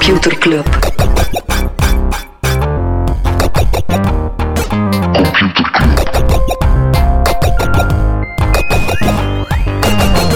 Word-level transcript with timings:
Computer 0.00 0.38
Club. 0.38 0.64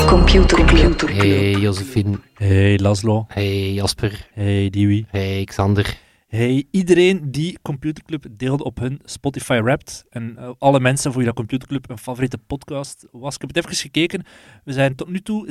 Computer 0.06 0.64
Club. 0.64 1.00
Hey 1.08 1.52
Josephine. 1.52 2.18
Hey 2.34 2.76
Laszlo. 2.78 3.26
Hey 3.28 3.72
Jasper. 3.72 4.28
Hey 4.34 4.70
Dewey. 4.70 5.06
Hey 5.10 5.44
Xander. 5.44 5.96
Hey 6.26 6.64
iedereen 6.70 7.30
die 7.30 7.58
Computerclub 7.62 8.26
deelde 8.30 8.64
op 8.64 8.78
hun 8.78 9.00
Spotify 9.04 9.60
Wrapped. 9.62 10.04
En 10.10 10.36
uh, 10.38 10.50
alle 10.58 10.80
mensen 10.80 11.10
voor 11.10 11.16
wie 11.16 11.26
dat 11.26 11.36
Computerclub 11.36 11.90
een 11.90 11.98
favoriete 11.98 12.38
podcast 12.38 13.06
was. 13.12 13.34
Ik 13.34 13.40
heb 13.40 13.54
het 13.54 13.64
even 13.64 13.76
gekeken. 13.76 14.24
We 14.64 14.72
zijn 14.72 14.94
tot 14.94 15.08
nu 15.08 15.20
toe 15.20 15.46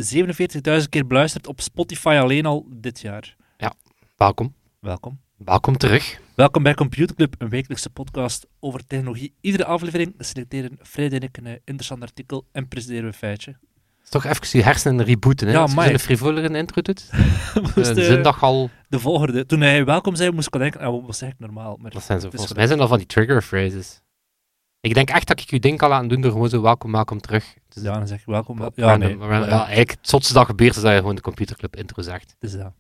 47.000 0.82 0.90
keer 0.90 1.08
beluisterd 1.08 1.48
op 1.48 1.62
Spotify 1.62 2.18
alleen 2.22 2.46
al 2.46 2.68
dit 2.70 3.02
jaar. 3.02 3.36
Ja, 4.24 4.30
welkom. 4.30 4.54
Welkom. 4.80 5.20
Welkom 5.38 5.78
terug. 5.78 6.20
Welkom 6.36 6.64
bij 6.64 6.74
Computerclub, 6.74 7.36
een 7.38 7.50
wekelijkse 7.50 7.90
podcast 7.90 8.48
over 8.60 8.86
technologie. 8.88 9.34
Iedere 9.42 9.66
aflevering 9.66 10.14
selecteren 10.18 10.80
Fred 10.82 11.14
en 11.14 11.20
ik 11.22 11.38
een 11.38 11.46
uh, 11.46 11.52
interessant 11.52 12.02
artikel 12.02 12.46
en 12.52 12.68
presenteren 12.68 13.02
we 13.02 13.08
een 13.08 13.14
feitje. 13.14 13.52
Het 13.52 14.04
is 14.04 14.10
toch 14.10 14.26
even 14.26 14.60
je 14.60 14.64
hersenen 14.66 15.06
rebooten, 15.06 15.48
hè? 15.48 15.54
Ja, 15.54 15.60
Als 15.62 15.74
je 15.74 15.94
een 15.94 16.00
frivolere 16.00 16.58
intro 16.58 16.82
doet. 16.82 17.10
Moest, 17.62 17.78
Uh, 17.78 17.84
de 17.84 18.02
eh, 18.02 18.08
zindag 18.08 18.44
al... 18.44 18.70
De 18.90 19.00
volgende. 19.00 19.46
Toen 19.46 19.62
hij 19.62 19.86
welkom 19.86 20.16
zei, 20.16 20.32
moest 20.32 20.48
ik 20.48 20.54
al 20.54 20.60
denken, 20.60 20.80
ah, 20.80 20.92
wat 20.92 21.06
was 21.06 21.22
eigenlijk 21.22 21.54
normaal? 21.54 21.78
Maar 21.82 21.92
Dat 21.92 22.04
zijn 22.04 22.20
zo, 22.20 22.28
is 22.28 22.34
volgens 22.34 22.58
mij 22.58 22.68
zijn 22.68 22.80
dat 22.80 22.88
van 22.90 22.98
die 22.98 23.08
trigger 23.08 23.42
phrases. 23.42 24.02
Ik 24.80 24.94
denk 24.94 25.10
echt 25.10 25.28
dat 25.28 25.40
ik 25.40 25.50
je 25.50 25.60
ding 25.60 25.78
kan 25.78 25.90
laten 25.90 26.08
doen 26.08 26.22
door 26.22 26.32
gewoon 26.32 26.50
zo 26.50 26.62
welkom, 26.62 26.92
welkom 26.92 27.20
terug. 27.22 27.54
Dus 27.70 27.84
Ja, 27.84 27.94
dan 27.94 28.08
zeg 28.08 28.26
je 28.26 28.32
welkom. 28.32 28.60
ja, 28.62 28.70
Ja, 28.76 28.96
nee. 28.96 29.16
maar- 29.16 29.50
ja, 29.50 29.60
eigenlijk 29.60 29.92
het 29.92 30.10
zotste 30.10 30.34
dat 30.34 30.46
gebeurt 30.46 30.76
is 30.76 30.82
dat 30.82 30.92
je 30.92 30.98
gewoon 30.98 31.16
de 31.16 31.22
computerclub 31.22 31.76
intro 31.76 32.02
zegt. 32.02 32.36
Het 32.40 32.52
is 32.52 32.58
dat. 32.58 32.74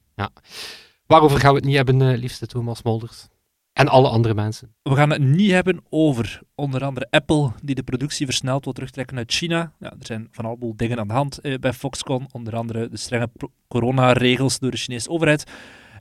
Waarover 1.05 1.39
gaan 1.39 1.49
we 1.49 1.55
het 1.55 1.65
niet 1.65 1.75
hebben, 1.75 2.01
eh, 2.01 2.17
liefste 2.17 2.47
Thomas 2.47 2.83
Molders? 2.83 3.27
En 3.73 3.87
alle 3.87 4.09
andere 4.09 4.33
mensen. 4.33 4.75
We 4.81 4.95
gaan 4.95 5.09
het 5.09 5.21
niet 5.21 5.51
hebben 5.51 5.83
over 5.89 6.41
onder 6.55 6.83
andere 6.83 7.07
Apple, 7.09 7.51
die 7.63 7.75
de 7.75 7.83
productie 7.83 8.25
versneld 8.25 8.63
wil 8.63 8.73
terugtrekken 8.73 9.17
uit 9.17 9.31
China. 9.31 9.73
Ja, 9.79 9.89
er 9.89 10.05
zijn 10.05 10.27
van 10.31 10.45
allemaal 10.45 10.75
dingen 10.75 10.99
aan 10.99 11.07
de 11.07 11.13
hand 11.13 11.39
eh, 11.39 11.57
bij 11.59 11.73
Foxconn, 11.73 12.27
onder 12.31 12.55
andere 12.55 12.89
de 12.89 12.97
strenge 12.97 13.29
coronaregels 13.67 14.59
door 14.59 14.71
de 14.71 14.77
Chinese 14.77 15.09
overheid. 15.09 15.51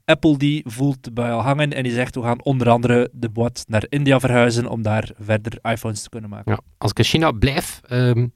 Apple 0.04 0.36
die 0.36 0.62
voelt 0.66 1.04
de 1.04 1.10
bui 1.10 1.32
al 1.32 1.40
hangen 1.40 1.72
en 1.72 1.82
die 1.82 1.92
zegt 1.92 2.14
we 2.14 2.22
gaan 2.22 2.42
onder 2.42 2.68
andere 2.70 3.10
de 3.12 3.28
boot 3.28 3.64
naar 3.68 3.84
India 3.88 4.20
verhuizen 4.20 4.66
om 4.66 4.82
daar 4.82 5.10
verder 5.18 5.58
iPhones 5.62 6.02
te 6.02 6.08
kunnen 6.08 6.30
maken. 6.30 6.52
Ja, 6.52 6.60
als 6.78 6.90
ik 6.90 6.98
in 6.98 7.04
China 7.04 7.30
blijf, 7.30 7.80
ehm, 7.84 8.26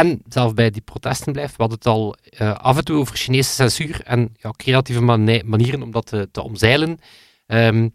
en 0.00 0.22
zelf 0.28 0.54
bij 0.54 0.70
die 0.70 0.82
protesten 0.82 1.32
blijf, 1.32 1.50
we 1.50 1.56
hadden 1.56 1.78
het 1.78 1.86
al 1.86 2.16
eh, 2.22 2.54
af 2.54 2.76
en 2.76 2.84
toe 2.84 2.98
over 2.98 3.16
Chinese 3.16 3.50
censuur 3.50 4.00
en 4.04 4.34
ja, 4.40 4.50
creatieve 4.50 5.00
mani- 5.00 5.42
manieren 5.44 5.82
om 5.82 5.90
dat 5.90 6.06
te, 6.06 6.28
te 6.30 6.42
omzeilen. 6.42 6.98
Ehm, 7.46 7.88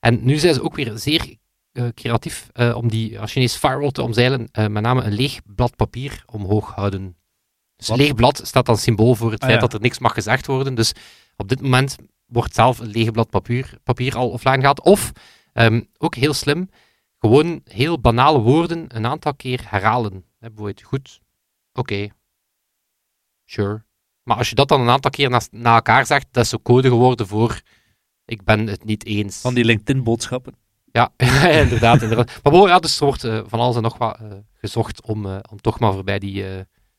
en 0.00 0.24
nu 0.24 0.36
zijn 0.38 0.54
ze 0.54 0.62
ook 0.62 0.74
weer 0.76 0.92
zeer 0.94 1.36
eh, 1.72 1.84
creatief 1.94 2.48
eh, 2.52 2.76
om 2.76 2.88
die 2.88 3.26
Chinese 3.26 3.58
firewall 3.58 3.90
te 3.90 4.02
omzeilen, 4.02 4.48
met 4.52 4.82
name 4.82 5.02
een 5.02 5.12
leeg 5.12 5.40
blad 5.54 5.76
papier 5.76 6.22
omhoog 6.26 6.74
houden. 6.74 7.16
Dus 7.76 7.88
Wat? 7.88 7.98
een 7.98 8.04
leeg 8.04 8.14
blad 8.14 8.40
staat 8.44 8.66
dan 8.66 8.76
symbool 8.76 9.14
voor 9.14 9.30
het 9.30 9.40
Ah, 9.40 9.46
feit 9.48 9.60
ja. 9.60 9.66
dat 9.66 9.74
er 9.74 9.80
niks 9.80 9.98
mag 9.98 10.14
gezegd 10.14 10.46
worden. 10.46 10.74
Dus 10.74 10.92
op 11.36 11.48
dit 11.48 11.60
moment 11.60 11.96
wordt 12.26 12.54
zelf 12.54 12.78
een 12.78 12.86
leeg 12.86 13.10
blad 13.10 13.30
papier, 13.30 13.74
papier 13.82 14.16
al 14.16 14.28
offline 14.30 14.56
gehaald. 14.58 14.80
Of, 14.82 15.12
ehm, 15.52 15.80
ook 15.98 16.14
heel 16.14 16.34
slim, 16.34 16.68
gewoon 17.18 17.60
heel 17.64 18.00
banale 18.00 18.38
woorden 18.40 18.84
een 18.96 19.06
aantal 19.06 19.34
keer 19.34 19.60
herhalen. 19.68 20.24
Bijvoorbeeld, 20.38 20.82
goed, 20.82 21.20
oké, 21.72 22.08
sure. 23.44 23.84
Maar 24.22 24.36
als 24.36 24.48
je 24.48 24.54
dat 24.54 24.68
dan 24.68 24.80
een 24.80 24.88
aantal 24.88 25.10
keer 25.10 25.30
na, 25.30 25.40
na 25.50 25.74
elkaar 25.74 26.06
zegt, 26.06 26.26
dat 26.30 26.44
is 26.44 26.50
zo 26.50 26.58
code 26.62 26.88
geworden 26.88 27.26
voor 27.26 27.62
ik 28.24 28.44
ben 28.44 28.66
het 28.66 28.84
niet 28.84 29.06
eens. 29.06 29.40
Van 29.40 29.54
die 29.54 29.64
LinkedIn-boodschappen. 29.64 30.54
Ja, 30.84 31.12
inderdaad, 31.62 32.02
inderdaad. 32.02 32.40
Maar 32.42 32.52
bon, 32.52 32.68
ja, 32.68 32.78
dus 32.78 33.00
er 33.00 33.04
wordt 33.06 33.24
eh, 33.24 33.40
van 33.46 33.60
alles 33.60 33.76
en 33.76 33.82
nog 33.82 33.98
wat 33.98 34.18
eh, 34.20 34.26
gezocht 34.52 35.02
om, 35.02 35.26
eh, 35.26 35.38
om 35.50 35.60
toch 35.60 35.78
maar 35.78 35.92
voorbij 35.92 36.18
die 36.18 36.44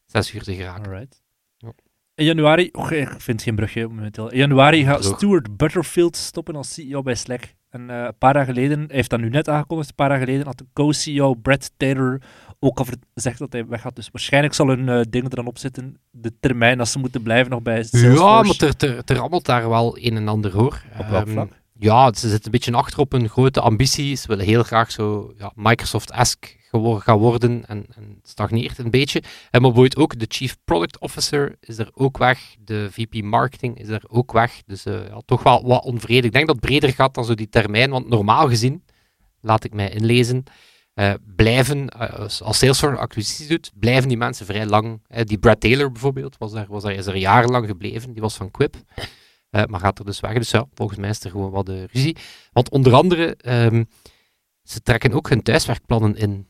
zes 0.06 0.34
uur 0.34 0.44
te 0.44 0.56
geraken. 0.56 0.86
Alright. 0.86 1.24
Ja. 1.58 1.74
In 2.16 2.26
januari, 2.26 2.70
och, 2.72 2.92
ik 2.92 3.22
vind 3.22 3.42
geen 3.42 3.56
brugje 3.56 3.88
momenteel. 3.88 4.32
In 4.32 4.38
januari 4.38 4.84
gaat. 4.84 5.04
Stuart 5.04 5.58
Butterfield 5.58 6.16
stoppen 6.16 6.56
als 6.56 6.74
CEO 6.74 7.02
bij 7.02 7.16
Slack. 7.16 7.54
En 7.70 7.90
een 7.90 8.18
paar 8.18 8.34
dagen 8.34 8.54
geleden, 8.54 8.80
hij 8.80 8.96
heeft 8.96 9.10
dat 9.10 9.20
nu 9.20 9.30
net 9.30 9.50
aangekondigd, 9.50 9.90
een 9.90 9.96
paar 9.96 10.10
dagen 10.10 10.26
geleden 10.26 10.46
had 10.46 10.58
de 10.58 10.66
co-CEO 10.74 11.34
Brad 11.34 11.72
Taylor 11.78 12.22
ook 12.64 12.80
al 12.80 12.86
gezegd 13.14 13.40
dat 13.40 13.52
hij 13.52 13.66
weggaat. 13.66 13.96
Dus 13.96 14.10
waarschijnlijk 14.12 14.54
zal 14.54 14.68
hun 14.68 14.90
eh, 14.90 15.02
dingen 15.10 15.30
er 15.30 15.36
dan 15.36 15.48
op 15.48 15.58
zitten, 15.58 15.98
de 16.12 16.34
termijn 16.40 16.78
dat 16.78 16.88
ze 16.88 17.00
moeten 17.00 17.22
blijven 17.22 17.52
nog 17.52 17.62
bij 17.62 17.84
Salesforce. 17.84 18.24
Ja, 18.24 18.42
maar 18.42 18.56
er, 18.58 18.90
er, 18.90 19.02
er 19.06 19.16
rammelt 19.16 19.46
daar 19.46 19.70
wel 19.70 19.98
een 19.98 20.16
en 20.16 20.28
ander 20.28 20.52
hoor. 20.52 20.84
Op 21.00 21.08
welk 21.08 21.28
Ehm? 21.28 21.46
Ja, 21.80 22.14
ze 22.14 22.30
zitten 22.30 22.46
een 22.46 22.52
beetje 22.52 22.72
achter 22.72 23.00
op 23.00 23.12
hun 23.12 23.30
grote 23.30 23.62
ambitie. 23.62 24.16
Ze 24.16 24.28
willen 24.28 24.46
heel 24.46 24.64
graag 24.64 24.92
zo 24.92 25.34
ja, 25.38 25.52
Microsoft-esque 25.56 26.50
gaan 26.82 27.18
worden 27.18 27.66
en, 27.68 27.86
en 27.96 28.20
stagneert 28.24 28.78
een 28.78 28.90
beetje. 28.90 29.20
En 29.20 29.62
maar 29.62 29.72
bijvoorbeeld 29.72 29.98
ook 29.98 30.20
de 30.20 30.26
Chief 30.30 30.58
Product 30.66 31.00
Officer 31.00 31.56
is 31.60 31.78
er 31.78 31.90
ook 31.94 32.18
weg. 32.18 32.56
De 32.60 32.88
VP 32.92 33.24
Marketing 33.24 33.80
is 33.80 33.88
er 33.88 34.04
ook 34.08 34.32
weg. 34.32 34.62
Dus 34.66 34.86
eh, 34.86 35.08
ja, 35.08 35.22
toch 35.26 35.44
wel 35.44 35.68
wat 35.68 35.84
onvrede. 35.84 36.28
Ik 36.28 36.34
denk 36.34 36.48
dat 36.48 36.56
het 36.56 36.66
breder 36.66 36.94
gaat 36.94 37.14
dan 37.14 37.26
zo 37.26 37.34
die 37.34 37.50
termijn, 37.50 37.90
want 37.90 38.10
normaal 38.10 38.48
gezien, 38.48 38.84
laat 39.42 39.64
ik 39.64 39.74
mij 39.74 39.90
inlezen, 39.90 40.44
eh, 40.94 41.14
blijven, 41.36 41.90
eh, 41.90 42.20
als 42.20 42.42
als 42.42 42.58
Salesforce 42.58 43.00
acquisities 43.00 43.48
doet, 43.48 43.72
blijven 43.80 44.08
die 44.08 44.18
mensen 44.18 44.46
vrij 44.46 44.66
lang. 44.66 45.02
Die 45.24 45.38
Brad 45.38 45.60
Taylor 45.60 45.92
bijvoorbeeld, 45.92 46.38
was 46.38 46.52
daar, 46.52 46.66
was 46.70 46.84
daar, 46.84 46.94
is 46.94 47.06
er 47.06 47.16
jarenlang 47.16 47.68
gebleven. 47.68 48.12
Die 48.12 48.22
was 48.22 48.36
van 48.36 48.52
Quip. 48.52 48.76
Eh, 49.54 49.66
maar 49.66 49.80
gaat 49.80 50.00
er 50.00 50.06
dus 50.06 50.20
weg. 50.20 50.34
Dus 50.34 50.52
ja, 50.52 50.66
volgens 50.74 51.00
mij 51.00 51.10
is 51.10 51.24
er 51.24 51.32
gewoon 51.32 51.52
wat 51.52 51.70
ruzie. 51.70 52.18
Want 52.52 52.70
onder 52.70 52.94
andere, 52.94 53.36
ehm, 53.36 53.84
ze 54.64 54.82
trekken 54.82 55.14
ook 55.14 55.30
hun 55.30 55.44
thuiswerkplannen 55.44 56.16
in. 56.16 56.48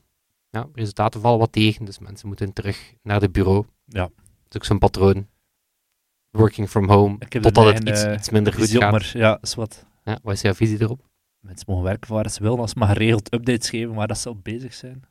Ja, 0.50 0.68
resultaten 0.74 1.22
vallen 1.22 1.40
wat 1.40 1.52
tegen, 1.52 1.86
dus 1.86 2.00
mensen 2.00 2.28
moeten 2.28 2.54
terug 2.54 2.94
naar 3.02 3.22
het 3.22 3.32
bureau. 3.32 3.66
Ja. 3.86 4.02
Dat 4.02 4.12
is 4.50 4.56
ook 4.56 4.66
zo'n 4.66 4.78
patroon. 4.78 5.28
Working 6.30 6.70
from 6.70 6.90
home, 6.90 7.18
totdat 7.18 7.74
het 7.74 7.90
iets, 7.90 8.06
iets 8.06 8.30
minder 8.30 8.54
goed 8.54 8.70
gaat. 8.70 8.92
maar 8.92 9.12
ja, 9.14 9.38
is 9.42 9.56
wat. 9.56 9.86
Ja, 10.04 10.20
wat 10.22 10.34
is 10.34 10.42
jouw 10.42 10.54
visie 10.54 10.82
erop? 10.82 11.02
Mensen 11.44 11.66
mogen 11.68 11.84
werken 11.84 12.14
waar 12.14 12.30
ze 12.30 12.44
willen, 12.44 12.60
als 12.60 12.72
ze 12.72 12.78
maar 12.78 12.88
geregeld 12.88 13.34
updates 13.34 13.70
geven 13.70 13.94
waar 13.94 14.08
dat 14.08 14.18
ze 14.18 14.30
op 14.30 14.44
bezig 14.44 14.74
zijn. 14.74 15.04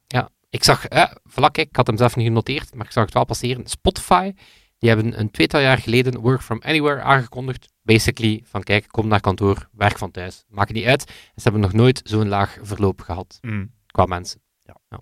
Ik 0.51 0.65
zag, 0.65 0.87
eh, 0.87 1.13
kijk, 1.35 1.57
ik 1.57 1.77
had 1.77 1.87
hem 1.87 1.97
zelf 1.97 2.17
niet 2.17 2.27
genoteerd, 2.27 2.75
maar 2.75 2.87
ik 2.87 2.93
zag 2.93 3.05
het 3.05 3.15
wel 3.15 3.25
passeren. 3.25 3.67
Spotify, 3.67 4.33
die 4.79 4.89
hebben 4.89 5.21
een 5.21 5.31
tweetal 5.31 5.61
jaar 5.61 5.79
geleden 5.79 6.21
Work 6.21 6.43
from 6.43 6.61
Anywhere 6.63 7.01
aangekondigd. 7.01 7.69
Basically, 7.83 8.43
van 8.45 8.63
kijk, 8.63 8.89
kom 8.89 9.09
naar 9.09 9.21
kantoor, 9.21 9.69
werk 9.73 9.99
van 9.99 10.11
thuis. 10.11 10.45
Maakt 10.49 10.69
het 10.69 10.77
niet 10.77 10.87
uit. 10.87 11.07
En 11.07 11.15
ze 11.35 11.43
hebben 11.43 11.61
nog 11.61 11.73
nooit 11.73 12.01
zo'n 12.05 12.29
laag 12.29 12.59
verloop 12.63 13.01
gehad 13.01 13.41
qua 13.87 14.05
mensen. 14.05 14.41
Ja. 14.59 14.99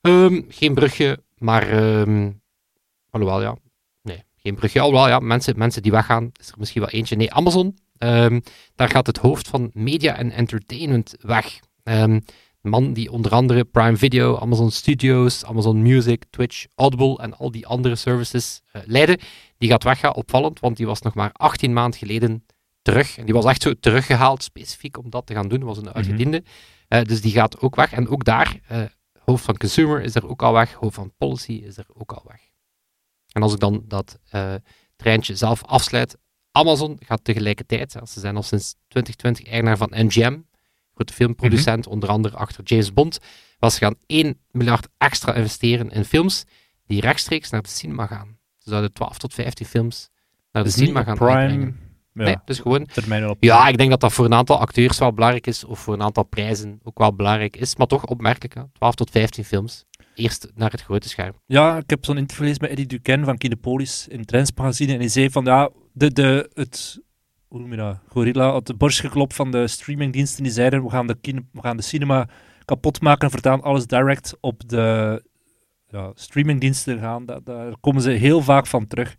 Ehm, 0.00 0.42
geen 0.48 0.74
brugje, 0.74 1.22
maar... 1.36 1.68
ehm 1.68 2.30
alhoewel, 3.10 3.42
ja. 3.42 3.56
Nee, 4.02 4.24
geen 4.36 4.54
brugje. 4.54 4.80
Alhoewel, 4.80 5.08
ja, 5.08 5.18
mensen, 5.18 5.58
mensen 5.58 5.82
die 5.82 5.92
weggaan, 5.92 6.30
is 6.40 6.48
er 6.48 6.58
misschien 6.58 6.80
wel 6.80 6.90
eentje. 6.90 7.16
Nee, 7.16 7.32
Amazon. 7.32 7.78
Ehm, 7.98 8.40
daar 8.74 8.88
gaat 8.88 9.06
het 9.06 9.18
hoofd 9.18 9.48
van 9.48 9.70
media 9.74 10.16
en 10.16 10.30
entertainment 10.30 11.14
weg. 11.20 11.60
Ehm, 11.82 12.20
een 12.62 12.70
man 12.70 12.92
die 12.92 13.12
onder 13.12 13.32
andere 13.32 13.64
Prime 13.64 13.96
Video, 13.96 14.38
Amazon 14.38 14.70
Studios, 14.70 15.44
Amazon 15.44 15.82
Music, 15.82 16.24
Twitch, 16.30 16.66
Audible 16.74 17.18
en 17.18 17.36
al 17.36 17.50
die 17.50 17.66
andere 17.66 17.96
services 17.96 18.62
leidde, 18.84 19.18
die 19.58 19.68
gaat 19.68 19.82
weggaan. 19.82 20.14
Opvallend, 20.14 20.60
want 20.60 20.76
die 20.76 20.86
was 20.86 21.00
nog 21.00 21.14
maar 21.14 21.30
18 21.32 21.72
maanden 21.72 21.98
geleden 21.98 22.44
terug. 22.82 23.18
En 23.18 23.24
die 23.24 23.34
was 23.34 23.44
echt 23.44 23.62
zo 23.62 23.74
teruggehaald, 23.80 24.42
specifiek 24.42 24.98
om 24.98 25.10
dat 25.10 25.26
te 25.26 25.34
gaan 25.34 25.48
doen. 25.48 25.64
was 25.64 25.78
een 25.78 25.92
uitgediende. 25.92 26.42
Eh, 26.88 27.02
dus 27.02 27.20
die 27.20 27.32
gaat 27.32 27.60
ook 27.60 27.76
weg. 27.76 27.92
En 27.92 28.08
ook 28.08 28.24
daar, 28.24 28.60
eh, 28.66 28.82
hoofd 29.24 29.44
van 29.44 29.56
Consumer 29.56 30.02
is 30.02 30.14
er 30.14 30.28
ook 30.28 30.42
al 30.42 30.52
weg, 30.52 30.72
hoofd 30.72 30.94
van 30.94 31.12
Policy 31.18 31.52
is 31.52 31.76
er 31.76 31.86
ook 31.94 32.12
al 32.12 32.22
weg. 32.26 32.40
En 33.32 33.42
als 33.42 33.52
ik 33.52 33.60
dan 33.60 33.84
dat 33.86 34.18
treintje 34.96 35.36
zelf 35.36 35.64
afsluit, 35.64 36.16
Amazon 36.52 36.96
gaat 37.04 37.24
tegelijkertijd, 37.24 37.92
ze 37.92 38.20
zijn 38.20 38.36
al 38.36 38.42
sinds 38.42 38.74
2020 38.88 39.46
eigenaar 39.46 39.76
van 39.76 39.90
MGM, 40.06 40.38
grote 40.94 41.12
filmproducent, 41.12 41.86
onder 41.86 42.08
andere 42.08 42.36
achter 42.36 42.64
James 42.64 42.92
Bond, 42.92 43.18
was 43.58 43.74
ze 43.74 43.78
gaan 43.80 43.94
1 44.06 44.38
miljard 44.50 44.88
extra 44.98 45.34
investeren 45.34 45.90
in 45.90 46.04
films 46.04 46.44
die 46.86 47.00
rechtstreeks 47.00 47.50
naar 47.50 47.62
de 47.62 47.68
cinema 47.68 48.06
gaan. 48.06 48.38
Ze 48.58 48.68
zouden 48.70 48.92
12 48.92 49.18
tot 49.18 49.34
15 49.34 49.66
films 49.66 50.08
naar 50.52 50.64
de 50.64 50.70
cinema 50.70 51.02
gaan 51.02 51.16
Prime. 51.16 51.32
uitbrengen. 51.32 51.86
Ja, 52.14 52.24
Nee, 52.24 52.36
dus 52.44 52.58
gewoon 52.58 52.86
termijn 52.86 53.28
op. 53.28 53.36
ja, 53.40 53.68
ik 53.68 53.76
denk 53.76 53.90
dat 53.90 54.00
dat 54.00 54.12
voor 54.12 54.24
een 54.24 54.34
aantal 54.34 54.58
acteurs 54.58 54.98
wel 54.98 55.12
belangrijk 55.12 55.46
is, 55.46 55.64
of 55.64 55.78
voor 55.78 55.94
een 55.94 56.02
aantal 56.02 56.24
prijzen 56.24 56.80
ook 56.82 56.98
wel 56.98 57.14
belangrijk 57.14 57.56
is. 57.56 57.76
Maar 57.76 57.86
toch 57.86 58.04
opmerkelijk, 58.06 58.54
hè? 58.54 58.62
12 58.72 58.94
tot 58.94 59.10
15 59.10 59.44
films. 59.44 59.84
Eerst 60.14 60.48
naar 60.54 60.70
het 60.70 60.82
grote 60.82 61.08
scherm. 61.08 61.32
Ja, 61.46 61.76
ik 61.76 61.90
heb 61.90 62.04
zo'n 62.04 62.16
interview 62.16 62.44
gelezen 62.44 62.62
met 62.62 62.70
Eddie 62.70 62.86
Duquesne 62.86 63.24
van 63.24 63.38
Kinepolis 63.38 64.06
in 64.08 64.24
Trends 64.24 64.50
magazine. 64.54 64.92
En 64.92 64.98
hij 64.98 65.08
zei 65.08 65.30
van, 65.30 65.44
ja, 65.44 65.70
de, 65.98 66.12
de, 66.12 66.50
het, 66.54 67.00
hoe 67.48 67.60
noem 67.60 67.70
je 67.70 67.76
dat, 67.76 67.98
gorilla, 68.06 68.50
had 68.50 68.66
de 68.66 68.74
borst 68.74 69.00
geklopt 69.00 69.34
van 69.34 69.50
de 69.50 69.68
streamingdiensten. 69.68 70.42
Die 70.42 70.52
zeiden, 70.52 70.82
we 70.82 70.90
gaan 70.90 71.06
de, 71.06 71.16
we 71.52 71.60
gaan 71.60 71.76
de 71.76 71.82
cinema 71.82 72.28
kapot 72.64 73.00
maken 73.00 73.24
en 73.24 73.30
vertaan 73.30 73.62
alles 73.62 73.86
direct 73.86 74.36
op 74.40 74.68
de 74.68 75.22
ja, 75.86 76.12
streamingdiensten 76.14 76.98
gaan. 76.98 77.26
Da- 77.26 77.40
daar 77.44 77.78
komen 77.80 78.02
ze 78.02 78.10
heel 78.10 78.42
vaak 78.42 78.66
van 78.66 78.86
terug. 78.86 79.16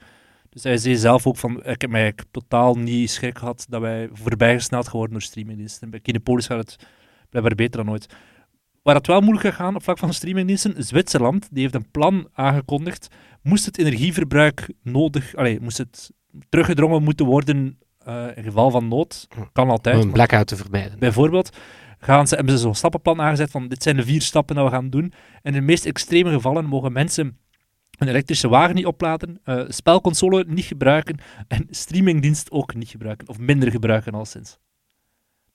Dus 0.50 0.64
hij 0.64 0.78
zei 0.78 0.96
zelf 0.96 1.28
ook 1.28 1.38
van, 1.38 1.66
ik 1.66 1.82
heb 1.82 1.90
mij 1.90 2.14
totaal 2.32 2.76
niet 2.76 3.10
schrik 3.10 3.38
gehad 3.38 3.66
dat 3.70 3.82
wij 3.82 4.10
voorbijgesneld 4.12 4.88
geworden 4.88 5.12
door 5.12 5.22
streamingdiensten. 5.22 5.90
Bij 5.90 6.00
Kinepolis 6.00 6.46
gaat 6.46 6.58
het 6.58 6.88
blijkbaar 7.30 7.56
beter 7.56 7.84
dan 7.84 7.92
ooit. 7.94 8.14
Waar 8.84 8.96
het 8.96 9.08
wel 9.08 9.22
moeilijk 9.22 9.46
gaat 9.46 9.56
gaan 9.56 9.76
op 9.76 9.84
vlak 9.84 9.98
van 9.98 10.14
streamingdiensten, 10.14 10.84
Zwitserland, 10.84 11.48
die 11.52 11.62
heeft 11.62 11.76
een 11.76 11.92
plan 11.92 12.28
aangekondigd. 12.34 13.08
Moest 13.42 13.66
het 13.66 13.78
energieverbruik 13.78 14.74
nodig, 14.84 15.36
allee, 15.36 15.60
moest 15.60 15.78
het 15.78 16.12
teruggedrongen 16.50 17.04
moeten 17.04 17.26
worden 17.26 17.80
uh, 18.08 18.26
in 18.36 18.44
geval 18.44 18.72
van 18.72 18.88
nood, 18.88 19.28
kan 19.52 19.70
altijd. 19.70 19.96
Om 19.96 20.02
een 20.02 20.12
blackout 20.12 20.48
te 20.48 20.56
vermijden. 20.56 21.00
Bijvoorbeeld 21.00 21.58
gaan 22.00 22.28
ze, 22.28 22.36
hebben 22.36 22.54
ze 22.54 22.60
zo'n 22.60 22.76
stappenplan 22.76 23.22
aangezet 23.22 23.52
van 23.52 23.68
dit 23.68 23.84
zijn 23.84 23.96
de 23.96 24.04
vier 24.04 24.22
stappen 24.22 24.56
dat 24.56 24.66
we 24.66 24.72
gaan 24.72 24.90
doen. 24.90 25.14
En 25.42 25.54
in 25.54 25.54
de 25.54 25.62
meest 25.62 25.86
extreme 25.86 26.32
gevallen 26.32 26.66
mogen 26.66 26.92
mensen 26.92 27.38
een 27.98 28.08
elektrische 28.08 28.50
wagen 28.50 28.76
niet 28.76 28.86
opladen, 28.86 29.42
uh, 29.46 29.64
spelconsole 29.68 30.46
niet 30.48 30.66
gebruiken 30.66 31.20
en 31.48 31.68
streamingdienst 31.70 32.52
ook 32.52 32.76
niet 32.76 32.90
gebruiken, 32.90 33.28
of 33.28 33.40
minder 33.40 33.72
gebruiken 33.72 34.14
al 34.14 34.26
sinds. 34.26 34.58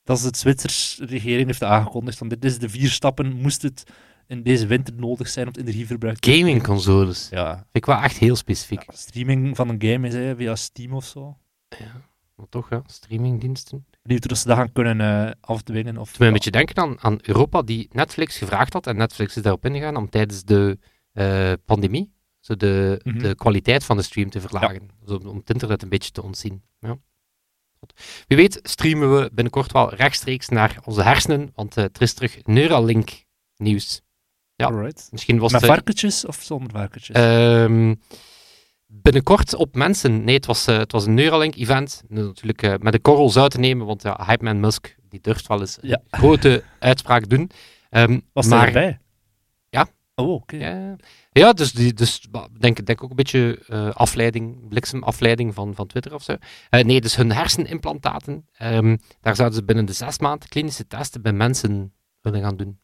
Dat 0.04 0.16
is 0.16 0.24
het 0.24 0.36
Zwitserse 0.36 1.04
regering 1.04 1.46
heeft 1.46 1.62
aangekondigd, 1.62 2.18
van 2.18 2.28
dit 2.28 2.44
is 2.44 2.58
de 2.58 2.68
vier 2.68 2.90
stappen, 2.90 3.32
moest 3.32 3.62
het 3.62 3.84
in 4.26 4.42
deze 4.42 4.66
winter 4.66 4.94
nodig 4.94 5.28
zijn 5.28 5.46
om 5.46 5.52
het 5.52 5.60
energieverbruik 5.60 6.18
te 6.18 6.32
Gamingconsoles. 6.32 7.28
Ja. 7.30 7.54
Vind 7.54 7.66
ik 7.72 7.86
wel 7.86 7.96
echt 7.96 8.18
heel 8.18 8.36
specifiek. 8.36 8.82
Ja, 8.86 8.96
streaming 8.96 9.56
van 9.56 9.68
een 9.68 9.82
game 9.82 10.06
is 10.06 10.14
hè, 10.14 10.36
via 10.36 10.56
Steam 10.56 10.92
of 10.92 11.04
zo. 11.04 11.38
Ja, 11.68 12.02
maar 12.34 12.48
toch, 12.48 12.70
ja. 12.70 12.82
streamingdiensten. 12.86 13.86
Benieuwd 14.02 14.30
of 14.30 14.38
ze 14.38 14.48
dat 14.48 14.56
gaan 14.56 14.72
kunnen 14.72 15.00
uh, 15.00 15.30
afdwingen. 15.40 15.98
Of, 15.98 16.18
me 16.18 16.26
een 16.26 16.32
beetje 16.32 16.50
denken 16.50 16.76
aan, 16.76 17.00
aan 17.00 17.18
Europa, 17.22 17.62
die 17.62 17.88
Netflix 17.92 18.38
gevraagd 18.38 18.72
had, 18.72 18.86
en 18.86 18.96
Netflix 18.96 19.36
is 19.36 19.42
daarop 19.42 19.64
ingegaan 19.64 19.96
om 19.96 20.10
tijdens 20.10 20.44
de 20.44 20.78
uh, 21.12 21.52
pandemie 21.64 22.12
zo 22.44 22.56
de, 22.56 23.00
mm 23.02 23.12
-hmm. 23.12 23.22
de 23.22 23.34
kwaliteit 23.34 23.84
van 23.84 23.96
de 23.96 24.02
stream 24.02 24.30
te 24.30 24.40
verlagen. 24.40 24.90
Ja. 25.06 25.14
om 25.14 25.36
het 25.36 25.50
internet 25.50 25.82
een 25.82 25.88
beetje 25.88 26.10
te 26.10 26.22
ontzien. 26.22 26.62
Ja. 26.78 26.98
Wie 28.26 28.36
weet 28.36 28.58
streamen 28.62 29.16
we 29.16 29.30
binnenkort 29.32 29.72
wel 29.72 29.94
rechtstreeks 29.94 30.48
naar 30.48 30.78
onze 30.84 31.02
hersenen, 31.02 31.50
want 31.54 31.76
uh, 31.76 31.84
er 31.84 32.02
is 32.02 32.14
terug 32.14 32.44
Neuralink 32.44 33.24
nieuws. 33.56 34.02
Ja, 34.56 34.66
Alright. 34.66 35.08
misschien 35.10 35.38
was 35.38 35.52
Met 35.52 35.60
het, 35.60 35.70
varkentjes 35.70 36.26
of 36.26 36.36
zonder 36.42 36.70
varkentjes? 36.70 37.16
Um, 37.16 38.00
binnenkort 38.86 39.54
op 39.54 39.74
mensen. 39.74 40.24
Nee, 40.24 40.34
het 40.34 40.46
was, 40.46 40.68
uh, 40.68 40.78
het 40.78 40.92
was 40.92 41.06
een 41.06 41.14
Neuralink-event. 41.14 42.02
Natuurlijk 42.08 42.62
uh, 42.62 42.74
met 42.78 42.94
een 42.94 43.00
korrel 43.00 43.30
zout 43.30 43.50
te 43.50 43.58
nemen, 43.58 43.86
want 43.86 44.02
ja, 44.02 44.24
Hype 44.26 44.44
Man 44.44 44.60
Musk 44.60 44.96
die 45.08 45.20
durft 45.22 45.46
wel 45.46 45.60
eens 45.60 45.78
ja. 45.80 46.00
een 46.10 46.18
grote 46.20 46.62
uitspraak 46.78 47.28
doen. 47.28 47.50
Um, 47.90 48.22
was 48.32 48.46
maar, 48.46 48.66
erbij? 48.66 48.98
Ja. 49.68 49.86
Oh, 50.14 50.32
oké. 50.32 50.54
Okay. 50.54 50.68
Ja, 50.68 50.96
ja, 51.30 51.52
dus, 51.52 51.72
die, 51.72 51.92
dus 51.92 52.26
denk, 52.58 52.86
denk 52.86 53.02
ook 53.02 53.10
een 53.10 53.16
beetje 53.16 53.62
uh, 53.68 53.90
afleiding, 53.90 54.68
bliksemafleiding 54.68 55.54
van, 55.54 55.74
van 55.74 55.86
Twitter 55.86 56.14
of 56.14 56.22
zo. 56.22 56.36
Nee, 56.70 57.00
dus 57.00 57.16
hun 57.16 57.32
hersenimplantaten, 57.32 58.48
um, 58.62 58.98
daar 59.20 59.36
zouden 59.36 59.58
ze 59.58 59.64
binnen 59.64 59.84
de 59.84 59.92
zes 59.92 60.18
maanden 60.18 60.48
klinische 60.48 60.86
testen 60.86 61.22
bij 61.22 61.32
mensen 61.32 61.92
willen 62.20 62.40
gaan 62.40 62.56
doen. 62.56 62.78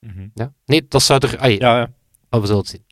-hmm. 0.00 0.30
ja? 0.34 0.52
Nee, 0.64 0.86
dat 0.88 1.02
zou 1.02 1.20
er... 1.20 1.50
Ja, 1.50 1.78
ja. 1.78 1.90
Oh, 2.30 2.40
we 2.40 2.46
zullen 2.46 2.60
het 2.60 2.70
zien. 2.70 2.84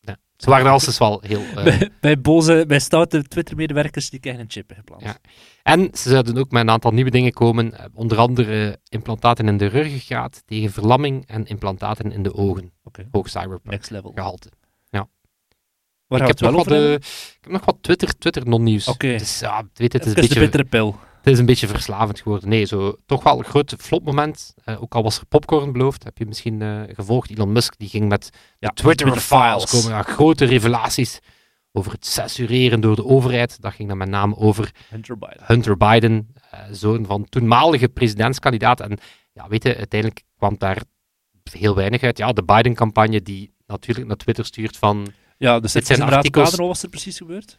Ja. 0.00 0.16
Ze 0.36 0.50
waren 0.50 0.70
als 0.70 0.84
dus 0.84 0.98
wel 0.98 1.20
heel... 1.26 1.40
Uh, 1.40 1.54
bij, 1.54 1.90
bij, 2.00 2.20
boze, 2.20 2.64
bij 2.66 2.78
stoute 2.78 3.22
Twitter-medewerkers 3.22 4.10
die 4.10 4.20
krijgen 4.20 4.42
een 4.42 4.50
chip 4.50 4.72
geplant. 4.76 5.02
Ja. 5.02 5.16
En 5.62 5.88
ze 5.92 6.08
zouden 6.08 6.38
ook 6.38 6.50
met 6.50 6.62
een 6.62 6.70
aantal 6.70 6.90
nieuwe 6.90 7.10
dingen 7.10 7.32
komen, 7.32 7.74
onder 7.94 8.18
andere 8.18 8.80
implantaten 8.88 9.48
in 9.48 9.56
de 9.56 9.66
ruggengraat 9.66 10.42
tegen 10.46 10.72
verlamming 10.72 11.26
en 11.26 11.46
implantaten 11.46 12.12
in 12.12 12.22
de 12.22 12.34
ogen. 12.34 12.72
Okay. 12.82 13.08
Hoog 13.10 13.28
cyberpunk 13.28 13.70
Next 13.70 13.90
level. 13.90 14.12
gehalte. 14.14 14.48
Ja. 14.90 15.08
Waar 16.06 16.20
ik, 16.20 16.26
heb 16.26 16.40
nog 16.40 16.54
wat, 16.54 16.72
uh, 16.72 16.92
ik 16.92 17.38
heb 17.40 17.52
nog 17.52 17.64
wat 17.64 17.76
Twitter, 17.80 18.18
Twitter 18.18 18.48
non-nieuws. 18.48 18.88
Oké. 18.88 19.04
Okay. 19.06 19.18
Dus, 19.18 19.38
ja, 19.38 19.62
weet 19.74 19.92
het, 19.92 20.02
is 20.02 20.08
een 20.08 20.14
de 20.14 20.20
beetje, 20.20 20.40
bittere 20.40 20.64
pil. 20.64 20.96
Het 21.24 21.32
is 21.32 21.38
een 21.38 21.46
beetje 21.46 21.66
verslavend 21.66 22.20
geworden. 22.20 22.48
Nee, 22.48 22.64
zo, 22.64 22.96
toch 23.06 23.22
wel 23.22 23.38
een 23.38 23.44
groot 23.44 23.74
flopmoment. 23.78 24.54
Uh, 24.64 24.82
ook 24.82 24.94
al 24.94 25.02
was 25.02 25.18
er 25.18 25.26
popcorn 25.26 25.72
beloofd, 25.72 26.04
heb 26.04 26.18
je 26.18 26.26
misschien 26.26 26.60
uh, 26.60 26.82
gevolgd. 26.92 27.30
Elon 27.30 27.52
Musk 27.52 27.74
die 27.78 27.88
ging 27.88 28.08
met 28.08 28.30
ja, 28.58 28.68
de 28.68 28.74
Twitter, 28.74 29.06
Twitter 29.06 29.38
files 29.38 29.64
komen. 29.70 29.90
Ja, 29.90 30.02
grote 30.02 30.44
revelaties 30.44 31.18
over 31.72 31.92
het 31.92 32.06
censureren 32.06 32.80
door 32.80 32.96
de 32.96 33.04
overheid. 33.04 33.60
Dat 33.60 33.72
ging 33.72 33.88
dan 33.88 33.98
met 33.98 34.08
name 34.08 34.36
over 34.36 34.70
Hunter 34.88 35.18
Biden, 35.18 35.40
Hunter 35.40 35.76
Biden 35.76 36.34
uh, 36.54 36.60
zoon 36.70 37.06
van 37.06 37.28
toenmalige 37.28 37.88
presidentskandidaat. 37.88 38.80
En 38.80 38.98
ja, 39.32 39.48
weet 39.48 39.62
je, 39.62 39.76
uiteindelijk 39.76 40.22
kwam 40.36 40.54
daar 40.58 40.82
heel 41.50 41.74
weinig 41.74 42.02
uit. 42.02 42.18
Ja, 42.18 42.32
de 42.32 42.44
Biden-campagne 42.44 43.22
die 43.22 43.54
natuurlijk 43.66 44.06
naar 44.06 44.16
Twitter 44.16 44.44
stuurt 44.44 44.76
van... 44.76 45.06
Ja, 45.36 45.60
dus 45.60 45.72
dit 45.72 45.86
zijn 45.86 46.02
artikels... 46.02 46.50
Wat 46.50 46.66
was 46.66 46.82
er 46.82 46.88
precies 46.88 47.16
gebeurd? 47.16 47.58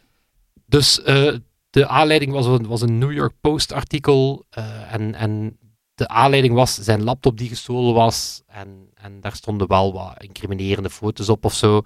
Dus 0.66 1.00
uh, 1.06 1.36
de 1.76 1.88
aanleiding 1.88 2.32
was 2.32 2.46
een, 2.46 2.66
was 2.66 2.80
een 2.80 2.98
New 2.98 3.12
York 3.12 3.32
Post-artikel. 3.40 4.44
Uh, 4.58 4.94
en, 4.94 5.14
en 5.14 5.58
de 5.94 6.08
aanleiding 6.08 6.54
was 6.54 6.74
zijn 6.74 7.04
laptop 7.04 7.38
die 7.38 7.48
gestolen 7.48 7.94
was. 7.94 8.42
En, 8.46 8.90
en 8.94 9.20
daar 9.20 9.34
stonden 9.34 9.68
wel 9.68 9.92
wat 9.92 10.22
incriminerende 10.22 10.90
foto's 10.90 11.28
op 11.28 11.44
of 11.44 11.54
zo. 11.54 11.82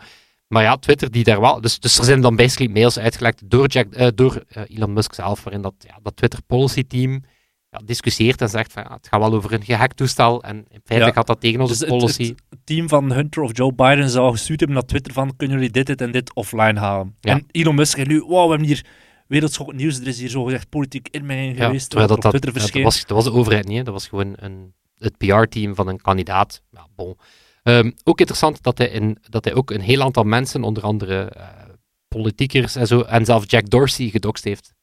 Maar 0.46 0.62
ja, 0.62 0.76
Twitter 0.76 1.10
die 1.10 1.24
daar 1.24 1.40
wel. 1.40 1.60
Dus, 1.60 1.78
dus 1.78 1.98
er 1.98 2.04
zijn 2.04 2.20
dan 2.20 2.36
basically 2.36 2.72
mails 2.72 2.98
uitgelekt 2.98 3.50
door, 3.50 3.66
Jack, 3.66 3.86
uh, 3.96 4.06
door 4.14 4.44
uh, 4.56 4.62
Elon 4.66 4.92
Musk 4.92 5.14
zelf, 5.14 5.44
waarin 5.44 5.62
dat, 5.62 5.74
ja, 5.78 5.98
dat 6.02 6.16
Twitter 6.16 6.40
policy 6.46 6.86
team 6.86 7.22
ja, 7.70 7.80
discussieert 7.84 8.40
en 8.40 8.48
zegt 8.48 8.72
van 8.72 8.82
ja, 8.82 8.94
het 8.94 9.08
gaat 9.08 9.20
wel 9.20 9.32
over 9.34 9.52
een 9.52 9.64
gehackt 9.64 9.96
toestel. 9.96 10.42
En 10.42 10.56
in 10.56 10.80
feite 10.84 11.06
Ja. 11.06 11.12
gaat 11.12 11.26
dat 11.26 11.40
tegen 11.40 11.60
onze 11.60 11.78
Dus 11.78 11.88
policy. 11.88 12.28
het, 12.28 12.42
het 12.50 12.60
team 12.64 12.88
van 12.88 13.12
Hunter 13.12 13.42
of 13.42 13.56
Joe 13.56 13.72
Biden 13.72 14.10
zou 14.10 14.32
gestuurd 14.32 14.60
hebben 14.60 14.78
naar 14.78 14.86
Twitter 14.86 15.12
van 15.12 15.36
kunnen 15.36 15.56
jullie 15.56 15.72
dit, 15.72 15.86
dit 15.86 16.00
en 16.00 16.10
dit 16.12 16.34
offline 16.34 16.78
halen. 16.80 17.16
En 17.20 17.46
Elon 17.50 17.74
Musk 17.74 17.96
zegt 17.96 18.08
nu, 18.08 18.20
wow, 18.20 18.44
we 18.44 18.48
hebben 18.50 18.66
hier 18.66 18.86
wereldschokkend 19.30 19.78
nieuws, 19.78 20.00
er 20.00 20.06
is 20.06 20.18
hier 20.18 20.30
zogezegd 20.30 20.68
politiek 20.68 21.08
inmenging 21.10 21.56
Ja, 21.56 21.64
geweest, 21.64 21.90
dat, 21.90 22.10
op 22.10 22.20
dat, 22.20 22.30
Twitter 22.30 22.52
dat, 22.52 22.82
was, 22.82 23.06
dat 23.06 23.16
was 23.16 23.24
de 23.24 23.32
overheid 23.32 23.66
niet, 23.66 23.76
hè. 23.76 23.82
dat 23.82 23.92
was 23.92 24.08
gewoon 24.08 24.34
een, 24.36 24.74
het 24.98 25.16
PR-team 25.16 25.74
van 25.74 25.88
een 25.88 26.00
kandidaat. 26.00 26.62
Ja, 26.70 26.86
bon. 26.94 27.16
Ehm, 27.62 27.90
ook 28.04 28.18
interessant 28.18 28.62
dat 28.62 28.78
hij, 28.78 28.88
in, 28.88 29.18
dat 29.28 29.44
hij 29.44 29.54
ook 29.54 29.70
een 29.70 29.80
heel 29.80 30.02
aantal 30.02 30.24
mensen, 30.24 30.62
onder 30.62 30.82
andere 30.82 31.24
eh, 31.24 31.48
politiekers 32.08 32.76
en 32.76 32.86
zo, 32.86 33.00
en 33.00 33.24
zelfs 33.24 33.50
Jack 33.50 33.70
Dorsey 33.70 34.08
gedoxt 34.08 34.44
heeft. 34.44 34.74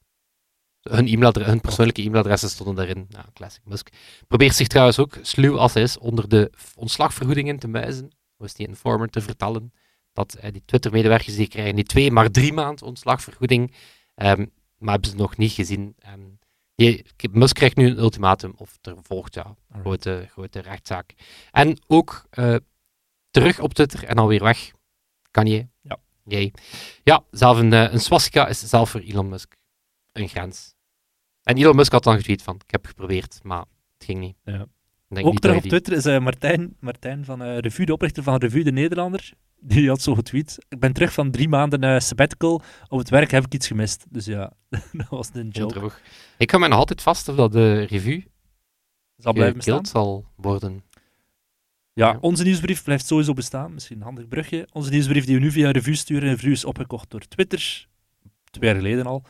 Hun, 0.81 1.07
e-mailadre- 1.07 1.43
hun 1.43 1.61
persoonlijke 1.61 2.01
e-mailadressen 2.01 2.49
stonden 2.49 2.75
daarin. 2.75 3.05
Ja, 3.09 3.25
classic 3.33 3.61
Musk. 3.65 3.89
Probeert 4.27 4.55
zich 4.55 4.67
trouwens 4.67 4.99
ook, 4.99 5.17
sluw 5.21 5.57
als 5.57 5.73
hij 5.73 5.83
is, 5.83 5.97
onder 5.97 6.29
de 6.29 6.51
ontslagvergoedingen 6.75 7.59
te 7.59 7.67
muizen. 7.67 8.09
Is 8.39 8.53
die 8.53 8.67
informer 8.67 9.09
te 9.09 9.21
vertellen. 9.21 9.73
Dat 10.13 10.33
eh, 10.33 10.51
die 10.51 10.63
Twitter-medewerkers 10.65 11.35
die 11.35 11.47
krijgen 11.47 11.75
niet 11.75 11.87
twee, 11.87 12.11
maar 12.11 12.31
drie 12.31 12.53
maand 12.53 12.81
ontslagvergoeding. 12.81 13.73
Ehm, 14.17 14.45
maar 14.77 14.91
hebben 14.91 15.09
ze 15.09 15.15
nog 15.15 15.37
niet 15.37 15.51
gezien. 15.51 15.95
En 15.99 16.39
die, 16.75 17.05
Musk 17.31 17.55
krijgt 17.55 17.75
nu 17.75 17.87
een 17.87 17.97
ultimatum 17.97 18.53
of 18.55 18.77
er 18.81 18.95
volgt 19.01 19.33
ja, 19.33 19.55
een 19.69 19.79
grote, 19.79 20.27
grote 20.31 20.59
rechtszaak. 20.59 21.13
En 21.51 21.79
ook 21.87 22.25
eh, 22.29 22.55
terug 23.29 23.59
op 23.59 23.73
Twitter 23.73 24.03
en 24.03 24.17
alweer 24.17 24.43
weg. 24.43 24.71
Kan 25.31 25.45
je? 25.45 25.67
Ja. 25.81 25.99
Ja, 27.03 27.23
zelf 27.31 27.57
een, 27.57 27.73
eh, 27.73 27.93
een 27.93 27.99
swastika 27.99 28.47
is 28.47 28.59
zelf 28.59 28.89
voor 28.89 29.01
Elon 29.01 29.29
Musk 29.29 29.55
een 30.11 30.29
grens. 30.29 30.75
En 31.43 31.57
Elon 31.57 31.75
Musk 31.75 31.91
had 31.91 32.03
dan 32.03 32.15
getweet 32.15 32.41
van, 32.41 32.55
ik 32.55 32.71
heb 32.71 32.85
geprobeerd, 32.85 33.39
maar 33.43 33.65
het 33.93 34.05
ging 34.05 34.19
niet. 34.19 34.37
Ja. 34.43 34.67
Denk 35.07 35.25
Ook 35.27 35.39
terug 35.39 35.55
op 35.55 35.61
die- 35.61 35.71
Twitter 35.71 35.93
is 35.93 36.05
eh, 36.05 36.19
Martijn, 36.19 36.75
Martijn 36.79 37.25
van 37.25 37.41
eh 37.41 37.57
Revue, 37.57 37.85
de 37.85 37.93
oprichter 37.93 38.23
van 38.23 38.35
Revue 38.37 38.63
de 38.63 38.71
Nederlander. 38.71 39.31
Die 39.59 39.87
had 39.89 40.01
zo 40.01 40.15
getweet. 40.15 40.65
Ik 40.69 40.79
ben 40.79 40.93
terug 40.93 41.13
van 41.13 41.31
drie 41.31 41.49
maanden 41.49 41.83
eh, 41.83 41.99
sabbatical. 41.99 42.61
Op 42.87 42.99
het 42.99 43.09
werk 43.09 43.31
heb 43.31 43.45
ik 43.45 43.53
iets 43.53 43.67
gemist. 43.67 44.05
Dus 44.09 44.25
ja, 44.25 44.51
dat 44.91 45.07
was 45.09 45.29
een 45.33 45.49
joke. 45.49 45.91
Ik 46.37 46.49
hou 46.49 46.61
mij 46.61 46.69
nog 46.71 46.79
altijd 46.79 47.01
vast 47.01 47.27
of 47.29 47.35
dat 47.35 47.51
de 47.51 47.81
revue 47.83 48.25
Zal 49.17 49.33
blijven 49.33 49.55
bestaan. 49.57 49.85
zal 49.85 50.25
worden. 50.35 50.83
Ja, 51.93 52.17
onze 52.21 52.43
nieuwsbrief 52.43 52.83
blijft 52.83 53.05
sowieso 53.05 53.33
bestaan. 53.33 53.73
Misschien 53.73 53.97
een 53.97 54.03
handig 54.03 54.27
brugje. 54.27 54.67
Onze 54.71 54.89
nieuwsbrief 54.91 55.25
die 55.25 55.35
we 55.35 55.41
nu 55.41 55.51
via 55.51 55.71
Revue 55.71 55.95
sturen. 55.95 56.29
En 56.29 56.35
Revue 56.35 56.51
is 56.51 56.65
opgekocht 56.65 57.09
door 57.09 57.21
Twitter. 57.27 57.87
Twee 58.51 58.69
jaar 58.69 58.79
geleden 58.79 59.05
al. 59.05 59.23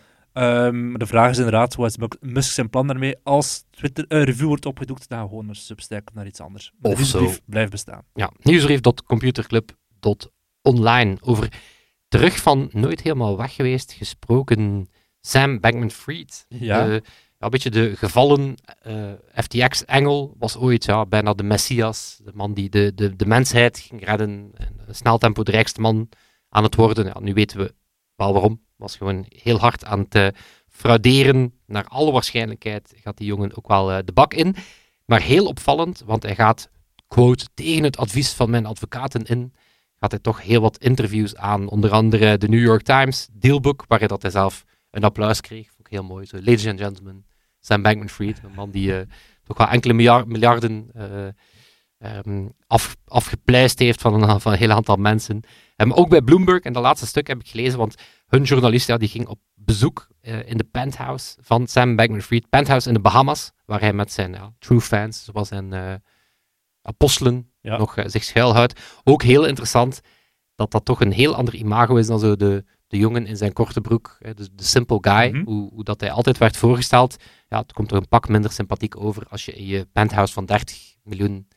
Maar 0.72 0.98
de 0.98 1.06
vraag 1.06 1.30
is 1.30 1.38
inderdaad, 1.38 1.76
wat 1.76 1.98
is 1.98 2.08
Musk- 2.20 2.54
zijn 2.54 2.70
plan 2.70 2.88
daarmee? 2.88 3.16
Als 3.24 3.64
Twitter 3.70 4.06
eh, 4.08 4.24
Revue 4.24 4.48
wordt 4.48 4.66
opgedoekt, 4.66 5.10
dan 5.10 5.28
gewoon 5.28 5.46
naar 5.46 5.56
Substack 5.56 6.10
naar 6.14 6.26
iets 6.26 6.40
anders. 6.42 6.72
Maar 6.82 6.92
Of 6.92 7.02
zo. 7.04 7.32
blijft 7.46 7.72
bestaan. 7.72 8.02
Ja, 8.14 8.32
nieuwsbrief.computerclub.online. 8.42 11.18
Over 11.22 11.52
terug 12.08 12.38
van 12.38 12.70
nooit 12.72 13.02
helemaal 13.02 13.38
weg 13.38 13.56
geweest 13.56 13.92
gesproken 13.92 14.90
Sam 15.22 15.60
Bankman-Fried. 15.60 16.46
Ja. 16.50 16.86
De- 16.86 17.02
ja, 17.40 17.46
een 17.46 17.52
beetje 17.52 17.70
de 17.70 17.96
gevallen 17.96 18.56
eh, 18.82 19.12
FTX-engel 19.34 20.36
was 20.40 20.58
ooit 20.58 20.86
ja, 20.86 21.06
bijna 21.06 21.34
de 21.34 21.44
messias. 21.44 22.20
De 22.24 22.32
man 22.34 22.54
die 22.54 22.70
de, 22.70 22.92
de, 22.96 23.16
de 23.16 23.26
mensheid 23.26 23.80
ging 23.80 24.06
redden. 24.06 24.52
En 24.54 24.80
een 24.88 24.96
snel 24.96 25.18
tempo 25.18 25.44
de 25.44 25.52
rijkste 25.52 25.82
man 25.82 26.10
aan 26.50 26.64
het 26.64 26.76
worden. 26.76 27.06
Ja, 27.06 27.20
nu 27.20 27.34
weten 27.34 27.58
we 27.58 27.74
wel 28.16 28.34
waarom. 28.34 28.66
Was 28.78 28.96
gewoon 28.96 29.26
heel 29.30 29.58
hard 29.58 29.86
aan 29.86 30.00
het 30.00 30.16
eh, 30.16 30.28
frauderen. 30.70 31.54
Naar 31.66 31.86
alle 31.86 32.12
waarschijnlijkheid 32.12 32.94
gaat 32.96 33.18
die 33.18 33.28
jongen 33.28 33.58
ook 33.58 33.68
wel 33.68 33.92
eh, 33.92 33.98
de 34.06 34.12
bak 34.12 34.34
in. 34.34 34.56
Maar 35.06 35.22
heel 35.22 35.46
opvallend, 35.46 36.04
want 36.06 36.24
hij 36.24 36.36
gaat, 36.36 36.70
quote, 37.08 37.48
tegen 37.54 37.84
het 37.84 37.98
advies 37.98 38.34
van 38.34 38.50
mijn 38.50 38.66
advocaten 38.66 39.24
in, 39.24 39.54
gaat 40.00 40.12
hij 40.12 40.20
toch 40.20 40.42
heel 40.42 40.62
wat 40.62 40.78
interviews 40.78 41.36
aan. 41.36 41.68
Onder 41.68 41.92
andere 41.92 42.38
de 42.38 42.50
New 42.50 42.64
York 42.64 42.82
Times 42.82 43.28
dealbook, 43.32 43.86
waarin 43.88 44.08
dat 44.08 44.22
hij 44.22 44.32
zelf 44.32 44.64
een 44.92 45.04
applaus 45.04 45.42
kreeg. 45.42 45.68
Vond 45.68 45.88
ik 45.88 45.94
heel 45.94 46.04
mooi. 46.04 46.26
Zo, 46.26 46.36
ladies 46.36 46.68
and 46.68 46.80
gentlemen, 46.80 47.26
Sam 47.60 47.82
Bankman-Fried, 47.82 48.42
een 48.44 48.54
man 48.56 48.72
die 48.72 48.90
uh, 48.90 49.00
toch 49.44 49.58
wel 49.58 49.68
enkele 49.68 49.94
miljarden 50.26 50.92
um, 52.00 52.52
af, 52.68 52.96
afgepleist 53.06 53.80
heeft 53.80 54.02
van 54.02 54.24
een, 54.24 54.42
van 54.42 54.52
een 54.52 54.58
heel 54.58 54.72
aantal 54.72 54.96
mensen. 54.96 55.42
Um, 55.76 55.94
ook 55.94 56.10
bij 56.10 56.22
Bloomberg, 56.22 56.64
en 56.64 56.74
dat 56.74 56.84
laatste 56.84 57.08
stuk 57.08 57.28
heb 57.28 57.40
ik 57.40 57.48
gelezen, 57.48 57.78
want 57.78 57.96
hun 58.28 58.44
journalist 58.44 58.88
ja, 58.88 58.98
die 58.98 59.10
ging 59.10 59.28
op 59.28 59.40
bezoek 59.54 60.08
uh, 60.22 60.50
in 60.50 60.58
de 60.58 60.64
penthouse 60.64 61.38
van 61.42 61.68
Sam 61.68 61.96
Bankman-Fried. 61.96 62.50
Penthouse 62.50 62.88
in 62.88 62.94
de 62.94 63.00
Bahamas, 63.00 63.52
waar 63.66 63.80
hij 63.80 63.94
met 63.94 64.12
zijn 64.12 64.34
ja, 64.34 64.54
true 64.60 64.82
fans, 64.82 65.24
zoals 65.24 65.48
zijn 65.48 65.74
uh, 65.74 65.94
apostelen, 66.82 67.52
ja. 67.62 67.78
nog 67.78 67.98
uh, 67.98 68.06
zich 68.08 68.24
schuilhoudt. 68.24 68.82
Ook 69.04 69.24
heel 69.24 69.46
interessant 69.46 70.02
dat 70.56 70.72
dat 70.72 70.86
toch 70.86 71.02
een 71.02 71.12
heel 71.12 71.36
ander 71.36 71.56
imago 71.56 71.96
is 71.96 72.08
dan 72.08 72.20
zo 72.20 72.36
de, 72.36 72.66
de 72.88 72.98
jongen 72.98 73.26
in 73.26 73.38
zijn 73.38 73.54
korte 73.54 73.82
broek, 73.82 74.18
de, 74.20 74.50
de 74.54 74.64
simple 74.64 74.98
guy, 75.02 75.28
mm 75.28 75.36
-hmm. 75.36 75.46
hoe, 75.46 75.70
hoe, 75.74 75.84
dat 75.84 76.00
hij 76.00 76.12
altijd 76.12 76.38
werd 76.38 76.58
voorgesteld. 76.58 77.16
Ja, 77.48 77.60
het 77.60 77.74
komt 77.74 77.92
er 77.92 77.98
een 77.98 78.08
pak 78.08 78.28
minder 78.28 78.52
sympathiek 78.52 79.00
over 79.00 79.24
als 79.30 79.46
je 79.46 79.52
in 79.54 79.66
je 79.66 79.88
penthouse 79.92 80.34
van 80.34 80.46
30 80.46 80.96
miljoen 81.04 81.48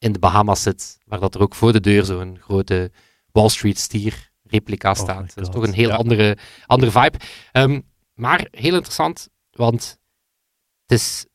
in 0.00 0.12
de 0.12 0.18
Bahamas 0.18 0.62
zit, 0.62 0.98
waar 1.04 1.20
dat 1.20 1.34
er 1.34 1.40
ook 1.40 1.54
voor 1.54 1.72
de 1.72 1.80
deur 1.80 2.04
zo'n 2.04 2.38
grote 2.40 2.90
Wall 3.32 3.48
Street 3.48 3.78
stier 3.78 4.30
replica 4.42 4.90
oh 4.90 4.96
staat. 4.96 5.34
dat 5.34 5.44
is 5.44 5.52
toch 5.52 5.62
een 5.62 5.72
heel 5.72 5.92
andere, 5.92 6.38
andere 6.66 6.90
vibe. 6.90 7.18
Um, 7.52 7.84
maar 8.14 8.48
heel 8.50 8.74
interessant, 8.74 9.28
want 9.50 9.98
het 10.86 10.98
is 10.98 11.26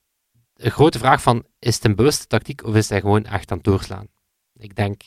een 0.54 0.72
grote 0.72 1.00
vraag 1.00 1.22
van, 1.22 1.46
is 1.60 1.76
het 1.76 1.86
een 1.86 1.96
bewuste 1.96 2.28
tactiek 2.28 2.64
of 2.64 2.76
is 2.76 2.90
hij 2.90 3.00
gewoon 3.00 3.26
echt 3.26 3.52
aan 3.52 3.58
het 3.58 3.66
doorslaan? 3.66 4.08
Ik 4.54 4.76
denk 4.76 5.02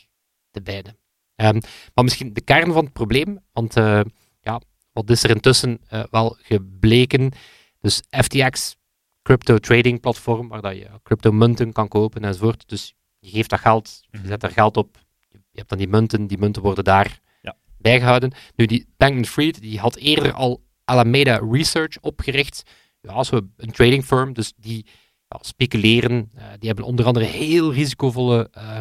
de 0.51 0.63
beide. 0.63 0.97
Um, 1.37 1.61
maar 1.95 2.05
misschien 2.05 2.33
de 2.33 2.41
kern 2.41 2.73
van 2.73 2.85
het 2.85 2.93
probleem, 2.93 3.39
want 3.53 3.77
uh, 3.77 4.01
ja, 4.41 4.61
wat 4.93 5.11
is 5.11 5.23
er 5.23 5.31
intussen 5.31 5.81
uh, 5.93 6.05
wel 6.11 6.37
gebleken? 6.41 7.33
Dus 7.81 8.03
FTX, 8.11 8.77
crypto 9.23 9.59
trading 9.59 10.01
platform, 10.01 10.49
waar 10.49 10.63
dat 10.63 10.77
je 10.77 10.91
crypto 11.03 11.33
munten 11.33 11.73
kan 11.73 11.89
kopen 11.89 12.25
enzovoort. 12.25 12.69
Dus 12.69 12.95
je 13.19 13.31
geeft 13.31 13.51
dat 13.51 13.61
geld, 13.61 14.01
je 14.11 14.19
mhm. 14.19 14.27
zet 14.27 14.43
er 14.43 14.51
geld 14.51 14.77
op, 14.77 14.99
je 15.31 15.59
hebt 15.59 15.69
dan 15.69 15.79
die 15.79 15.89
munten, 15.89 16.27
die 16.27 16.39
munten 16.39 16.63
worden 16.63 16.85
daar 16.85 17.21
ja. 17.43 17.57
bijgehouden. 17.79 18.33
Nu, 18.57 18.67
die 18.67 18.87
Bankman-Fried, 18.97 19.61
die 19.61 19.79
had 19.79 19.97
eerder 19.97 20.33
al 20.33 20.63
Alameda 20.85 21.41
Research 21.51 22.01
opgericht, 22.01 22.63
ja, 23.01 23.23
zo 23.23 23.41
een 23.57 23.73
trading 23.73 24.05
firm, 24.05 24.33
dus 24.33 24.53
die 24.57 24.87
ja, 25.29 25.39
speculeren, 25.41 26.31
uh, 26.35 26.43
die 26.59 26.69
hebben 26.69 26.85
onder 26.85 27.07
andere 27.07 27.27
heel 27.27 27.73
risicovolle 27.73 28.51
uh, 28.59 28.81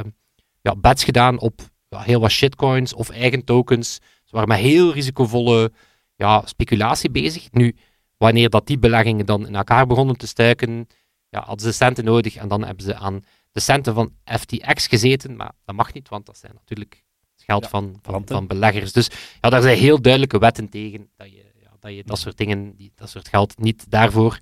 ja, 0.62 0.76
bets 0.76 1.04
gedaan 1.04 1.40
op 1.40 1.62
heel 1.90 2.20
wat 2.20 2.32
shitcoins 2.32 2.94
of 2.94 3.10
eigen 3.10 3.44
tokens. 3.44 3.94
Ze 4.24 4.36
waren 4.36 4.48
met 4.48 4.58
heel 4.58 4.94
risicovolle 4.94 5.72
ja, 6.16 6.42
speculatie 6.46 7.12
bezig. 7.12 7.52
Nu, 7.52 7.76
wanneer 8.18 8.50
dat 8.50 8.68
die 8.68 8.80
beleggingen 8.80 9.26
dan 9.26 9.48
in 9.48 9.56
elkaar 9.56 9.88
begonnen 9.88 10.18
te 10.18 10.28
stuiken, 10.28 10.88
ja, 11.30 11.40
hadden 11.40 11.66
ze 11.66 11.74
centen 11.74 12.06
nodig 12.06 12.36
en 12.36 12.48
dan 12.48 12.64
hebben 12.64 12.84
ze 12.84 12.96
aan 12.96 13.24
centen 13.60 13.94
van 13.94 14.14
FTX 14.24 14.88
gezeten, 14.88 15.36
maar 15.36 15.52
dat 15.66 15.76
mag 15.76 15.94
niet, 15.94 16.10
want 16.10 16.26
dat 16.26 16.38
zijn 16.38 16.54
natuurlijk 16.54 17.06
het 17.36 17.44
geld 17.46 17.68
van, 17.68 18.00
van, 18.02 18.22
van, 18.26 18.48
beleggers. 18.48 18.92
Dus 18.92 19.10
ja, 19.42 19.50
daar 19.50 19.62
zijn 19.62 19.78
heel 19.78 20.02
duidelijke 20.02 20.40
wetten 20.40 20.70
tegen 20.70 21.10
dat 21.16 21.32
je, 21.32 21.52
ja, 21.62 21.70
dat, 21.80 21.96
je 21.96 22.04
dat 22.04 22.20
soort 22.20 22.38
dingen, 22.38 22.76
die, 22.76 22.92
dat 22.96 23.10
soort 23.10 23.28
geld 23.28 23.60
niet 23.60 23.92
daarvoor 23.92 24.40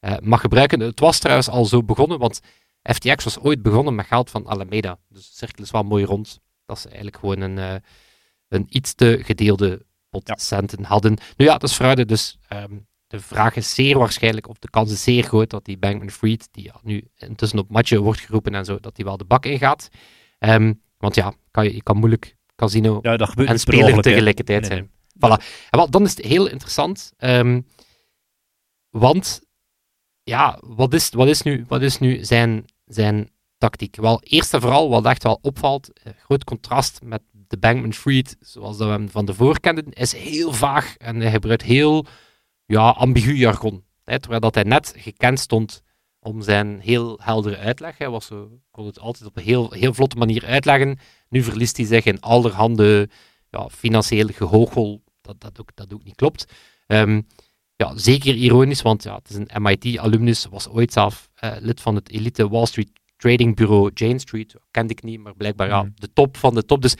uh, 0.00 0.16
mag 0.20 0.40
gebruiken. 0.40 0.80
Het 0.80 1.00
was 1.00 1.18
trouwens 1.18 1.48
al 1.48 1.64
zo 1.64 1.82
begonnen, 1.82 2.18
want 2.18 2.40
FTX 2.82 3.24
was 3.24 3.38
ooit 3.38 3.62
begonnen 3.62 3.94
met 3.94 4.06
geld 4.06 4.30
van 4.30 4.46
Alameda. 4.46 4.98
Dus 5.08 5.28
de 5.28 5.36
cirkel 5.36 5.64
is 5.64 5.70
wel 5.70 5.82
mooi 5.82 6.04
rond. 6.04 6.40
Dat 6.64 6.78
ze 6.78 6.86
eigenlijk 6.86 7.16
gewoon 7.16 7.40
een, 7.40 7.56
uh, 7.56 7.74
een 8.48 8.66
iets 8.68 8.94
te 8.94 9.20
gedeelde 9.22 9.86
pot 10.08 10.32
centen 10.40 10.84
hadden. 10.84 11.18
Nu 11.36 11.44
ja, 11.44 11.58
dat 11.58 11.70
is 11.70 11.76
fraude, 11.76 12.04
dus 12.04 12.38
um, 12.52 12.86
de 13.06 13.20
vraag 13.20 13.56
is 13.56 13.74
zeer 13.74 13.98
waarschijnlijk, 13.98 14.48
of 14.48 14.58
de 14.58 14.70
kans 14.70 14.92
is 14.92 15.02
zeer 15.02 15.22
groot, 15.22 15.50
dat 15.50 15.64
die 15.64 15.78
Bankman 15.78 16.10
Fried, 16.10 16.48
die 16.50 16.70
nu 16.82 17.08
intussen 17.16 17.58
op 17.58 17.70
matje 17.70 18.00
wordt 18.00 18.20
geroepen 18.20 18.54
en 18.54 18.64
zo, 18.64 18.80
dat 18.80 18.96
die 18.96 19.04
wel 19.04 19.16
de 19.16 19.24
bak 19.24 19.46
ingaat. 19.46 19.88
Um, 20.38 20.82
want 20.98 21.14
ja, 21.14 21.34
kan 21.50 21.64
je, 21.64 21.74
je 21.74 21.82
kan 21.82 21.96
moeilijk 21.96 22.36
casino 22.56 22.98
ja, 23.02 23.16
en 23.34 23.58
speler 23.58 24.02
tegelijkertijd 24.02 24.60
nee, 24.60 24.70
zijn. 24.70 24.90
Voilà. 25.16 25.44
En 25.70 25.78
wel, 25.78 25.90
dan 25.90 26.02
is 26.04 26.16
het 26.16 26.24
heel 26.24 26.48
interessant, 26.48 27.12
um, 27.18 27.66
want 28.90 29.40
ja, 30.22 30.58
wat 30.60 30.94
is, 30.94 31.10
wat 31.10 31.28
is 31.28 31.42
nu, 31.42 31.64
wat 31.68 31.82
is 31.82 31.98
nu 31.98 32.24
zijn, 32.24 32.64
zijn 32.86 33.30
tactiek? 33.58 33.96
Wel, 33.96 34.20
eerst 34.22 34.54
en 34.54 34.60
vooral, 34.60 34.88
wat 34.88 35.04
echt 35.04 35.22
wel 35.22 35.38
opvalt, 35.42 36.00
eh, 36.02 36.12
groot 36.24 36.44
contrast 36.44 37.00
met 37.02 37.22
de 37.32 37.58
Bankman 37.58 37.92
Fried, 37.92 38.36
zoals 38.40 38.76
dat 38.76 38.86
we 38.86 38.92
hem 38.92 39.10
van 39.10 39.24
tevoren 39.24 39.60
kenden, 39.60 39.92
is 39.92 40.12
heel 40.12 40.52
vaag 40.52 40.96
en 40.96 41.20
hij 41.20 41.30
gebruikt 41.30 41.62
heel 41.62 42.06
ja, 42.66 42.88
ambigu 42.88 43.34
jargon. 43.34 43.84
Hè, 44.04 44.20
terwijl 44.20 44.40
dat 44.40 44.54
hij 44.54 44.64
net 44.64 44.94
gekend 44.96 45.40
stond 45.40 45.82
om 46.20 46.42
zijn 46.42 46.80
heel 46.80 47.18
heldere 47.22 47.56
uitleg. 47.56 47.98
Hij 47.98 48.10
was 48.10 48.26
zo, 48.26 48.60
kon 48.70 48.86
het 48.86 49.00
altijd 49.00 49.26
op 49.26 49.36
een 49.36 49.42
heel, 49.42 49.72
heel 49.72 49.94
vlotte 49.94 50.16
manier 50.16 50.44
uitleggen. 50.44 50.98
Nu 51.28 51.42
verliest 51.42 51.76
hij 51.76 51.86
zich 51.86 52.04
in 52.04 52.20
allerhande 52.20 53.08
ja, 53.50 53.68
financieel 53.68 54.26
gehoogel, 54.26 55.02
dat, 55.20 55.40
dat, 55.40 55.60
ook, 55.60 55.70
dat 55.74 55.94
ook 55.94 56.04
niet 56.04 56.14
klopt. 56.14 56.52
Um, 56.86 57.26
ja, 57.76 57.96
zeker 57.96 58.34
ironisch, 58.34 58.82
want 58.82 59.02
ja, 59.02 59.14
het 59.14 59.30
is 59.30 59.36
een 59.36 59.62
MIT-alumnus, 59.62 60.46
was 60.46 60.68
ooit 60.68 60.92
zelf 60.92 61.28
uh, 61.44 61.56
lid 61.60 61.80
van 61.80 61.94
het 61.94 62.10
elite 62.10 62.48
Wall 62.48 62.66
Street 62.66 62.90
Trading 63.16 63.56
Bureau 63.56 63.90
Jane 63.94 64.18
Street. 64.18 64.54
Kende 64.70 64.92
ik 64.92 65.02
niet, 65.02 65.20
maar 65.20 65.34
blijkbaar 65.34 65.68
ja, 65.68 65.82
mhm. 65.82 65.90
de 65.94 66.12
top 66.12 66.36
van 66.36 66.54
de 66.54 66.64
top. 66.64 66.82
Dus 66.82 66.94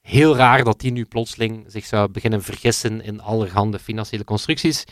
heel 0.00 0.36
raar 0.36 0.64
dat 0.64 0.80
die 0.80 0.92
nu 0.92 1.04
plotseling 1.04 1.64
zich 1.68 1.84
zou 1.84 2.10
beginnen 2.10 2.42
vergissen 2.42 3.00
in 3.02 3.20
allerhande 3.20 3.78
financiële 3.78 4.24
constructies. 4.24 4.84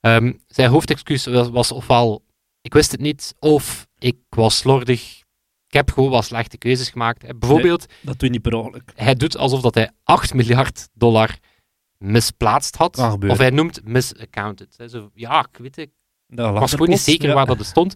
Um, 0.00 0.40
zijn 0.46 0.70
hoofdexcuus 0.70 1.26
was, 1.26 1.48
was, 1.48 1.72
ofwel, 1.72 2.24
ik 2.60 2.72
wist 2.72 2.90
het 2.92 3.00
niet, 3.00 3.34
of 3.38 3.86
ik 3.98 4.16
was 4.28 4.56
slordig. 4.56 5.18
Ik 5.66 5.76
heb 5.76 5.90
gewoon 5.90 6.10
wat 6.10 6.24
slechte 6.24 6.58
keuzes 6.58 6.88
gemaakt. 6.88 7.38
Bijvoorbeeld, 7.38 7.86
dat 8.00 8.18
doe 8.18 8.28
je 8.28 8.34
niet 8.34 8.42
per 8.42 8.54
ongeluk. 8.54 8.92
Hij 8.94 9.14
doet 9.14 9.36
alsof 9.36 9.60
dat 9.60 9.74
hij 9.74 9.90
8 10.04 10.34
miljard 10.34 10.88
dollar 10.92 11.38
misplaatst 11.98 12.76
had. 12.76 12.98
Of 13.28 13.38
hij 13.38 13.50
noemt 13.50 13.84
misaccounted. 13.84 14.76
Zo, 14.88 15.10
ja, 15.14 15.48
ik 15.52 15.58
weet 15.58 15.76
het. 15.76 15.90
Ik 16.28 16.36
was 16.36 16.70
gewoon 16.70 16.88
niet 16.88 17.00
zeker 17.00 17.34
waar 17.34 17.46
dat 17.46 17.64
stond. 17.64 17.94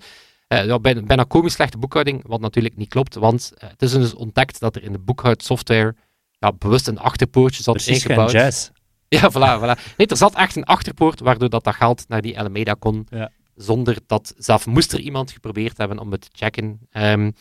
Uh, 0.49 0.65
ja, 0.65 0.79
bijna, 0.79 1.03
bijna 1.03 1.25
komisch 1.25 1.53
slechte 1.53 1.79
boekhouding, 1.79 2.23
wat 2.27 2.41
natuurlijk 2.41 2.77
niet 2.77 2.89
klopt, 2.89 3.15
want 3.15 3.53
uh, 3.55 3.69
het 3.69 3.83
is 3.83 3.93
dus 3.93 4.15
ontdekt 4.15 4.61
dat 4.61 4.77
er 4.77 4.83
in 4.83 4.93
de 4.93 4.99
boekhoudsoftware 4.99 5.95
ja, 6.39 6.53
bewust 6.53 6.89
een 6.89 6.99
achterpoortje 6.99 7.63
zat 7.63 7.75
Precies 7.75 8.05
ingebouwd. 8.05 8.31
jazz. 8.31 8.71
Ja, 9.09 9.31
voilà, 9.31 9.61
voilà. 9.61 9.95
Nee, 9.97 10.07
er 10.07 10.17
zat 10.17 10.35
echt 10.35 10.57
een 10.57 10.65
achterpoort 10.65 11.21
waardoor 11.21 11.49
dat, 11.49 11.65
dat 11.65 11.75
geld 11.75 12.05
naar 12.09 12.23
die 12.23 12.39
Alameda 12.39 12.75
kon, 12.79 13.07
ja. 13.11 13.31
zonder 13.55 13.99
dat 14.07 14.35
zelf 14.37 14.67
moest 14.67 14.93
er 14.93 15.01
iemand 15.01 15.31
geprobeerd 15.31 15.79
hebben 15.79 15.99
om 15.99 16.13
het 16.13 16.21
te 16.21 16.29
checken. 16.33 16.81
Um, 16.93 17.33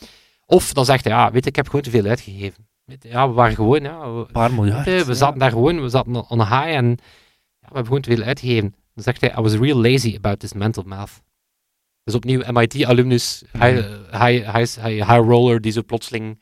of 0.45 0.73
dan 0.73 0.85
zegt 0.85 1.03
hij, 1.03 1.13
ja, 1.13 1.31
weet 1.31 1.45
ik 1.45 1.55
heb 1.55 1.65
gewoon 1.65 1.81
te 1.81 1.89
veel 1.89 2.05
uitgegeven. 2.05 2.67
Ja, 2.99 3.27
we 3.27 3.33
waren 3.33 3.55
gewoon, 3.55 3.81
ja, 3.81 4.13
we, 4.13 4.25
paar 4.31 4.53
miljard. 4.53 5.05
We, 5.05 5.13
zaten 5.13 5.39
daar 5.39 5.51
gewoon, 5.51 5.81
we 5.81 5.89
zaten 5.89 6.29
on 6.29 6.39
high 6.39 6.53
en 6.53 6.87
ja, 6.87 6.95
we 7.59 7.65
hebben 7.65 7.85
gewoon 7.85 8.01
te 8.01 8.15
veel 8.15 8.23
uitgegeven. 8.23 8.75
Dan 8.93 9.03
zegt 9.03 9.21
hij, 9.21 9.31
I 9.37 9.41
was 9.41 9.53
real 9.53 9.77
lazy 9.77 10.15
about 10.15 10.39
this 10.39 10.53
mental 10.53 10.83
math. 10.83 11.21
Dus 12.03 12.15
opnieuw 12.15 12.41
MIT-alumnus, 12.51 13.43
mm 13.51 13.61
high, 13.61 13.77
high, 14.11 14.55
high, 14.55 14.85
high, 14.85 15.09
high 15.09 15.27
roller, 15.27 15.61
die 15.61 15.71
zo 15.71 15.83
plotseling 15.83 16.41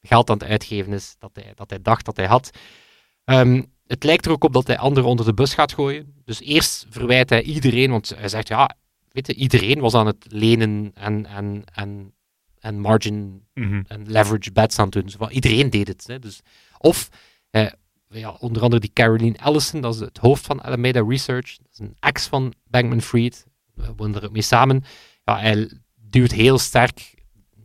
geld 0.00 0.30
aan 0.30 0.38
het 0.38 0.48
uitgeven 0.48 0.92
is 0.92 1.16
dat 1.18 1.30
hij, 1.32 1.52
dat 1.54 1.70
hij 1.70 1.82
dacht 1.82 2.04
dat 2.04 2.16
hij 2.16 2.26
had. 2.26 2.50
Um, 3.24 3.74
het 3.86 4.04
lijkt 4.04 4.26
er 4.26 4.32
ook 4.32 4.44
op 4.44 4.52
dat 4.52 4.66
hij 4.66 4.78
anderen 4.78 5.10
onder 5.10 5.26
de 5.26 5.34
bus 5.34 5.54
gaat 5.54 5.72
gooien. 5.72 6.14
Dus 6.24 6.40
eerst 6.40 6.86
verwijt 6.90 7.30
hij 7.30 7.42
iedereen, 7.42 7.90
want 7.90 8.12
hij 8.16 8.28
zegt 8.28 8.48
ja, 8.48 8.76
weet 9.08 9.26
je, 9.26 9.34
iedereen 9.34 9.80
was 9.80 9.94
aan 9.94 10.06
het 10.06 10.26
lenen 10.28 10.90
en, 10.94 11.26
en, 11.26 11.64
en, 11.74 12.12
en 12.58 12.80
margin 12.80 13.44
mm 13.54 13.84
en 13.88 14.10
leverage 14.10 14.52
bets 14.52 14.78
aan 14.78 14.84
het 14.84 14.94
doen. 14.94 15.04
Dus, 15.04 15.28
iedereen 15.28 15.70
deed 15.70 15.88
het. 15.88 16.06
Hè. 16.06 16.18
Dus, 16.18 16.40
of 16.78 17.08
eh, 17.50 17.66
ja, 18.08 18.36
onder 18.38 18.62
andere 18.62 18.80
die 18.80 18.92
Caroline 18.92 19.36
Ellison, 19.36 19.80
dat 19.80 19.94
is 19.94 20.00
het 20.00 20.18
hoofd 20.18 20.46
van 20.46 20.62
Alameda 20.62 21.04
Research, 21.08 21.56
dat 21.56 21.68
is 21.72 21.78
een 21.78 21.96
ex 22.00 22.26
van 22.26 22.54
Bankman 22.64 23.00
Fried, 23.00 23.46
we 23.74 23.92
wonen 23.96 24.16
er 24.16 24.24
ook 24.24 24.32
mee 24.32 24.42
samen. 24.42 24.84
Ja, 25.24 25.38
hij 25.38 25.70
duwt 25.94 26.32
heel 26.32 26.58
sterk 26.58 27.14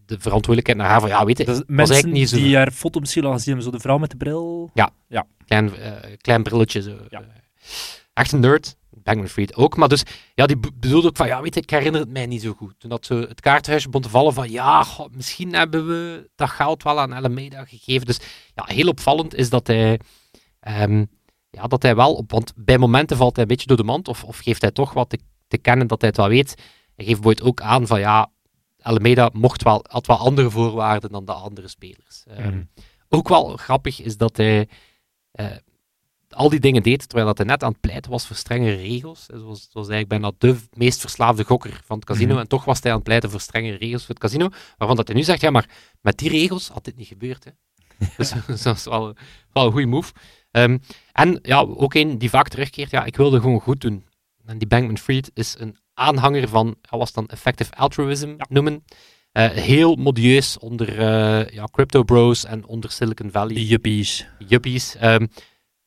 de 0.06 0.20
verantwoordelijkheid 0.20 0.78
naar 0.78 0.88
haar 0.88 1.00
van, 1.00 1.10
ja, 1.10 1.26
weet 1.26 1.38
je, 1.38 1.46
was 1.46 1.90
eigenlijk 1.90 2.20
niet 2.20 2.30
zo... 2.30 2.36
die 2.36 2.56
haar 2.56 2.72
foto 2.72 3.00
misschien 3.00 3.26
al 3.26 3.32
gezien 3.32 3.54
hebben, 3.54 3.64
zo 3.64 3.72
de 3.72 3.80
vrouw 3.80 3.98
met 3.98 4.12
de 4.12 4.18
bril. 4.18 4.70
Ja, 4.74 4.90
ja. 5.08 5.28
Klein, 5.52 5.72
uh, 5.80 6.16
klein 6.22 6.44
brilletje. 6.44 6.82
Zo. 6.82 6.98
Ja. 7.10 7.24
Echt 8.14 8.32
een 8.32 8.40
nerd. 8.40 8.76
Bankman 8.90 9.28
Fried 9.28 9.56
ook. 9.56 9.78
Maar 9.78 9.88
dus, 9.88 10.04
ja, 10.36 10.46
die 10.46 10.58
bedoelde 10.58 11.08
ook 11.08 11.18
van, 11.18 11.28
ja, 11.28 11.42
weet 11.42 11.54
je, 11.54 11.62
ik 11.62 11.70
herinner 11.70 12.02
het 12.02 12.10
mij 12.10 12.26
niet 12.26 12.42
zo 12.42 12.54
goed. 12.54 12.74
Toen 12.78 12.90
dat 12.90 13.06
zo 13.06 13.20
het 13.20 13.42
kaarthuisje 13.42 13.88
begon 13.88 14.02
te 14.02 14.10
vallen 14.10 14.34
van, 14.34 14.52
ja, 14.52 14.84
god, 14.84 15.16
misschien 15.16 15.54
hebben 15.54 15.88
we 15.88 16.30
dat 16.36 16.50
geld 16.50 16.84
wel 16.84 17.00
aan 17.00 17.14
Alameda 17.14 17.66
gegeven. 17.66 18.06
Dus 18.06 18.20
ja, 18.56 18.64
heel 18.66 18.88
opvallend 18.88 19.36
is 19.36 19.50
dat 19.50 19.68
hij, 19.68 20.00
um, 20.68 21.08
ja, 21.50 21.68
dat 21.68 21.84
hij 21.84 21.96
wel 21.96 22.14
op, 22.14 22.32
want 22.32 22.54
bij 22.56 22.78
momenten 22.78 23.18
valt 23.18 23.36
hij 23.36 23.44
een 23.44 23.50
beetje 23.50 23.68
door 23.68 23.78
de 23.78 23.84
mand, 23.84 24.08
of, 24.08 24.24
of 24.24 24.38
geeft 24.38 24.62
hij 24.62 24.72
toch 24.72 24.94
wat 24.94 25.10
te, 25.10 25.20
te 25.48 25.58
kennen 25.58 25.88
dat 25.88 26.00
hij 26.02 26.10
het 26.10 26.18
wel 26.18 26.28
weet. 26.28 26.54
Hij 26.96 27.06
geeft 27.06 27.22
bijvoorbeeld 27.22 27.48
ook 27.48 27.62
aan 27.62 27.88
van, 27.88 28.00
ja, 28.00 28.32
Alameda 28.82 29.30
mocht 29.34 29.64
wel, 29.64 29.86
had 29.90 30.08
wel 30.08 30.18
andere 30.18 30.50
voorwaarden 30.50 31.12
dan 31.12 31.26
de 31.26 31.34
andere 31.34 31.68
spelers. 31.68 32.24
Um, 32.40 32.70
ook 33.10 33.28
wel 33.28 33.58
grappig 33.58 34.02
is 34.02 34.18
dat 34.18 34.38
hij 34.38 34.60
eh, 34.60 34.76
al 36.32 36.50
die 36.50 36.60
dingen 36.60 36.84
deed 36.84 37.00
terwijl 37.08 37.26
dat 37.26 37.38
hij 37.38 37.48
net 37.48 37.64
aan 37.64 37.72
het 37.72 37.82
pleiten 37.82 38.12
was 38.12 38.28
voor 38.28 38.36
strengere 38.36 38.76
regels. 38.76 39.26
Was, 39.28 39.70
was 39.72 39.90
eigenlijk 39.90 40.08
bijna 40.08 40.32
de 40.38 40.56
meest 40.74 41.00
verslaafde 41.00 41.44
gokker 41.44 41.82
van 41.86 41.96
het 41.96 42.06
casino. 42.06 42.32
Mhm. 42.32 42.40
En 42.40 42.48
toch 42.48 42.66
was 42.66 42.82
hij 42.82 42.92
aan 42.92 42.98
het 42.98 43.06
pleiten 43.06 43.30
voor 43.32 43.40
strengere 43.40 43.78
regels 43.78 44.06
voor 44.06 44.16
het 44.16 44.24
casino. 44.24 44.50
Waarvan 44.78 44.98
dat 44.98 45.08
hij 45.08 45.16
nu 45.16 45.24
zegt, 45.24 45.42
ja, 45.42 45.50
maar 45.50 45.70
met 46.02 46.18
die 46.18 46.30
regels 46.30 46.68
had 46.68 46.86
dit 46.86 46.98
niet 46.98 47.08
gebeurd. 47.08 47.44
Hè. 47.44 47.52
Dus 48.18 48.34
dat 48.64 48.76
is 48.76 48.84
wel, 48.84 49.16
wel 49.52 49.66
een 49.66 49.72
goede 49.72 49.88
move. 49.88 50.14
Ehm, 50.52 50.78
en 51.12 51.40
ja, 51.42 51.60
ook 51.60 51.94
een 51.94 52.18
die 52.18 52.30
vaak 52.30 52.48
terugkeert, 52.48 52.92
ja, 52.92 53.06
ik 53.06 53.16
wilde 53.16 53.40
gewoon 53.40 53.60
goed 53.60 53.82
doen. 53.82 54.06
En 54.46 54.58
die 54.58 54.68
Bankman 54.68 54.98
Fried 54.98 55.32
is 55.34 55.56
een 55.60 55.78
aanhanger 55.94 56.48
van, 56.48 56.76
ja, 56.82 56.98
was 56.98 57.14
dan 57.14 57.28
effective 57.28 57.76
altruism 57.76 58.36
noemen. 58.50 58.84
Eh, 59.32 59.50
heel 59.50 59.96
modieus 59.96 60.58
onder 60.60 60.98
eh, 61.00 61.50
ja, 61.54 61.68
crypto 61.72 62.04
bros 62.04 62.46
en 62.46 62.66
onder 62.66 62.92
Silicon 62.92 63.32
Valley 63.32 63.56
juppies. 63.56 64.28
juppies. 64.48 64.96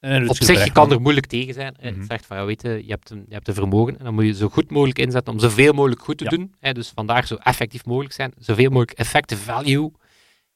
Doet 0.00 0.28
op 0.28 0.36
het 0.38 0.44
zich, 0.44 0.64
je 0.64 0.72
kan 0.72 0.90
er 0.92 1.00
moeilijk 1.00 1.26
tegen 1.26 1.54
zijn. 1.54 1.74
Hij 1.80 1.90
Mhm. 1.92 2.04
zegt 2.04 2.26
van, 2.26 2.36
ja, 2.36 2.44
weet 2.44 2.62
je, 2.62 2.68
je 2.84 2.90
hebt, 2.90 3.10
een, 3.10 3.24
je 3.28 3.34
hebt 3.34 3.48
een 3.48 3.54
vermogen 3.54 3.98
en 3.98 4.04
dan 4.04 4.14
moet 4.14 4.24
je 4.24 4.34
zo 4.34 4.48
goed 4.48 4.70
mogelijk 4.70 4.98
inzetten 4.98 5.32
om 5.32 5.38
zoveel 5.38 5.72
mogelijk 5.72 6.02
goed 6.02 6.18
te 6.18 6.24
Ja. 6.24 6.30
doen. 6.30 6.54
Hè, 6.60 6.72
dus 6.72 6.88
vandaar 6.94 7.26
zo 7.26 7.34
effectief 7.34 7.84
mogelijk 7.84 8.14
zijn, 8.14 8.32
zoveel 8.38 8.70
mogelijk 8.70 8.98
effective 8.98 9.42
value. 9.42 9.92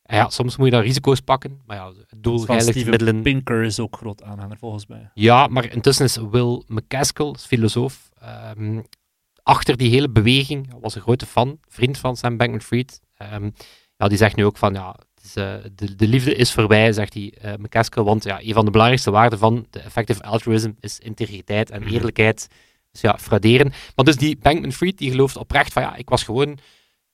Ja, 0.02 0.28
soms 0.30 0.56
moet 0.56 0.66
je 0.66 0.72
dan 0.72 0.82
risico's 0.82 1.20
pakken, 1.20 1.60
maar 1.66 1.76
ja, 1.76 1.92
het 2.08 2.22
doel 2.22 2.46
heiligt 2.46 2.86
middelen. 2.86 3.22
Pinker 3.22 3.62
is 3.62 3.80
ook 3.80 3.96
groot 3.96 4.22
aanhanger, 4.22 4.56
volgens 4.58 4.86
mij. 4.86 5.10
Ja, 5.14 5.46
maar 5.46 5.72
intussen 5.72 6.04
is 6.04 6.16
Will 6.30 6.62
McCaskill, 6.66 7.34
filosoof, 7.38 8.08
ehm, 8.20 8.80
achter 9.48 9.76
die 9.76 9.90
hele 9.90 10.08
beweging, 10.10 10.72
was 10.80 10.94
een 10.94 11.00
grote 11.00 11.26
fan, 11.26 11.58
vriend 11.68 11.98
van 11.98 12.16
Sam 12.16 12.36
Bankman-Fried. 12.36 13.00
Ehm, 13.16 13.50
ja, 13.96 14.08
die 14.08 14.18
zegt 14.18 14.36
nu 14.36 14.44
ook 14.44 14.56
van, 14.56 14.72
ja, 14.74 14.96
is, 15.24 15.36
eh, 15.36 15.54
de, 15.74 15.94
de 15.94 16.08
liefde 16.08 16.34
is 16.34 16.52
voorbij, 16.52 16.92
zegt 16.92 17.14
hij, 17.14 17.34
eh 17.40 17.52
McCaskill, 17.58 18.02
want 18.02 18.24
ja, 18.24 18.42
een 18.42 18.52
van 18.52 18.64
de 18.64 18.70
belangrijkste 18.70 19.10
waarden 19.10 19.38
van 19.38 19.66
de 19.70 19.80
effective 19.80 20.22
altruism 20.22 20.72
is 20.80 20.98
integriteit 20.98 21.70
en 21.70 21.80
Mhm. 21.82 21.92
eerlijkheid. 21.92 22.48
Dus 22.90 23.00
ja, 23.00 23.18
frauderen. 23.18 23.72
Maar 23.96 24.04
dus 24.04 24.16
die 24.16 24.36
Bankman-Fried, 24.38 24.98
die 24.98 25.10
gelooft 25.10 25.36
oprecht 25.36 25.72
van, 25.72 25.82
ja, 25.82 25.96
ik 25.96 26.08
was 26.08 26.22
gewoon 26.22 26.58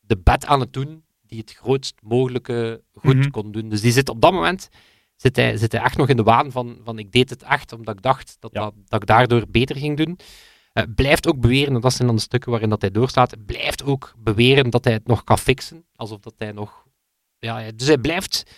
de 0.00 0.18
bet 0.18 0.46
aan 0.46 0.60
het 0.60 0.72
doen 0.72 1.04
die 1.26 1.38
het 1.38 1.52
grootst 1.52 1.94
mogelijke 2.02 2.82
goed 2.94 3.14
Mhm. 3.16 3.30
kon 3.30 3.52
doen. 3.52 3.68
Dus 3.68 3.80
die 3.80 3.92
zit 3.92 4.08
op 4.08 4.20
dat 4.20 4.32
moment 4.32 4.68
zit 5.16 5.36
hij, 5.36 5.56
zit 5.56 5.72
hij 5.72 5.80
echt 5.82 5.96
nog 5.96 6.08
in 6.08 6.16
de 6.16 6.22
waan 6.22 6.52
van, 6.52 6.78
van 6.84 6.98
ik 6.98 7.12
deed 7.12 7.30
het 7.30 7.42
echt 7.42 7.72
omdat 7.72 7.94
ik 7.96 8.02
dacht 8.02 8.36
dat, 8.40 8.50
Ja. 8.52 8.60
dat, 8.60 8.74
dat 8.88 9.02
ik 9.02 9.08
daardoor 9.08 9.44
beter 9.50 9.76
ging 9.76 9.96
doen. 9.96 10.18
Eh, 10.74 10.84
blijft 10.94 11.26
ook 11.26 11.40
beweren, 11.40 11.74
en 11.74 11.80
dat 11.80 11.92
zijn 11.92 12.06
dan 12.06 12.16
de 12.16 12.22
stukken 12.22 12.50
waarin 12.50 12.68
dat 12.68 12.80
hij 12.80 12.90
doorstaat, 12.90 13.46
blijft 13.46 13.84
ook 13.84 14.14
beweren 14.18 14.70
dat 14.70 14.84
hij 14.84 14.92
het 14.92 15.06
nog 15.06 15.24
kan 15.24 15.38
fixen. 15.38 15.84
Alsof 15.96 16.20
dat 16.20 16.34
hij 16.38 16.52
nog... 16.52 16.84
Ja, 17.38 17.70
dus 17.74 17.86
hij 17.86 17.98
blijft 17.98 18.50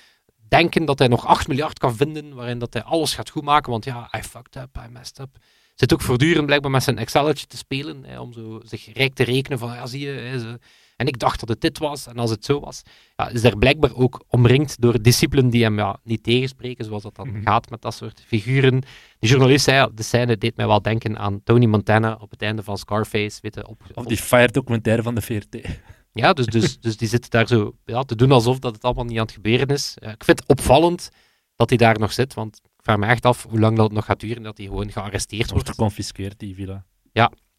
denken 0.48 0.84
dat 0.84 0.98
hij 0.98 1.08
nog 1.08 1.26
8 1.26 1.48
miljard 1.48 1.78
kan 1.78 1.96
vinden, 1.96 2.34
waarin 2.34 2.58
dat 2.58 2.72
hij 2.72 2.82
alles 2.82 3.14
gaat 3.14 3.30
goedmaken, 3.30 3.70
want 3.70 3.84
ja, 3.84 4.10
I 4.16 4.22
fucked 4.22 4.56
up, 4.56 4.76
I 4.86 4.90
messed 4.90 5.18
up. 5.18 5.36
Zit 5.74 5.92
ook 5.92 6.00
voortdurend 6.00 6.46
blijkbaar 6.46 6.70
met 6.70 6.82
zijn 6.82 6.98
Excelletje 6.98 7.46
te 7.46 7.56
spelen, 7.56 8.04
hè, 8.04 8.20
om 8.20 8.32
zo 8.32 8.60
zich 8.64 8.92
rijk 8.92 9.14
te 9.14 9.24
rekenen 9.24 9.58
van, 9.58 9.74
ja, 9.74 9.86
zie 9.86 10.00
je, 10.00 10.58
en 10.96 11.06
ik 11.06 11.18
dacht 11.18 11.40
dat 11.40 11.48
het 11.48 11.60
dit 11.60 11.78
was, 11.78 12.06
en 12.06 12.16
als 12.18 12.30
het 12.30 12.44
zo 12.44 12.60
was, 12.60 12.82
ja, 13.16 13.28
is 13.28 13.44
er 13.44 13.58
blijkbaar 13.58 13.94
ook 13.94 14.24
omringd 14.28 14.80
door 14.80 15.02
discipelen 15.02 15.50
die 15.50 15.62
hem 15.62 15.78
ja, 15.78 15.98
niet 16.04 16.22
tegenspreken, 16.22 16.84
zoals 16.84 17.02
dat 17.02 17.14
dan 17.16 17.28
Mhm. 17.28 17.42
gaat 17.42 17.70
met 17.70 17.82
dat 17.82 17.94
soort 17.94 18.22
figuren. 18.26 18.80
Die 19.18 19.30
journalist 19.30 19.64
zei, 19.64 19.76
ja, 19.76 19.88
de 19.94 20.02
scène 20.02 20.36
deed 20.38 20.56
mij 20.56 20.66
wel 20.66 20.82
denken 20.82 21.18
aan 21.18 21.42
Tony 21.44 21.66
Montana 21.66 22.16
op 22.20 22.30
het 22.30 22.42
einde 22.42 22.62
van 22.62 22.78
Scarface, 22.78 23.38
weet 23.42 23.54
je, 23.54 23.66
op, 23.68 23.82
Of 23.94 23.96
op- 24.04 24.08
die 24.08 24.16
fire 24.16 24.52
documentaire 24.52 25.02
van 25.02 25.14
de 25.14 25.20
VRT. 25.22 25.80
ja, 26.12 26.32
dus, 26.32 26.46
dus, 26.46 26.80
dus 26.80 26.96
die 26.96 27.08
zit 27.08 27.30
daar 27.30 27.46
zo 27.46 27.76
ja, 27.84 28.02
te 28.02 28.16
doen 28.16 28.32
alsof 28.32 28.58
dat 28.58 28.74
het 28.74 28.82
allemaal 28.84 29.04
niet 29.04 29.18
aan 29.18 29.24
het 29.24 29.32
gebeuren 29.34 29.66
is. 29.66 29.96
Eh, 29.98 30.10
ik 30.10 30.24
vind 30.24 30.38
het 30.40 30.48
opvallend 30.48 31.08
dat 31.56 31.68
hij 31.68 31.78
daar 31.78 31.98
nog 31.98 32.12
zit, 32.12 32.34
want 32.34 32.56
ik 32.64 32.82
vraag 32.82 32.96
me 32.96 33.06
echt 33.06 33.24
af 33.26 33.46
hoe 33.48 33.58
lang 33.60 33.76
dat 33.76 33.84
het 33.84 33.94
nog 33.94 34.04
gaat 34.04 34.20
duren 34.20 34.42
dat 34.42 34.56
hij 34.58 34.66
gewoon 34.66 34.92
gearresteerd 34.92 35.50
wordt 35.50 35.52
wordt. 35.64 35.68
geconfiskeerd, 35.68 36.38
die 36.38 36.54
villa. 36.54 36.84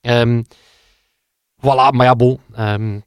Ehm 0.01 0.41
voilà, 1.61 1.89
maar 1.91 2.03
ja, 2.05 2.15
bon. 2.15 2.39
ehm, 2.53 2.99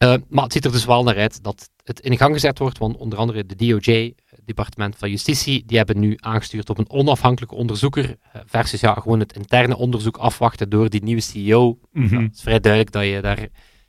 eh, 0.00 0.14
maar 0.28 0.44
het 0.44 0.52
ziet 0.52 0.64
er 0.64 0.72
dus 0.72 0.84
wel 0.84 1.02
naar 1.02 1.16
uit 1.16 1.42
dat 1.42 1.70
het 1.84 2.00
in 2.00 2.16
gang 2.16 2.34
gezet 2.34 2.58
wordt, 2.58 2.78
want 2.78 2.96
onder 2.96 3.18
andere 3.18 3.46
de 3.46 3.56
DOJ, 3.56 4.14
het 4.24 4.40
Departement 4.44 4.96
van 4.96 5.10
Justitie, 5.10 5.62
die 5.66 5.76
hebben 5.76 5.98
nu 5.98 6.16
aangestuurd 6.16 6.70
op 6.70 6.78
een 6.78 6.90
onafhankelijke 6.90 7.54
onderzoeker, 7.54 8.16
eh, 8.32 8.40
versus 8.46 8.80
ja, 8.80 8.94
gewoon 8.94 9.20
het 9.20 9.32
interne 9.32 9.76
onderzoek 9.76 10.16
afwachten 10.16 10.70
door 10.70 10.90
die 10.90 11.02
nieuwe 11.02 11.20
CEO. 11.20 11.78
Mhm. 11.92 12.14
Ja, 12.14 12.20
het 12.22 12.34
is 12.34 12.42
vrij 12.42 12.60
duidelijk 12.60 12.92
dat 12.92 13.04
je 13.04 13.20
daar, 13.20 13.38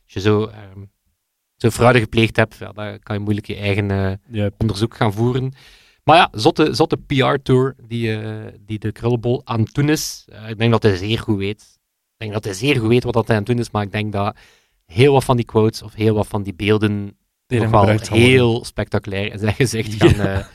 als 0.04 0.14
je 0.14 0.20
zo, 0.20 0.46
ehm, 0.46 0.80
zo 1.58 1.70
fraude 1.70 2.00
gepleegd 2.00 2.36
hebt, 2.36 2.56
ja, 2.58 2.72
dan 2.72 3.00
kan 3.00 3.16
je 3.16 3.22
moeilijk 3.22 3.48
je 3.48 3.56
eigen 3.56 4.20
eh, 4.32 4.46
onderzoek 4.58 4.96
gaan 4.96 5.14
voeren. 5.14 5.54
Maar 6.04 6.18
ja, 6.18 6.30
zotte, 6.32 6.74
zotte 6.74 6.98
PR-tour 6.98 7.76
die, 7.88 8.16
eh, 8.16 8.54
die 8.66 8.80
de 8.80 8.92
Krullenbol 8.92 9.42
aan 9.44 9.60
het 9.60 9.74
doen 9.74 9.90
is. 9.90 10.28
Eh, 10.30 10.50
ik 10.50 10.58
denk 10.58 10.72
dat 10.72 10.84
hij 10.84 10.96
zeer 10.96 11.20
goed 11.20 11.38
weet. 11.38 11.62
Ik 11.62 12.18
denk 12.18 12.34
dat 12.34 12.44
hij 12.44 12.54
zeer 12.54 12.80
goed 12.80 12.88
weet 12.88 13.04
wat 13.04 13.14
dat 13.14 13.28
hij 13.28 13.36
aan 13.36 13.42
het 13.42 13.52
doen 13.52 13.62
is, 13.62 13.72
maar 13.72 13.84
ik 13.84 13.92
denk 13.92 14.12
dat 14.12 14.36
heel 14.92 15.14
wat 15.14 15.24
van 15.24 15.36
die 15.36 15.46
quotes 15.46 15.82
of 15.82 15.94
heel 15.94 16.14
wat 16.16 16.28
van 16.28 16.44
die 16.44 16.54
beelden 16.54 17.18
tegen 17.46 17.64
nog 17.64 17.72
wel 17.74 17.80
gebruikt 17.82 18.06
zal 18.06 18.16
worden. 18.18 18.34
heel 18.36 18.66
spectaculair 18.66 19.38
zijn 19.40 19.54
gezicht 19.54 19.94
Ja. 19.94 20.08
gaan, 20.10 20.28
eh, 20.28 20.46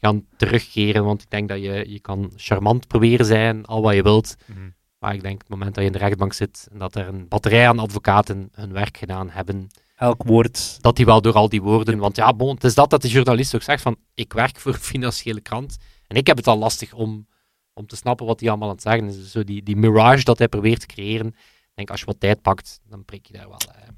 gaan 0.00 0.24
terugkeren. 0.36 1.04
Want 1.04 1.22
ik 1.22 1.30
denk 1.30 1.48
dat 1.48 1.58
je, 1.60 1.84
je 1.88 2.00
kan 2.00 2.32
charmant 2.36 2.86
proberen 2.86 3.26
zijn, 3.26 3.64
al 3.64 3.82
wat 3.82 3.94
je 3.94 4.02
wilt. 4.02 4.36
Mhm. 4.46 4.58
Maar 4.98 5.14
ik 5.14 5.22
denk 5.22 5.40
het 5.40 5.48
moment 5.50 5.74
dat 5.74 5.84
je 5.84 5.90
in 5.90 5.96
de 5.98 6.04
rechtbank 6.04 6.32
zit 6.32 6.68
en 6.72 6.78
dat 6.78 6.94
er 6.94 7.08
een 7.08 7.28
batterij 7.28 7.68
aan 7.68 7.78
advocaten 7.78 8.48
hun 8.52 8.72
werk 8.72 8.96
gedaan 8.96 9.30
hebben, 9.30 9.66
Elk 9.96 10.22
woord. 10.22 10.78
dat 10.82 10.96
die 10.96 11.04
wel 11.04 11.20
door 11.20 11.32
al 11.32 11.48
die 11.48 11.62
woorden. 11.62 11.98
Want 11.98 12.16
ja, 12.16 12.32
bon, 12.34 12.54
het 12.54 12.64
is 12.64 12.74
dat 12.74 12.90
dat 12.90 13.02
de 13.02 13.08
journalist 13.08 13.54
ook 13.54 13.62
zegt: 13.62 13.82
van 13.82 13.96
ik 14.14 14.32
werk 14.32 14.60
voor 14.60 14.72
een 14.72 14.78
financiële 14.78 15.40
krant. 15.40 15.76
En 16.06 16.16
ik 16.16 16.26
heb 16.26 16.36
het 16.36 16.46
al 16.46 16.58
lastig 16.58 16.92
om, 16.92 17.26
om 17.72 17.86
te 17.86 17.96
snappen 17.96 18.26
wat 18.26 18.40
hij 18.40 18.48
allemaal 18.48 18.68
aan 18.68 18.74
het 18.74 18.82
zeggen 18.82 19.08
is. 19.08 19.16
Dus 19.16 19.30
zo 19.30 19.44
die, 19.44 19.62
die 19.62 19.76
mirage 19.76 20.24
dat 20.24 20.38
hij 20.38 20.48
probeert 20.48 20.80
te 20.80 20.86
creëren. 20.86 21.34
Ik 21.74 21.80
denk 21.80 21.90
als 21.90 22.00
je 22.00 22.06
wat 22.06 22.20
tijd 22.20 22.42
pakt, 22.42 22.80
dan 22.88 23.04
prik 23.04 23.26
je 23.26 23.32
daar 23.32 23.48
wel, 23.48 23.58
eh, 23.58 23.88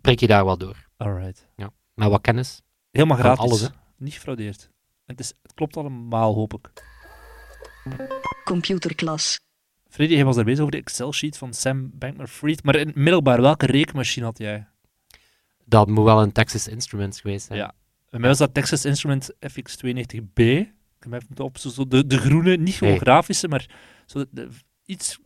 prik 0.00 0.20
je 0.20 0.26
daar 0.26 0.44
wel 0.44 0.58
door. 0.58 0.88
Alright. 0.96 1.46
Met 1.94 2.08
wat 2.08 2.20
kennis. 2.20 2.62
Helemaal 2.90 3.16
gratis. 3.16 3.44
alles, 3.44 3.60
hè? 3.60 3.68
Niet 3.96 4.12
gefraudeerd. 4.14 4.70
Het, 5.06 5.20
is, 5.20 5.32
het 5.42 5.54
klopt 5.54 5.76
allemaal, 5.76 6.34
hoop 6.34 6.54
ik. 6.54 6.72
Computerklas. 8.44 9.40
Freddy, 9.88 10.14
jij 10.14 10.24
was 10.24 10.36
er 10.36 10.44
bezig 10.44 10.60
over 10.60 10.72
de 10.72 10.78
Excel-sheet 10.78 11.38
van 11.38 11.54
Sam 11.54 11.90
Bankman-Fried. 11.94 12.62
Maar 12.64 12.74
in 12.74 12.86
het 12.86 12.96
middelbaar, 12.96 13.40
welke 13.40 13.66
rekenmachine 13.66 14.24
had 14.26 14.38
jij? 14.38 14.66
Dat 15.64 15.88
moet 15.88 16.04
wel 16.04 16.22
een 16.22 16.32
Texas 16.32 16.68
Instruments 16.68 17.20
geweest 17.20 17.46
zijn. 17.46 17.58
Ja. 17.58 17.74
Bij 18.10 18.20
mij 18.20 18.28
was 18.28 18.38
dat 18.38 18.54
Texas 18.54 18.84
Instrument 18.84 19.32
FX92B. 19.32 20.40
Ik 20.42 20.72
heb 20.98 21.10
hem 21.10 21.14
even 21.14 21.44
op, 21.44 21.58
zo, 21.58 21.68
zo 21.68 21.86
de, 21.86 22.06
de 22.06 22.18
groene, 22.18 22.56
niet 22.56 22.74
gewoon 22.74 22.92
Nee. 22.92 23.02
grafische, 23.02 23.48
maar 23.48 23.66
zo 24.06 24.18
de, 24.18 24.28
de 24.30 24.48
iets 24.84 25.18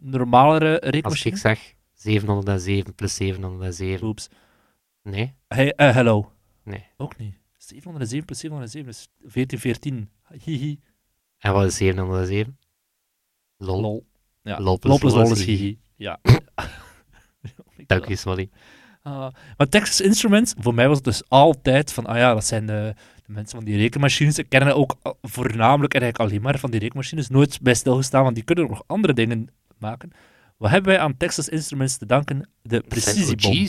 normalere 0.00 0.80
Als 0.80 0.90
rekenmachine. 0.90 1.34
ik 1.34 1.40
zeg 1.40 1.74
707 1.92 2.94
plus 2.94 3.14
707. 3.14 4.06
Oeps. 4.06 4.28
Nee, 5.02 5.34
Hey, 5.48 5.72
eh, 5.74 5.94
hello. 5.94 6.32
nee. 6.64 6.86
Ook 6.96 7.16
niet. 7.16 7.34
707 7.56 8.24
plus 8.26 8.38
707 8.38 8.88
is 8.88 9.08
1414. 9.18 10.10
Hihi. 10.44 10.78
En 11.38 11.52
wat 11.52 11.66
is 11.66 11.76
707? 11.76 12.58
Lol. 13.56 13.80
Lol. 13.80 14.06
Ja. 14.42 14.60
Lol 14.60 14.78
plus 14.78 14.90
Lol 14.90 14.98
plus 15.00 15.12
lol 15.12 15.22
lol 15.22 15.32
is 15.32 15.44
hihi. 15.44 15.78
Ja. 15.96 16.18
Dank 17.86 18.08
je, 18.08 18.16
Smolly. 18.16 18.50
Ah, 19.02 19.32
maar 19.56 19.68
Texas 19.68 20.00
Instruments, 20.00 20.54
voor 20.58 20.74
mij 20.74 20.88
was 20.88 20.96
het 20.96 21.04
dus 21.04 21.28
altijd 21.28 21.92
van, 21.92 22.06
ah 22.06 22.16
ja, 22.16 22.34
dat 22.34 22.44
zijn 22.44 22.66
de 22.66 22.94
mensen 23.32 23.56
van 23.56 23.64
die 23.64 23.76
rekenmachines. 23.76 24.38
Ik 24.38 24.48
ken 24.48 24.74
ook 24.74 24.96
voornamelijk 25.22 25.94
en 25.94 26.00
eigenlijk 26.00 26.30
alleen 26.30 26.42
maar 26.42 26.58
van 26.58 26.70
die 26.70 26.80
rekenmachines. 26.80 27.28
Nooit 27.28 27.60
bij 27.62 27.74
stilgestaan, 27.74 28.22
want 28.22 28.34
die 28.34 28.44
kunnen 28.44 28.68
nog 28.68 28.82
andere 28.86 29.12
dingen 29.12 29.48
maken. 29.78 30.10
Wat 30.56 30.70
hebben 30.70 30.92
wij 30.92 31.00
aan 31.00 31.16
Texas 31.16 31.48
Instruments 31.48 31.96
te 31.96 32.06
danken? 32.06 32.48
De 32.62 32.80
precisiebom. 32.88 33.68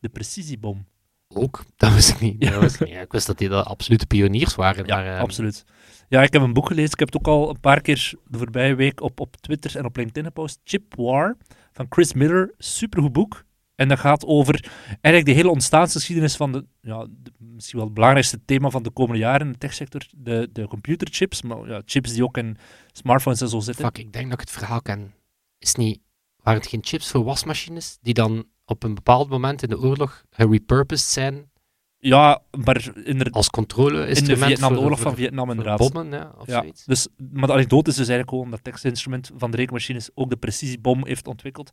De 0.00 0.08
precisiebom. 0.08 0.86
Ook, 1.28 1.64
dat 1.76 1.92
wist 1.92 2.10
ik 2.10 2.20
niet. 2.20 2.40
Dat 2.50 2.60
wist 2.60 2.74
ik, 2.74 2.80
niet. 2.80 2.90
Ja, 2.90 3.00
ik 3.00 3.12
wist 3.12 3.26
dat 3.26 3.38
die 3.38 3.48
de 3.48 3.62
absolute 3.62 4.06
pioniers 4.06 4.54
waren. 4.54 4.86
Ja, 4.86 4.96
maar, 4.96 5.14
eh, 5.14 5.20
absoluut. 5.20 5.64
Ja, 6.08 6.22
ik 6.22 6.32
heb 6.32 6.42
een 6.42 6.52
boek 6.52 6.66
gelezen. 6.66 6.92
Ik 6.92 6.98
heb 6.98 7.12
het 7.12 7.18
ook 7.18 7.26
al 7.26 7.50
een 7.50 7.60
paar 7.60 7.80
keer 7.80 8.14
de 8.26 8.38
voorbije 8.38 8.74
week 8.74 9.00
op, 9.00 9.20
op 9.20 9.36
Twitter 9.36 9.76
en 9.76 9.84
op 9.84 9.96
LinkedIn 9.96 10.24
gepost. 10.24 10.60
Chip 10.64 10.94
War 10.96 11.36
van 11.72 11.86
Chris 11.88 12.12
Miller. 12.12 12.54
Supergoed 12.58 13.12
boek. 13.12 13.44
En 13.78 13.88
dat 13.88 13.98
gaat 13.98 14.24
over 14.24 14.70
eigenlijk 14.90 15.24
de 15.24 15.32
hele 15.32 15.50
ontstaansgeschiedenis 15.50 16.36
van 16.36 16.52
de, 16.52 16.64
ja, 16.80 17.06
de- 17.10 17.32
misschien 17.38 17.76
wel 17.76 17.84
het 17.86 17.94
belangrijkste 17.94 18.44
thema 18.44 18.70
van 18.70 18.82
de 18.82 18.90
komende 18.90 19.18
jaren 19.20 19.46
in 19.46 19.52
de 19.52 19.58
techsector. 19.58 20.00
De, 20.16 20.48
de 20.52 20.66
computerchips, 20.68 21.42
maar 21.42 21.68
ja, 21.68 21.82
chips 21.84 22.12
die 22.12 22.24
ook 22.24 22.36
in 22.36 22.56
smartphones 22.92 23.40
en 23.40 23.48
zo 23.48 23.60
zitten. 23.60 23.84
Fuck, 23.84 23.98
ik 23.98 24.12
denk 24.12 24.24
dat 24.24 24.40
ik 24.40 24.48
het 24.48 24.50
verhaal 24.58 24.82
ken. 24.82 25.14
Is 25.58 25.74
niet, 25.74 26.00
waren 26.36 26.60
het 26.60 26.68
geen 26.68 26.84
chips 26.84 27.10
voor 27.10 27.24
wasmachines 27.24 27.98
die 28.00 28.14
dan 28.14 28.44
op 28.64 28.82
een 28.82 28.94
bepaald 28.94 29.28
moment 29.28 29.62
in 29.62 29.68
de 29.68 29.78
oorlog 29.80 30.24
gerepurposed 30.30 31.08
zijn 31.08 31.50
Ja, 31.98 32.42
maar 32.64 32.92
als 33.30 33.50
controle 33.50 34.06
in 34.06 34.24
de 34.24 34.36
Vietnam, 34.36 34.76
oorlog 34.76 35.00
van 35.00 35.14
Vietnam 35.14 35.50
inderdaad. 35.50 35.78
bommen, 35.78 36.10
ja, 36.10 36.34
of 36.38 36.46
Ja, 36.46 36.60
zoiets. 36.60 36.84
dus, 36.84 37.08
maar 37.32 37.46
de 37.46 37.52
anekdote 37.52 37.90
is 37.90 37.96
dus 37.96 38.08
eigenlijk 38.08 38.28
gewoon 38.30 38.50
dat 38.50 38.64
Texas 38.64 38.84
Instrument 38.84 39.30
van 39.36 39.50
de 39.50 39.56
rekenmachines 39.56 40.10
ook 40.14 40.30
de 40.30 40.36
precisiebom 40.36 41.06
heeft 41.06 41.26
ontwikkeld. 41.26 41.70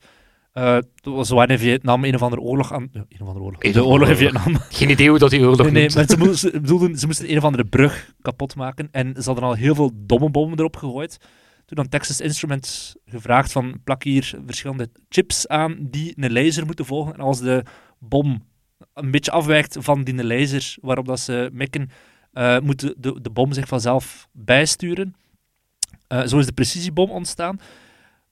Uh, 0.57 0.73
dat 0.73 1.13
was 1.13 1.29
waar 1.29 1.49
in 1.49 1.57
Vietnam 1.59 2.03
een 2.03 2.15
of 2.15 2.21
andere 2.21 2.41
oorlog 2.41 2.73
aan... 2.73 2.89
Een 2.93 3.21
of 3.21 3.27
andere 3.27 3.45
oorlog. 3.45 3.61
De 3.61 3.85
oorlog 3.85 4.09
in 4.09 4.15
Vietnam. 4.15 4.55
Geen 4.69 4.89
idee 4.89 5.09
hoe 5.09 5.19
dat 5.19 5.29
die 5.29 5.39
oorlog 5.39 5.61
Nee, 5.61 5.71
nee, 5.71 5.89
maar 5.95 6.05
ze, 6.07 6.17
moesten, 6.17 6.51
ze, 6.51 6.59
bedoelden, 6.59 6.97
ze 6.97 7.05
moesten 7.05 7.31
een 7.31 7.37
of 7.37 7.43
andere 7.43 7.65
brug 7.65 8.11
kapot 8.21 8.55
maken. 8.55 8.87
En 8.91 9.13
ze 9.17 9.23
hadden 9.23 9.43
al 9.43 9.53
heel 9.53 9.75
veel 9.75 9.91
domme 9.93 10.29
bommen 10.29 10.59
erop 10.59 10.75
gegooid. 10.75 11.17
Toen 11.65 11.77
had 11.77 11.91
Texas 11.91 12.21
Instruments 12.21 12.95
gevraagd 13.05 13.51
van 13.51 13.79
plak 13.83 14.03
hier 14.03 14.33
verschillende 14.45 14.89
chips 15.09 15.47
aan 15.47 15.77
die 15.79 16.13
een 16.15 16.33
laser 16.33 16.65
moeten 16.65 16.85
volgen. 16.85 17.13
En 17.13 17.19
als 17.19 17.39
de 17.39 17.63
bom 17.99 18.43
een 18.93 19.11
beetje 19.11 19.31
afwijkt 19.31 19.77
van 19.79 20.03
die 20.03 20.23
laser 20.23 20.75
waarop 20.81 21.05
dat 21.05 21.19
ze 21.19 21.49
mikken, 21.53 21.89
eh, 22.31 22.59
moet 22.59 22.79
de, 22.79 22.95
de, 22.97 23.21
de 23.21 23.29
bom 23.29 23.53
zich 23.53 23.67
vanzelf 23.67 24.27
bijsturen. 24.31 25.15
Eh, 26.07 26.25
zo 26.25 26.37
is 26.37 26.45
de 26.45 26.51
precisiebom 26.51 27.09
ontstaan. 27.09 27.59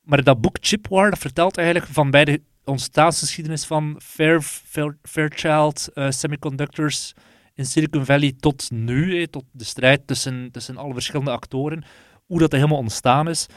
Maar 0.04 0.24
dat 0.24 0.42
boek 0.42 0.58
Chip 0.62 0.88
War, 0.88 1.10
dat 1.10 1.20
vertelt 1.20 1.58
eigenlijk 1.58 1.88
van 1.92 2.12
bij 2.12 2.26
de 2.26 2.42
ontstaansgeschiedenis 2.64 3.66
van 3.66 3.96
Fair, 4.04 4.42
Fair, 4.42 4.98
Fairchild 5.02 5.90
eh, 5.94 6.10
Semiconductors 6.10 7.14
in 7.54 7.66
Silicon 7.66 8.06
Valley 8.06 8.34
tot 8.40 8.72
nu, 8.72 9.28
tot 9.28 9.44
de 9.52 9.64
strijd 9.64 10.08
tussen, 10.08 10.52
tussen 10.52 10.78
alle 10.78 10.94
verschillende 10.94 11.32
actoren, 11.32 11.84
hoe 12.26 12.40
dat 12.40 12.52
helemaal 12.52 12.78
ontstaan 12.78 13.30
is. 13.30 13.48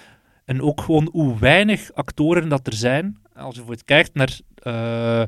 En 0.45 0.63
ook 0.63 0.81
gewoon 0.81 1.09
hoe 1.13 1.39
weinig 1.39 1.93
actoren 1.93 2.49
dat 2.49 2.67
er 2.67 2.73
zijn. 2.73 3.19
Als 3.23 3.55
je 3.55 3.63
bijvoorbeeld 3.65 3.85
kijkt 3.85 4.15
naar 4.15 4.41
eh, 4.55 5.23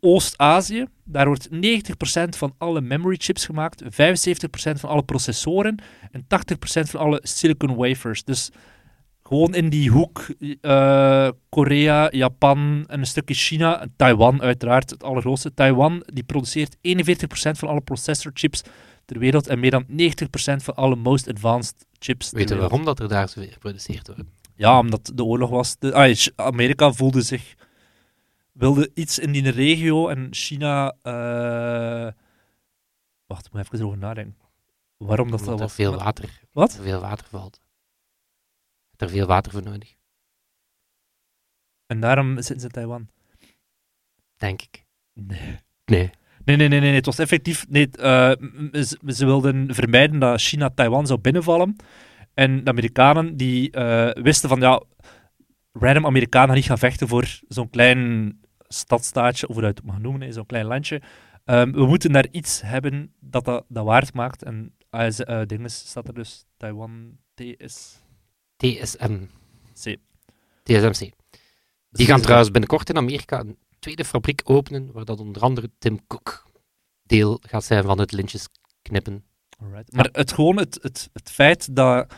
Oost-Azië, 0.00 0.86
daar 1.04 1.26
wordt 1.26 1.48
90% 1.48 2.28
van 2.28 2.54
alle 2.58 2.80
memory 2.80 3.16
chips 3.18 3.44
gemaakt, 3.44 3.82
75% 3.84 3.86
van 4.56 4.90
alle 4.90 5.02
processoren 5.02 5.82
en 6.10 6.22
80% 6.22 6.26
van 6.64 7.00
alle 7.00 7.20
silicon 7.22 7.74
wafers. 7.74 8.24
Dus 8.24 8.50
gewoon 9.28 9.54
in 9.54 9.68
die 9.68 9.90
hoek 9.90 10.26
eh, 10.60 11.28
Korea, 11.48 12.08
Japan 12.10 12.84
en 12.86 12.98
een 12.98 13.06
stukje 13.06 13.34
China, 13.34 13.86
Taiwan 13.96 14.42
uiteraard, 14.42 14.90
het 14.90 15.02
allergrootste. 15.02 15.54
Taiwan 15.54 16.02
die 16.12 16.22
produceert 16.24 16.76
41% 16.76 16.80
van 17.58 17.68
alle 17.68 17.80
processorchips 17.80 18.62
ter 19.04 19.18
wereld 19.18 19.46
en 19.46 19.60
meer 19.60 19.70
dan 19.70 19.84
90% 19.86 19.86
van 20.56 20.74
alle 20.74 20.96
most 20.96 21.28
advanced 21.28 21.86
chips 21.98 22.30
Weet 22.30 22.48
je 22.48 22.56
waarom 22.56 22.84
dat 22.84 23.00
er 23.00 23.08
daar 23.08 23.28
zoveel 23.28 23.50
geproduceerd 23.50 24.06
wordt? 24.06 24.22
Ja, 24.54 24.78
omdat 24.78 25.12
de 25.14 25.24
oorlog 25.24 25.50
was. 25.50 25.76
De, 25.78 25.92
ah, 25.92 26.16
Amerika 26.36 26.92
voelde 26.92 27.22
zich. 27.22 27.54
wilde 28.52 28.90
iets 28.94 29.18
in 29.18 29.32
die 29.32 29.50
regio 29.50 30.08
en 30.08 30.28
China. 30.30 30.94
eh 31.02 32.12
wacht, 33.26 33.46
ik 33.46 33.52
moet 33.52 33.62
even 33.62 33.78
erover 33.78 33.98
nadenken. 33.98 34.36
Waarom 34.96 35.30
dat, 35.30 35.38
dat 35.40 35.48
er 35.48 35.56
was. 35.56 35.72
veel 35.74 35.96
water, 35.96 36.40
Wat? 36.52 36.78
veel 36.82 37.00
water 37.00 37.26
valt. 37.30 37.60
Hebt 38.96 39.10
er 39.10 39.18
veel 39.18 39.26
water 39.26 39.52
voor 39.52 39.62
nodig, 39.62 39.94
En 41.86 42.00
daarom 42.00 42.34
zitten 42.34 42.60
ze 42.60 42.66
in 42.66 42.72
Taiwan. 42.72 43.08
denk 44.36 44.62
ik. 44.62 44.84
Nee. 45.12 45.58
Nee. 45.84 46.10
Nee, 46.44 46.56
nee, 46.56 46.68
nee, 46.68 46.80
nee, 46.80 46.94
het 46.94 47.06
was 47.06 47.18
effectief. 47.18 47.66
Nee, 47.68 47.90
eh, 47.90 48.32
ze, 49.06 49.26
wilden 49.26 49.74
vermijden 49.74 50.18
dat 50.18 50.40
China 50.40 50.70
Taiwan 50.70 51.06
zou 51.06 51.20
binnenvallen. 51.20 51.76
En 52.34 52.64
de 52.64 52.70
Amerikanen 52.70 53.36
die 53.36 53.70
eh, 53.70 54.22
wisten 54.22 54.48
van 54.48 54.60
ja, 54.60 54.82
random 55.72 56.06
Amerikanen 56.06 56.46
gaan 56.46 56.56
niet 56.56 56.64
gaan 56.64 56.78
vechten 56.78 57.08
voor 57.08 57.40
zo'n 57.48 57.70
klein 57.70 58.32
stadstaatje, 58.68 59.48
of 59.48 59.54
hoe 59.54 59.62
je 59.62 59.68
het 59.68 59.84
mag 59.84 59.98
noemen, 59.98 60.32
zo'n 60.32 60.46
klein 60.46 60.66
landje. 60.66 61.02
Ehm, 61.44 61.72
we 61.72 61.86
moeten 61.86 62.12
daar 62.12 62.28
iets 62.30 62.60
hebben 62.60 63.14
dat 63.20 63.44
dat, 63.44 63.64
dat 63.68 63.84
waard 63.84 64.14
maakt. 64.14 64.42
En 64.42 64.74
AS, 64.90 65.20
eh 65.20 65.42
dinges 65.46 65.88
staat 65.88 66.08
er 66.08 66.14
dus 66.14 66.44
Taiwan 66.56 67.18
TS. 67.34 68.03
TSM. 68.56 69.18
C. 69.82 69.96
TSMC. 70.62 71.10
Die 71.90 72.06
gaan 72.06 72.20
trouwens 72.20 72.50
binnenkort 72.50 72.88
in 72.88 72.96
Amerika 72.96 73.40
een 73.40 73.58
tweede 73.78 74.04
fabriek 74.04 74.40
openen, 74.44 74.92
waar 74.92 75.04
dat 75.04 75.20
onder 75.20 75.42
andere 75.42 75.70
Tim 75.78 76.06
Cook 76.06 76.46
deel 77.02 77.40
gaat 77.46 77.64
zijn 77.64 77.84
van 77.84 77.98
het 77.98 78.12
lintjes 78.12 78.48
knippen. 78.82 79.24
Alright. 79.58 79.92
Maar 79.92 80.08
het, 80.12 80.32
gewoon 80.32 80.56
het, 80.56 80.78
het, 80.82 81.10
het 81.12 81.30
feit 81.30 81.76
dat 81.76 82.14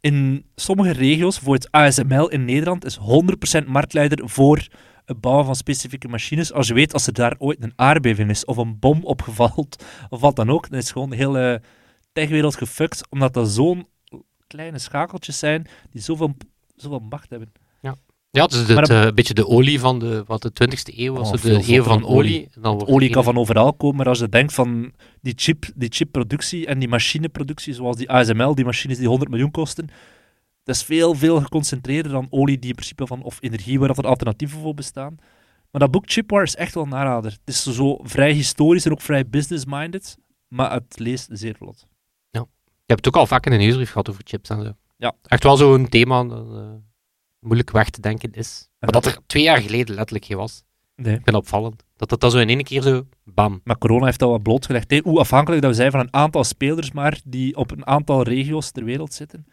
in 0.00 0.46
sommige 0.54 0.90
regio's, 0.90 1.38
voor 1.38 1.54
het 1.54 1.70
ASML 1.70 2.28
in 2.28 2.44
Nederland, 2.44 2.84
is 2.84 2.98
100% 3.62 3.66
marktleider 3.66 4.28
voor 4.28 4.68
het 5.04 5.20
bouwen 5.20 5.44
van 5.44 5.54
specifieke 5.54 6.08
machines. 6.08 6.52
Als 6.52 6.68
je 6.68 6.74
weet, 6.74 6.92
als 6.92 7.06
er 7.06 7.12
daar 7.12 7.34
ooit 7.38 7.62
een 7.62 7.72
aardbeving 7.76 8.30
is 8.30 8.44
of 8.44 8.56
een 8.56 8.78
bom 8.78 9.04
opgevalt, 9.04 9.84
of 10.08 10.20
wat 10.20 10.36
dan 10.36 10.50
ook, 10.50 10.70
dan 10.70 10.78
is 10.78 10.90
gewoon 10.90 11.10
de 11.10 11.16
hele 11.16 11.62
techwereld 12.12 12.56
gefukt, 12.56 13.10
omdat 13.10 13.34
dat 13.34 13.48
zo'n 13.48 13.86
kleine 14.52 14.78
schakeltjes 14.78 15.38
zijn 15.38 15.66
die 15.90 16.02
zoveel, 16.02 16.34
zoveel 16.76 17.02
macht 17.10 17.30
hebben. 17.30 17.52
Ja, 18.34 18.42
het 18.42 18.52
is 18.52 18.68
het, 18.68 18.88
eh, 18.88 19.02
een 19.02 19.14
beetje 19.14 19.34
de 19.34 19.46
olie 19.46 19.80
van 19.80 19.98
de, 19.98 20.24
wat 20.26 20.42
de 20.42 20.52
20e 20.52 20.98
eeuw 21.00 21.14
was, 21.14 21.30
Oh, 21.32 21.42
de 21.42 21.74
eeuw 21.74 21.82
van 21.82 22.04
olie. 22.04 22.16
olie. 22.16 22.48
En 22.54 22.62
dan 22.62 22.74
wordt 22.74 22.90
Olie 22.90 23.10
kan 23.10 23.24
van 23.24 23.36
overal 23.36 23.72
komen, 23.72 23.96
maar 23.96 24.08
als 24.08 24.18
je 24.18 24.28
denkt 24.28 24.52
van 24.54 24.92
die, 25.20 25.32
chip, 25.36 25.64
die 25.74 25.88
chipproductie 25.92 26.66
en 26.66 26.78
die 26.78 26.88
machineproductie, 26.88 27.74
zoals 27.74 27.96
die 27.96 28.10
ASML, 28.10 28.54
die 28.54 28.64
machines 28.64 28.98
die 28.98 29.06
100 29.06 29.30
miljoen 29.30 29.50
kosten, 29.50 29.86
dat 30.64 30.74
is 30.74 30.82
veel, 30.82 31.14
veel 31.14 31.40
geconcentreerder 31.40 32.12
dan 32.12 32.26
olie 32.30 32.58
die 32.58 32.68
in 32.68 32.74
principe 32.74 33.06
van, 33.06 33.22
of 33.22 33.38
energie 33.40 33.78
waar 33.78 33.88
dat 33.88 33.98
er 33.98 34.06
alternatieven 34.06 34.60
voor 34.60 34.74
bestaan. 34.74 35.16
Maar 35.70 35.80
dat 35.80 35.90
boek 35.90 36.04
Chipware 36.10 36.44
is 36.44 36.56
echt 36.56 36.74
wel 36.74 36.84
een 36.84 36.94
aanrader. 36.94 37.30
Het 37.30 37.54
is 37.54 37.62
zo, 37.62 37.72
zo 37.72 37.98
vrij 38.02 38.32
historisch 38.32 38.84
en 38.84 38.92
ook 38.92 39.00
vrij 39.00 39.28
business-minded, 39.28 40.16
maar 40.48 40.72
het 40.72 40.98
leest 40.98 41.28
zeer 41.32 41.54
vlot. 41.54 41.86
Je 42.92 42.98
hebt 42.98 43.04
het 43.04 43.14
ook 43.14 43.20
al 43.20 43.26
vaak 43.26 43.46
in 43.46 43.52
een 43.52 43.58
nieuwsbrief 43.58 43.90
gehad 43.90 44.08
over 44.10 44.22
chips 44.26 44.48
en 44.50 44.62
zo. 44.64 44.72
Ja. 44.96 45.12
Echt 45.22 45.42
wel 45.42 45.56
zo'n 45.56 45.88
thema 45.88 46.24
dat 46.24 46.46
eh, 46.52 46.60
moeilijk 47.40 47.70
weg 47.70 47.90
te 47.90 48.00
denken 48.00 48.32
is. 48.32 48.68
Maar 48.78 48.90
dat- 48.92 49.02
dat 49.04 49.12
er 49.14 49.18
twee 49.26 49.42
jaar 49.42 49.60
geleden 49.60 49.94
letterlijk 49.94 50.24
geen 50.24 50.36
was. 50.36 50.62
Nee. 50.96 51.06
Ik 51.14 51.20
vind 51.22 51.26
dat 51.32 51.34
opvallend. 51.42 51.84
Dat 51.96 52.08
dat 52.08 52.20
dan 52.20 52.30
zo 52.30 52.38
in 52.38 52.48
één 52.48 52.62
keer 52.62 52.82
zo, 52.82 53.02
bam. 53.24 53.60
Maar 53.64 53.78
corona 53.78 54.04
heeft 54.04 54.22
al 54.22 54.30
wat 54.30 54.42
blootgelegd. 54.42 54.90
hè, 54.90 55.00
Hoe 55.04 55.18
afhankelijk 55.18 55.62
dat 55.62 55.70
we 55.70 55.76
zijn 55.76 55.90
van 55.90 56.00
een 56.00 56.12
aantal 56.14 56.44
spelers 56.44 56.92
maar 56.92 57.20
die 57.24 57.56
op 57.56 57.70
een 57.70 57.86
aantal 57.86 58.22
regio's 58.22 58.70
ter 58.70 58.84
wereld 58.84 59.14
zitten. 59.14 59.46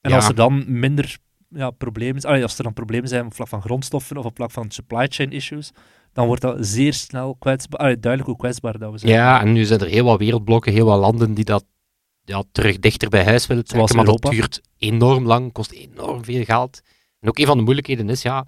En 0.00 0.10
Ja. 0.10 0.16
als 0.16 0.28
er 0.28 0.34
dan 0.34 0.64
minder 0.80 1.18
ja, 1.48 1.70
problemen 1.70 2.20
zijn, 2.20 2.42
als 2.42 2.56
er 2.58 2.64
dan 2.64 2.72
problemen 2.72 3.08
zijn 3.08 3.26
op 3.26 3.34
vlak 3.34 3.48
van 3.48 3.62
grondstoffen 3.62 4.16
of 4.16 4.24
op 4.24 4.36
vlak 4.36 4.50
van 4.50 4.70
supply 4.70 5.06
chain 5.08 5.30
issues, 5.30 5.70
dan 6.12 6.26
wordt 6.26 6.42
dat 6.42 6.56
zeer 6.66 6.92
snel 6.94 7.36
kwetsbaar, 7.38 7.80
allee, 7.80 7.98
duidelijk 8.00 8.30
hoe 8.32 8.40
kwetsbaar 8.40 8.78
dat 8.78 8.92
we 8.92 8.98
zijn. 8.98 9.12
Ja, 9.12 9.40
en 9.40 9.52
nu 9.52 9.64
zijn 9.64 9.80
er 9.80 9.86
heel 9.86 10.04
wat 10.04 10.18
wereldblokken, 10.18 10.72
heel 10.72 10.86
wat 10.86 10.98
landen 11.00 11.34
die 11.34 11.44
dat 11.44 11.64
ja, 12.24 12.44
terug 12.52 12.78
dichter 12.78 13.08
bij 13.08 13.24
huis 13.24 13.46
willen 13.46 13.64
Zoals 13.66 13.90
trekken. 13.90 14.12
Maar 14.12 14.20
dat 14.20 14.32
duurt 14.32 14.60
enorm 14.78 15.26
lang, 15.26 15.52
kost 15.52 15.70
enorm 15.70 16.24
veel 16.24 16.44
geld. 16.44 16.80
En 17.20 17.28
ook 17.28 17.38
een 17.38 17.46
van 17.46 17.56
de 17.56 17.62
moeilijkheden 17.62 18.08
is, 18.08 18.22
ja, 18.22 18.46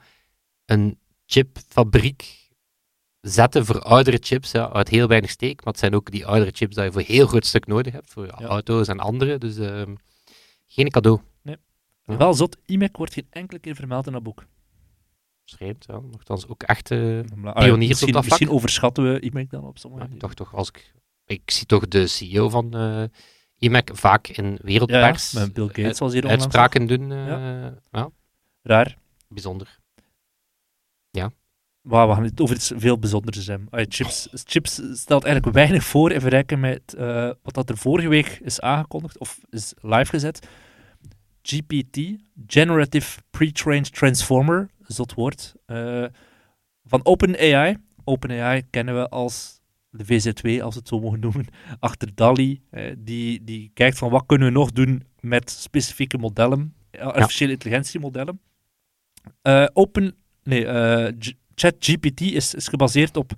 een 0.65 0.99
chipfabriek 1.27 2.45
zetten 3.21 3.67
voor 3.67 3.81
oudere 3.81 4.19
chips 4.21 4.51
ja, 4.51 4.73
uit 4.73 4.89
heel 4.89 5.09
weinig 5.09 5.31
steek. 5.31 5.65
Maar 5.65 5.73
het 5.73 5.83
zijn 5.83 5.95
ook 5.95 6.11
die 6.11 6.27
oudere 6.27 6.51
chips 6.55 6.75
die 6.75 6.85
je 6.85 6.93
voor 6.93 7.01
een 7.01 7.07
heel 7.07 7.27
groot 7.27 7.47
stuk 7.47 7.67
nodig 7.67 7.93
hebt, 7.93 8.11
voor 8.11 8.27
ja, 8.27 8.47
auto's 8.47 8.89
en 8.89 8.99
andere. 8.99 9.39
Dus 9.39 9.57
ehm, 9.57 9.95
geen 10.67 10.91
cadeau. 10.91 11.21
Ja. 11.43 11.57
Wel 12.05 12.35
zot, 12.35 12.57
IMEC 12.67 12.97
wordt 12.97 13.13
geen 13.13 13.27
enkele 13.31 13.59
keer 13.61 13.75
vermeld 13.75 14.07
in 14.07 14.13
dat 14.13 14.23
boek. 14.23 14.45
Vreemd, 15.45 15.85
ja. 15.89 16.01
Nogthans 16.01 16.49
ook 16.49 16.63
echt... 16.63 16.91
eh, 16.91 16.99
Allee, 16.99 17.23
Pioniers 17.25 17.73
op 17.73 17.89
misschien, 17.89 18.13
dat 18.13 18.25
vlak. 18.25 18.25
misschien 18.25 18.51
overschatten 18.51 19.13
we 19.13 19.21
IMEC 19.21 19.51
dan 19.51 19.65
op 19.65 19.79
sommige 19.79 20.07
Ja, 20.11 20.19
dacht 20.19 20.37
toch, 20.37 20.55
als 20.55 20.69
ik, 20.69 20.95
ik 21.25 21.51
zie 21.51 21.67
toch 21.67 21.89
de 21.89 22.07
CEO 22.07 22.49
van 22.49 22.75
eh 22.75 23.03
IMEC 23.59 23.91
vaak 23.93 24.29
in 24.29 24.45
Ja, 24.45 24.51
ja, 24.53 24.59
wereldpers 24.65 25.33
met 25.33 25.53
Bill 25.53 25.67
Gates 25.67 25.99
was 25.99 26.13
hier 26.13 26.27
uitspraken 26.27 26.87
doen. 26.87 27.13
eh, 27.13 27.73
ja. 27.91 28.11
Raar. 28.63 28.97
bijzonder. 29.29 29.79
Maar 31.87 32.09
we 32.09 32.15
gaan 32.15 32.25
het 32.25 32.41
over 32.41 32.55
iets 32.55 32.73
veel 32.77 32.99
bijzonders 32.99 33.47
hebben. 33.47 33.69
Allee, 33.71 33.87
chips, 33.89 34.29
chips 34.45 34.81
stelt 34.93 35.25
eigenlijk 35.25 35.55
weinig 35.55 35.85
voor 35.85 36.13
in 36.13 36.21
vergelijking 36.21 36.61
met 36.61 36.95
eh, 36.95 37.31
wat 37.43 37.55
dat 37.55 37.69
er 37.71 37.77
vorige 37.77 38.09
week 38.09 38.39
is 38.43 38.61
aangekondigd 38.61 39.19
of 39.19 39.39
is 39.51 39.73
live 39.81 40.11
gezet. 40.11 40.49
GPT, 41.43 41.99
Generative 42.47 43.21
Pre-trained 43.31 43.93
Transformer, 43.95 44.71
zot 44.87 45.15
woord, 45.15 45.55
eh, 45.67 46.05
van 46.85 47.05
OpenAI. 47.05 47.77
OpenAI 48.05 48.63
kennen 48.71 48.95
we 48.95 49.09
als 49.09 49.61
de 49.97 50.05
VZ2, 50.05 50.63
als 50.63 50.75
we 50.75 50.81
het 50.81 50.89
zo 50.89 51.01
mogen 51.01 51.21
noemen, 51.21 51.47
achter 51.79 52.15
DALI. 52.15 52.61
eh, 52.71 52.93
die, 52.99 53.45
die 53.45 53.71
kijkt 53.75 53.99
van 53.99 54.11
wat 54.11 54.27
kunnen 54.27 54.49
we 54.49 54.55
nog 54.55 54.73
doen 54.73 55.03
met 55.21 55.51
specifieke 55.51 56.19
modellen, 56.19 56.75
eh, 56.91 57.07
artificiële 57.07 57.53
intelligentiemodellen. 57.53 58.41
Eh, 59.43 59.67
open, 59.73 60.15
nee, 60.43 60.65
ChatGPT 61.55 62.21
is, 62.21 62.55
is 62.55 62.69
gebaseerd 62.69 63.17
op 63.17 63.33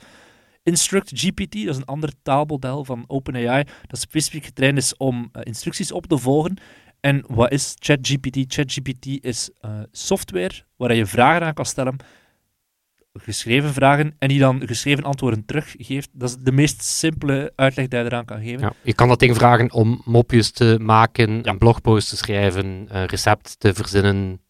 InstructGPT, 0.62 1.52
dat 1.52 1.74
is 1.74 1.76
een 1.76 1.84
ander 1.84 2.12
taalmodel 2.22 2.84
van 2.84 3.04
OpenAI, 3.06 3.64
dat 3.86 3.98
specifiek 3.98 4.44
getraind 4.44 4.78
is 4.78 4.96
om 4.96 5.30
instructies 5.42 5.92
op 5.92 6.06
te 6.06 6.18
volgen. 6.18 6.56
En 7.00 7.24
wat 7.26 7.52
is 7.52 7.74
ChatGPT? 7.78 8.54
ChatGPT 8.54 9.06
is 9.06 9.50
software 9.90 10.62
waar 10.76 10.94
je 10.94 11.06
vragen 11.06 11.46
aan 11.46 11.54
kan 11.54 11.64
stellen, 11.64 11.96
geschreven 13.12 13.72
vragen, 13.72 14.14
en 14.18 14.28
die 14.28 14.38
dan 14.38 14.62
geschreven 14.66 15.04
antwoorden 15.04 15.44
teruggeeft. 15.44 16.08
Dat 16.12 16.28
is 16.28 16.36
de 16.36 16.52
meest 16.52 16.82
simpele 16.82 17.52
uitleg 17.56 17.88
die 17.88 17.98
je 17.98 18.04
eraan 18.04 18.24
kan 18.24 18.42
geven. 18.42 18.60
Ja. 18.60 18.72
Je 18.82 18.94
kan 18.94 19.08
dat 19.08 19.18
ding 19.18 19.36
vragen 19.36 19.72
om 19.72 20.02
mopjes 20.04 20.50
te 20.50 20.78
maken, 20.80 21.48
een 21.48 21.58
blogpost 21.58 22.08
te 22.08 22.16
schrijven, 22.16 22.86
een 22.88 23.06
recept 23.06 23.60
te 23.60 23.74
verzinnen. 23.74 24.40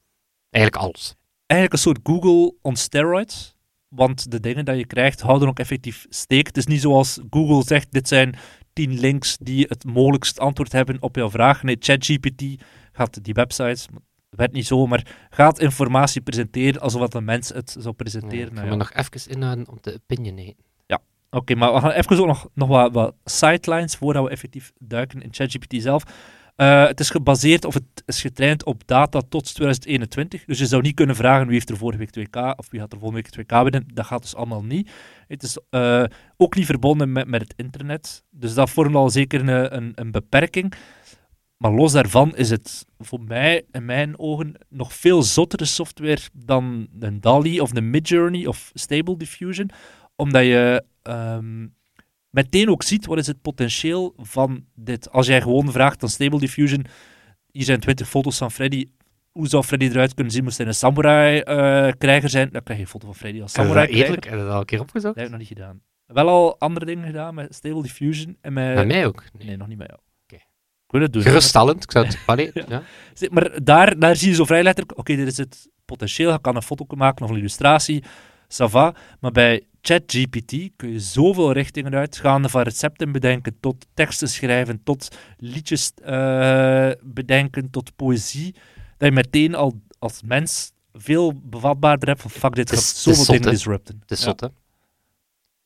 Eigenlijk 0.51 0.85
alles. 0.85 1.15
eigenlijk 1.47 1.73
een 1.73 1.93
soort 1.93 2.01
Google 2.03 2.55
on 2.63 2.77
steroids. 2.77 3.57
Want 3.89 4.31
de 4.31 4.41
dingen 4.41 4.65
dat 4.65 4.77
je 4.77 4.87
krijgt 4.87 5.21
houden 5.21 5.49
ook 5.49 5.59
effectief 5.59 6.07
steek. 6.09 6.47
Het 6.47 6.57
is 6.57 6.67
niet 6.67 6.81
zoals 6.81 7.21
Google 7.31 7.65
zegt, 7.65 7.93
dit 7.93 8.09
zijn 8.09 8.35
tien 8.73 9.01
links 9.01 9.37
die 9.41 9.67
het 9.69 9.85
mogelijkst 9.85 10.39
antwoord 10.39 10.73
hebben 10.73 11.03
op 11.03 11.17
jouw 11.17 11.31
vraag. 11.31 11.63
Nee, 11.63 11.77
ChatGPT 11.79 12.43
gaat 12.93 13.25
die 13.25 13.35
websites, 13.35 13.87
het 14.39 14.47
werd 14.47 14.53
niet 14.53 14.67
zo, 14.67 14.87
maar 14.87 15.07
gaat 15.31 15.61
informatie 15.61 16.21
presenteren 16.21 16.81
alsof 16.81 17.01
dat 17.01 17.15
een 17.15 17.25
mens 17.25 17.49
het 17.49 17.77
zou 17.79 17.95
presenteren. 17.95 18.47
ik 18.47 18.53
Nou 18.53 18.57
ga 18.57 18.65
ja. 18.65 18.71
me 18.71 18.77
nog 18.77 18.93
even 18.93 19.31
inhouden 19.31 19.69
om 19.69 19.81
te 19.81 20.01
opinionaten. 20.03 20.67
Oké, 21.31 21.55
maar 21.55 21.75
we 21.75 21.81
gaan 21.81 21.91
even 21.91 22.19
ook 22.19 22.27
nog, 22.27 22.49
nog 22.55 22.69
wat, 22.69 22.93
wat 22.93 23.15
sidelines 23.25 23.97
voordat 23.97 24.25
we 24.25 24.31
effectief 24.31 24.73
duiken 24.79 25.23
in 25.23 25.29
ChatGPT 25.33 25.83
zelf. 25.83 26.03
Eh, 26.57 26.87
het 26.87 27.01
is 27.01 27.11
gebaseerd 27.11 27.65
of 27.65 27.75
het 27.75 28.03
is 28.07 28.21
getraind 28.21 28.65
op 28.65 28.83
data 28.87 29.21
tot 29.29 29.55
2021. 29.55 30.45
Dus 30.45 30.59
je 30.59 30.67
zou 30.67 30.83
niet 30.83 30.95
kunnen 30.95 31.17
vragen 31.17 31.45
wie 31.45 31.55
heeft 31.55 31.71
er 31.71 31.77
vorige 31.77 31.99
week 31.99 32.29
2K 32.29 32.57
of 32.57 32.71
wie 32.71 32.81
gaat 32.81 32.93
er 32.93 32.99
volgende 32.99 33.23
week 33.23 33.47
2K 33.47 33.63
winnen. 33.63 33.85
Dat 33.95 34.07
gaat 34.07 34.23
dus 34.23 34.35
allemaal 34.35 34.65
niet. 34.65 34.91
Het 35.27 35.43
is 35.43 35.59
eh, 35.71 36.05
ook 36.37 36.55
niet 36.55 36.67
verbonden 36.67 37.13
met, 37.13 37.27
met 37.27 37.41
het 37.41 37.55
internet. 37.57 38.25
Dus 38.31 38.55
dat 38.55 38.71
vormt 38.71 38.95
al 38.95 39.11
zeker 39.11 39.49
een, 39.49 39.77
een, 39.77 39.93
een 39.95 40.11
beperking. 40.11 40.73
Maar 41.59 41.73
los 41.73 41.93
daarvan 41.93 42.37
is 42.37 42.51
het 42.51 42.85
voor 42.99 43.21
mij, 43.21 43.65
in 43.73 43.85
mijn 43.85 44.19
ogen, 44.19 44.55
nog 44.69 44.93
veel 44.93 45.23
zottere 45.23 45.65
software 45.65 46.21
dan 46.33 46.89
een 47.01 47.21
DALI 47.21 47.61
of 47.61 47.75
een 47.75 47.91
Midjourney 47.91 48.47
of 48.47 48.71
Stable 48.75 49.17
Diffusion. 49.17 49.71
Omdat 50.17 50.45
je 50.45 50.85
ehm, 51.03 51.67
meteen 52.31 52.71
ook 52.71 52.83
ziet 52.83 53.07
wat 53.07 53.19
is 53.19 53.27
het 53.27 53.43
potentieel 53.43 54.15
van 54.17 54.65
dit. 54.75 55.11
Als 55.11 55.27
jij 55.27 55.41
gewoon 55.43 55.73
vraagt 55.73 56.03
aan 56.03 56.09
Stable 56.09 56.39
Diffusion, 56.39 56.85
hier 57.51 57.65
zijn 57.65 57.81
20 57.81 58.09
foto's 58.09 58.39
van 58.39 58.51
Freddy. 58.51 58.87
Hoe 59.33 59.49
zou 59.49 59.63
Freddy 59.63 59.87
eruit 59.87 60.15
kunnen 60.15 60.33
zien? 60.33 60.45
Moest 60.45 60.59
hij 60.59 60.67
een 60.67 60.75
samurai-krijger 60.75 62.29
zijn? 62.31 62.49
Dan 62.53 62.63
krijg 62.63 62.79
je 62.79 62.85
een 62.85 62.91
foto 62.91 63.07
van 63.07 63.17
Freddy 63.17 63.43
als 63.43 63.53
dat 63.53 63.67
eerlijk? 63.67 64.25
Heb 64.25 64.33
je 64.33 64.41
dat 64.41 64.51
al 64.51 64.61
een 64.61 64.65
keer 64.65 64.81
opgezocht? 64.81 65.15
Dat 65.15 65.25
heb 65.25 65.25
ik 65.25 65.31
nog 65.31 65.39
niet 65.39 65.59
gedaan. 65.59 65.81
Wel 66.07 66.29
al 66.29 66.59
andere 66.59 66.87
dingen 66.87 67.07
gedaan 67.07 67.35
met 67.35 67.55
Stable 67.55 67.83
Diffusion 67.83 68.37
en 68.41 68.53
met... 68.53 68.75
Bij 68.75 68.87
mij 68.87 69.07
ook. 69.07 69.25
Nee, 69.39 69.57
nog 69.57 69.69
niet 69.69 69.79
met 69.79 69.87
jou. 69.89 70.01
Het 70.89 71.13
doen. 71.13 71.23
Geruststellend. 71.23 71.83
Ik 71.83 71.91
zou 71.91 72.05
het... 72.07 72.19
Allee, 72.27 72.51
Ja. 72.69 72.83
Maar 73.31 73.65
daar, 73.65 73.99
daar 73.99 74.17
zie 74.17 74.29
je 74.29 74.35
zo 74.35 74.45
vrij 74.45 74.63
letterlijk, 74.63 74.99
oké, 74.99 75.17
dit 75.17 75.27
is 75.27 75.37
het 75.37 75.69
potentieel, 75.85 76.33
je 76.33 76.41
kan 76.41 76.57
een 76.57 76.63
foto 76.63 76.85
maken 76.89 77.25
of 77.25 77.31
een 77.31 77.37
illustratie, 77.37 78.03
ça 78.49 78.65
va. 78.65 78.95
Maar 79.21 79.33
bij 79.33 79.63
ChatGPT 79.81 80.71
kun 80.77 80.93
je 80.93 81.01
zoveel 81.01 81.53
richtingen 81.53 81.95
uitgaan, 81.95 82.51
van 82.51 82.63
recepten 82.63 83.13
bedenken, 83.13 83.57
tot 83.61 83.87
teksten 83.95 84.29
schrijven, 84.29 84.81
tot 84.85 85.17
liedjes 85.39 85.93
eh, 86.05 86.91
bedenken, 87.03 87.71
tot 87.71 87.97
poëzie, 87.97 88.55
dat 88.97 89.09
je 89.09 89.15
meteen 89.15 89.55
al 89.55 89.81
als 89.99 90.21
mens 90.25 90.73
veel 90.93 91.41
bevatbaarder 91.45 92.09
hebt 92.09 92.21
van, 92.21 92.31
fuck, 92.31 92.55
dit 92.55 92.71
gaat 92.71 92.83
zoveel 92.83 93.25
dingen 93.25 93.51
disrupten. 93.51 93.99
Het 94.01 94.11
is 94.11 94.21
zot, 94.21 94.41
hè. 94.41 94.49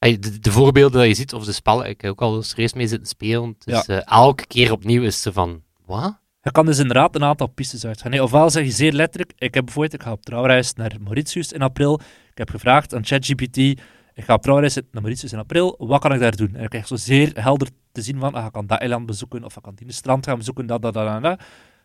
De, 0.03 0.39
de 0.39 0.53
voorbeelden 0.53 0.99
dat 0.99 1.09
je 1.09 1.15
ziet, 1.15 1.33
of 1.33 1.45
de 1.45 1.53
spellen, 1.53 1.89
ik 1.89 2.01
heb 2.01 2.11
ook 2.11 2.23
al 2.23 2.43
serieus 2.43 2.73
mee 2.73 2.87
zitten 2.87 3.09
spelen. 3.09 3.57
Dus 3.65 3.87
elke 3.87 4.47
keer 4.47 4.73
opnieuw 4.73 5.03
is 5.03 5.23
ze 5.23 5.33
van, 5.33 5.63
wat? 5.87 6.21
Je 6.43 6.51
kan 6.51 6.67
dus 6.67 6.79
inderdaad 6.79 7.15
een 7.15 7.25
aantal 7.25 7.47
pistes 7.47 7.87
uitgaan. 7.87 8.11
Nee, 8.11 8.23
ofwel 8.23 8.51
zeg 8.51 8.65
je 8.65 8.71
zeer 8.71 8.93
letterlijk, 8.93 9.33
ik 9.39 9.55
heb 9.55 9.65
bijvoorbeeld, 9.65 9.95
ik 9.95 10.03
ga 10.03 10.13
op 10.13 10.25
trouwreis 10.25 10.75
naar 10.75 10.97
Mauritius 11.01 11.53
in 11.53 11.63
april. 11.63 12.01
Ik 12.31 12.39
heb 12.39 12.51
gevraagd 12.51 12.95
aan 12.95 13.05
ChatGPT, 13.05 13.57
ik 13.57 14.25
ga 14.25 14.35
op 14.35 14.43
trouwreis 14.43 14.75
naar 14.75 15.03
Mauritius 15.03 15.33
in 15.33 15.39
april, 15.39 15.75
wat 15.79 16.01
kan 16.01 16.13
ik 16.13 16.21
daar 16.21 16.37
doen? 16.37 16.53
En 16.53 16.59
dan 16.59 16.69
krijg 16.69 16.87
zo 16.87 16.97
zeer 16.97 17.31
helder 17.35 17.69
te 17.93 18.03
zien 18.03 18.19
van, 18.19 18.35
ah, 18.35 18.47
ik 18.47 18.53
kan 18.53 18.67
dat 18.67 18.81
eiland 18.81 19.07
bezoeken, 19.07 19.45
of 19.45 19.57
ik 19.57 19.63
kan 19.63 19.75
die 19.75 19.93
strand 19.93 20.27
gaan 20.27 20.39
bezoeken, 20.39 20.67
dat, 20.67 20.83
dat, 20.83 20.95
dat. 20.95 21.41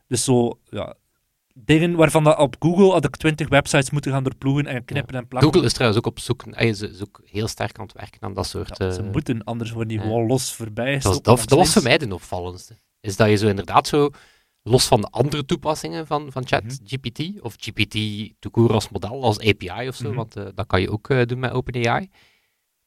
Dus 0.08 0.24
zo, 0.24 0.60
ja, 0.70 0.96
dingen 1.66 1.96
waarvan 1.96 2.24
dat 2.24 2.38
op 2.38 2.56
Google 2.60 2.92
had 2.92 3.06
ik 3.06 3.16
twintig 3.16 3.50
websites 3.50 3.90
moeten 3.90 4.12
gaan 4.12 4.24
doorploegen 4.24 4.66
en 4.66 4.86
knippen 4.86 5.16
en 5.16 5.28
plakken. 5.28 5.52
Google 5.52 5.68
is 5.68 5.74
trouwens 5.74 6.00
ook 6.00 6.12
op 6.12 6.20
zoek, 6.20 6.44
eh, 6.44 6.74
ze 6.74 6.90
is 6.90 7.02
ook 7.02 7.22
heel 7.26 7.48
sterk 7.48 7.78
aan 7.80 7.86
het 7.86 7.94
werken 7.94 8.22
aan 8.22 8.34
dat 8.34 8.48
soort... 8.48 8.78
Ja, 8.78 8.92
ze 8.92 9.02
eh, 9.02 9.12
moeten, 9.12 9.44
anders 9.44 9.72
worden 9.72 9.88
die 9.88 9.98
ja. 9.98 10.04
gewoon 10.04 10.28
los 10.28 10.54
voorbij. 10.54 10.94
dat, 10.94 11.26
was, 11.26 11.46
dat, 11.46 11.58
was 11.58 11.74
voor 11.74 11.84
mij 11.84 11.98
de 11.98 12.14
opvallendste. 12.14 12.76
Is 13.00 13.16
dat 13.16 13.30
je 13.30 13.36
zo 13.36 13.48
inderdaad 13.48 13.88
zo, 13.88 14.10
los 14.62 14.86
van 14.86 15.02
de 15.02 15.08
andere 15.08 15.46
toepassingen 15.46 16.08
van, 16.08 16.32
van 16.32 16.48
ChatGPT, 16.48 17.42
of 17.42 17.56
GPT 17.60 17.98
toekoor 18.40 18.74
als 18.74 18.90
model, 18.90 19.24
als 19.24 19.40
API 19.40 19.88
of 19.88 19.96
zo, 19.96 20.08
Mhm. 20.08 20.16
want 20.16 20.36
eh, 20.36 20.46
dat 20.56 20.68
kan 20.68 20.82
je 20.82 20.92
ook 20.92 21.28
doen 21.28 21.40
met 21.40 21.52
OpenAI. 21.52 22.10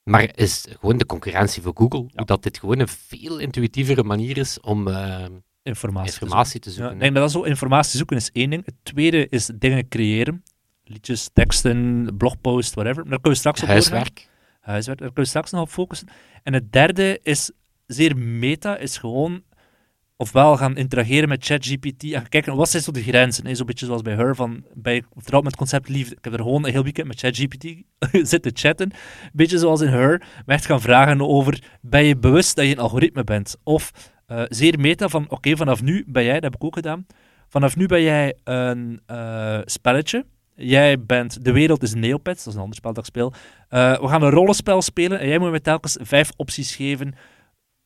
Maar 0.02 0.30
is 0.34 0.66
gewoon 0.80 0.98
de 0.98 1.06
concurrentie 1.06 1.62
voor 1.62 1.72
Google, 1.74 2.06
hoe 2.14 2.24
dat 2.24 2.42
dit 2.42 2.58
gewoon 2.58 2.78
een 2.78 2.88
veel 2.88 3.38
intuïtievere 3.38 4.02
manier 4.02 4.36
is 4.36 4.60
om 4.60 4.88
informatie, 5.70 6.60
te 6.60 6.70
zoeken. 6.70 6.92
Ja, 6.92 6.98
denk 6.98 7.14
dat 7.14 7.30
zo 7.30 7.42
informatie 7.42 7.96
zoeken 7.96 8.16
is 8.16 8.30
één 8.32 8.50
ding. 8.50 8.64
Het 8.64 8.74
tweede 8.82 9.28
is 9.28 9.50
dingen 9.54 9.88
creëren. 9.88 10.42
Liedjes, 10.84 11.30
teksten, 11.32 12.08
blogposts, 12.16 12.74
whatever. 12.74 13.02
Daar 13.02 13.20
kunnen 13.20 13.32
we 13.32 13.38
straks 13.38 13.62
op. 13.62 13.68
Huiswerk. 13.68 14.28
Huiswerk. 14.60 14.98
Daar 14.98 15.08
kunnen 15.08 15.24
we 15.24 15.30
straks 15.30 15.50
nog 15.50 15.62
op 15.62 15.68
focussen. 15.68 16.08
En 16.42 16.52
het 16.52 16.72
derde 16.72 17.20
is 17.22 17.50
zeer 17.86 18.16
meta, 18.16 18.76
is 18.76 18.96
gewoon 18.96 19.42
ofwel 20.20 20.56
gaan 20.56 20.76
interageren 20.76 21.28
met 21.28 21.44
ChatGPT 21.44 22.02
en 22.02 22.10
gaan 22.10 22.28
kijken 22.28 22.56
wat 22.56 22.68
zijn 22.70 22.82
zo 22.82 22.92
de 22.92 23.02
grenzen. 23.02 23.46
Hè? 23.46 23.54
Zo'n 23.54 23.66
beetje 23.66 23.86
zoals 23.86 24.02
bij 24.02 24.14
Her, 24.14 24.34
van, 24.36 24.64
bij 24.74 25.04
vertrouwd 25.14 25.42
met 25.42 25.52
het 25.52 25.60
concept 25.60 25.88
liefde. 25.88 26.14
Ik 26.16 26.24
heb 26.24 26.32
er 26.32 26.38
gewoon 26.38 26.64
een 26.64 26.72
heel 26.72 26.82
weekend 26.82 27.06
met 27.06 27.18
ChatGPT 27.18 27.66
zitten 28.32 28.50
chatten. 28.54 28.90
Beetje 29.32 29.58
zoals 29.58 29.80
in 29.80 29.88
Her, 29.88 30.18
maar 30.46 30.56
echt 30.56 30.66
gaan 30.66 30.80
vragen 30.80 31.28
over, 31.28 31.62
ben 31.80 32.04
je 32.04 32.16
bewust 32.16 32.56
dat 32.56 32.64
je 32.64 32.72
een 32.72 32.78
algoritme 32.78 33.24
bent? 33.24 33.56
Of 33.62 33.92
eh, 34.30 34.42
zeer 34.48 34.80
meta 34.80 35.08
van, 35.08 35.26
oké, 35.28 35.56
vanaf 35.56 35.82
nu 35.82 36.04
ben 36.06 36.24
jij, 36.24 36.34
dat 36.34 36.42
heb 36.42 36.54
ik 36.54 36.64
ook 36.64 36.74
gedaan, 36.74 37.06
vanaf 37.48 37.76
nu 37.76 37.86
ben 37.86 38.02
jij 38.02 38.36
een 38.44 39.00
eh, 39.06 39.58
spelletje. 39.64 40.24
Jij 40.54 41.02
bent, 41.02 41.44
de 41.44 41.52
wereld 41.52 41.82
is 41.82 41.94
Neopets, 41.94 42.44
dat 42.44 42.46
is 42.46 42.54
een 42.54 42.60
ander 42.60 42.76
spel 42.76 42.92
dat 42.92 43.02
ik 43.02 43.10
speel. 43.10 43.32
Eh, 43.68 44.00
we 44.00 44.08
gaan 44.08 44.22
een 44.22 44.30
rollenspel 44.30 44.82
spelen 44.82 45.20
en 45.20 45.28
jij 45.28 45.38
moet 45.38 45.50
me 45.50 45.60
telkens 45.60 45.96
vijf 46.00 46.30
opties 46.36 46.76
geven 46.76 47.14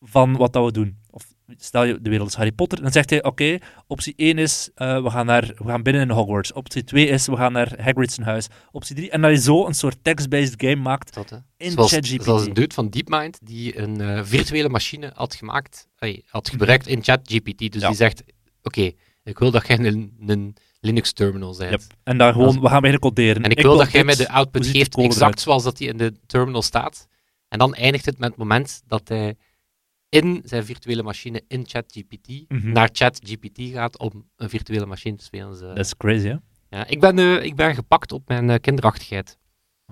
van 0.00 0.36
wat 0.36 0.52
dat 0.52 0.64
we 0.64 0.72
doen. 0.72 0.98
Of 1.10 1.33
stel 1.56 1.84
je, 1.84 2.00
de 2.00 2.10
wereld 2.10 2.28
is 2.28 2.34
Harry 2.34 2.52
Potter, 2.52 2.82
dan 2.82 2.92
zegt 2.92 3.10
hij, 3.10 3.22
oké, 3.24 3.58
optie 3.86 4.12
1 4.16 4.38
is, 4.38 4.70
eh, 4.74 5.02
we, 5.02 5.10
gaan 5.10 5.26
naar, 5.26 5.52
we 5.56 5.64
gaan 5.64 5.82
binnen 5.82 6.02
in 6.02 6.10
Hogwarts. 6.10 6.52
Optie 6.52 6.84
2 6.84 7.06
is, 7.06 7.26
we 7.26 7.36
gaan 7.36 7.52
naar 7.52 7.72
Hagrid's 7.80 8.18
huis. 8.18 8.46
Optie 8.72 8.96
3, 8.96 9.10
en 9.10 9.20
dat 9.20 9.30
je 9.30 9.36
zo 9.40 9.66
een 9.66 9.74
soort 9.74 9.96
text-based 10.02 10.54
game 10.56 10.76
maakt 10.76 11.14
Dat, 11.14 11.42
in 11.56 11.72
ChatGPT. 11.76 12.24
zoals 12.24 12.46
een 12.46 12.54
dude 12.54 12.74
van 12.74 12.88
DeepMind 12.90 13.38
die 13.42 13.78
een 13.78 14.00
eh, 14.00 14.20
virtuele 14.24 14.68
machine 14.68 15.10
had 15.14 15.34
gemaakt, 15.34 15.88
ay, 15.98 16.22
had 16.26 16.48
gebruikt 16.48 16.86
in 16.86 17.02
ChatGPT. 17.02 17.72
Dus 17.72 17.80
Ja. 17.82 17.88
die 17.88 17.96
zegt, 17.96 18.22
oké, 18.62 18.90
ik 19.24 19.38
wil 19.38 19.50
dat 19.50 19.66
jij 19.66 19.78
een, 19.78 20.16
een 20.26 20.56
Linux-terminal 20.80 21.56
bent. 21.56 21.70
Yep. 21.70 21.82
En 22.02 22.18
dan 22.18 22.32
gewoon, 22.32 22.60
we 22.60 22.66
gaan 22.68 22.80
beginnen 22.80 23.00
coderen. 23.00 23.42
En 23.42 23.50
ik, 23.50 23.60
wil 23.62 23.76
dat 23.76 23.90
jij 23.90 24.04
mij 24.04 24.14
de 24.14 24.28
output 24.28 24.66
geeft 24.66 24.96
exact 24.96 25.16
eruit? 25.16 25.40
zoals 25.40 25.62
dat 25.62 25.76
die 25.76 25.88
in 25.88 25.96
de 25.96 26.12
terminal 26.26 26.62
staat. 26.62 27.08
En 27.48 27.58
dan 27.58 27.74
eindigt 27.74 28.04
het 28.06 28.18
met 28.18 28.28
het 28.28 28.38
moment 28.38 28.82
dat 28.86 29.08
hij 29.08 29.36
in 30.14 30.40
zijn 30.44 30.64
virtuele 30.64 31.02
machine 31.02 31.42
in 31.48 31.64
ChatGPT 31.66 32.28
Mhm. 32.48 32.72
naar 32.72 32.88
ChatGPT 32.92 33.60
gaat 33.72 33.98
om 33.98 34.24
een 34.36 34.48
virtuele 34.48 34.86
machine 34.86 35.16
te 35.16 35.24
spelen. 35.24 35.60
Dat 35.60 35.78
is 35.78 35.96
crazy, 35.96 36.28
hè? 36.28 36.36
ja, 36.68 36.86
ik, 36.86 37.00
ben, 37.00 37.18
eh, 37.18 37.42
ik 37.44 37.54
ben 37.56 37.74
gepakt 37.74 38.12
op 38.12 38.28
mijn 38.28 38.50
eh, 38.50 38.56
kinderachtigheid. 38.60 39.38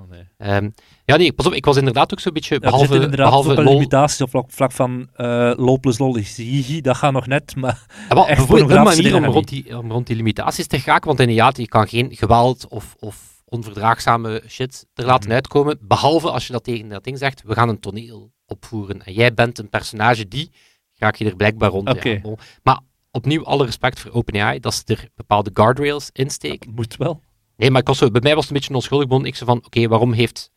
Oh, 0.01 0.09
nee. 0.11 0.29
Ehm, 0.37 0.71
ja, 1.05 1.17
nee, 1.17 1.33
pas 1.33 1.47
op, 1.47 1.53
ik 1.53 1.65
was 1.65 1.77
inderdaad 1.77 2.13
ook 2.13 2.21
zo'n 2.21 2.33
beetje, 2.33 2.55
Ja, 2.55 2.61
behalve, 2.61 2.95
inderdaad 2.95 3.17
behalve 3.27 3.51
ook 3.51 3.57
lol, 3.57 3.73
limitaties 3.73 4.21
op 4.21 4.31
vlak, 4.31 4.51
vlak 4.51 4.73
van 4.73 5.09
eh 5.15 5.53
lol 5.57 5.81
plus 5.81 5.99
lol 5.99 6.17
is 6.17 6.37
hihi, 6.37 6.81
dat 6.81 6.97
gaat 6.97 7.13
nog 7.13 7.27
net, 7.27 7.57
maar 7.57 7.87
Ja, 8.09 8.15
wel, 8.15 8.27
echt 8.29 8.37
bijvoorbeeld 8.37 8.71
een 8.71 8.83
manier 8.83 9.15
om 9.17 9.25
rond, 9.25 9.49
die, 9.49 9.79
om 9.79 9.91
rond 9.93 10.07
die 10.07 10.17
limitaties 10.17 10.67
te 10.67 10.79
geraken, 10.81 11.07
want 11.07 11.21
inderdaad, 11.21 11.57
je 11.57 11.69
kan 11.69 11.89
geen 11.89 12.17
geweld 12.17 12.69
of, 12.69 12.95
of 12.99 13.43
onverdraagzame 13.45 14.43
shit 14.49 14.87
er 14.95 15.05
laten 15.05 15.25
Mhm. 15.27 15.35
uitkomen, 15.35 15.79
behalve 15.83 16.31
als 16.31 16.47
je 16.47 16.53
dat 16.53 16.65
tegen 16.65 16.89
dat 16.89 17.05
ding 17.05 17.19
zegt, 17.19 17.43
we 17.43 17.55
gaan 17.55 17.69
een 17.69 17.81
toneel 17.81 18.33
opvoeren 18.53 19.05
en 19.05 19.13
jij 19.13 19.35
bent 19.35 19.59
een 19.59 19.69
personage 19.69 20.29
die, 20.29 20.51
raak 20.95 21.17
je 21.17 21.25
er 21.25 21.37
blijkbaar 21.37 21.71
rond. 21.71 22.03
ja, 22.03 22.21
bon. 22.21 22.39
maar 22.63 22.81
opnieuw, 23.11 23.45
alle 23.45 23.65
respect 23.65 24.01
voor 24.01 24.11
OpenAI, 24.11 24.61
dat 24.61 24.75
ze 24.75 24.83
er 24.87 25.09
bepaalde 25.15 25.51
guardrails 25.55 26.11
in 26.13 26.31
steken. 26.31 26.73
moet 26.75 26.97
wel. 26.97 27.23
Nee, 27.57 27.71
maar 27.71 27.81
ik 27.81 27.87
was 27.87 27.99
zo, 27.99 28.11
bij 28.11 28.21
mij 28.21 28.35
was 28.35 28.43
het 28.43 28.51
een 28.51 28.57
beetje 28.57 28.71
een 28.71 28.77
onschuldig. 28.77 29.27
Ik 29.27 29.37
zei 29.37 29.51
van, 29.51 29.65
oké, 29.65 29.89
waarom, 29.89 30.13
heeft, 30.13 30.51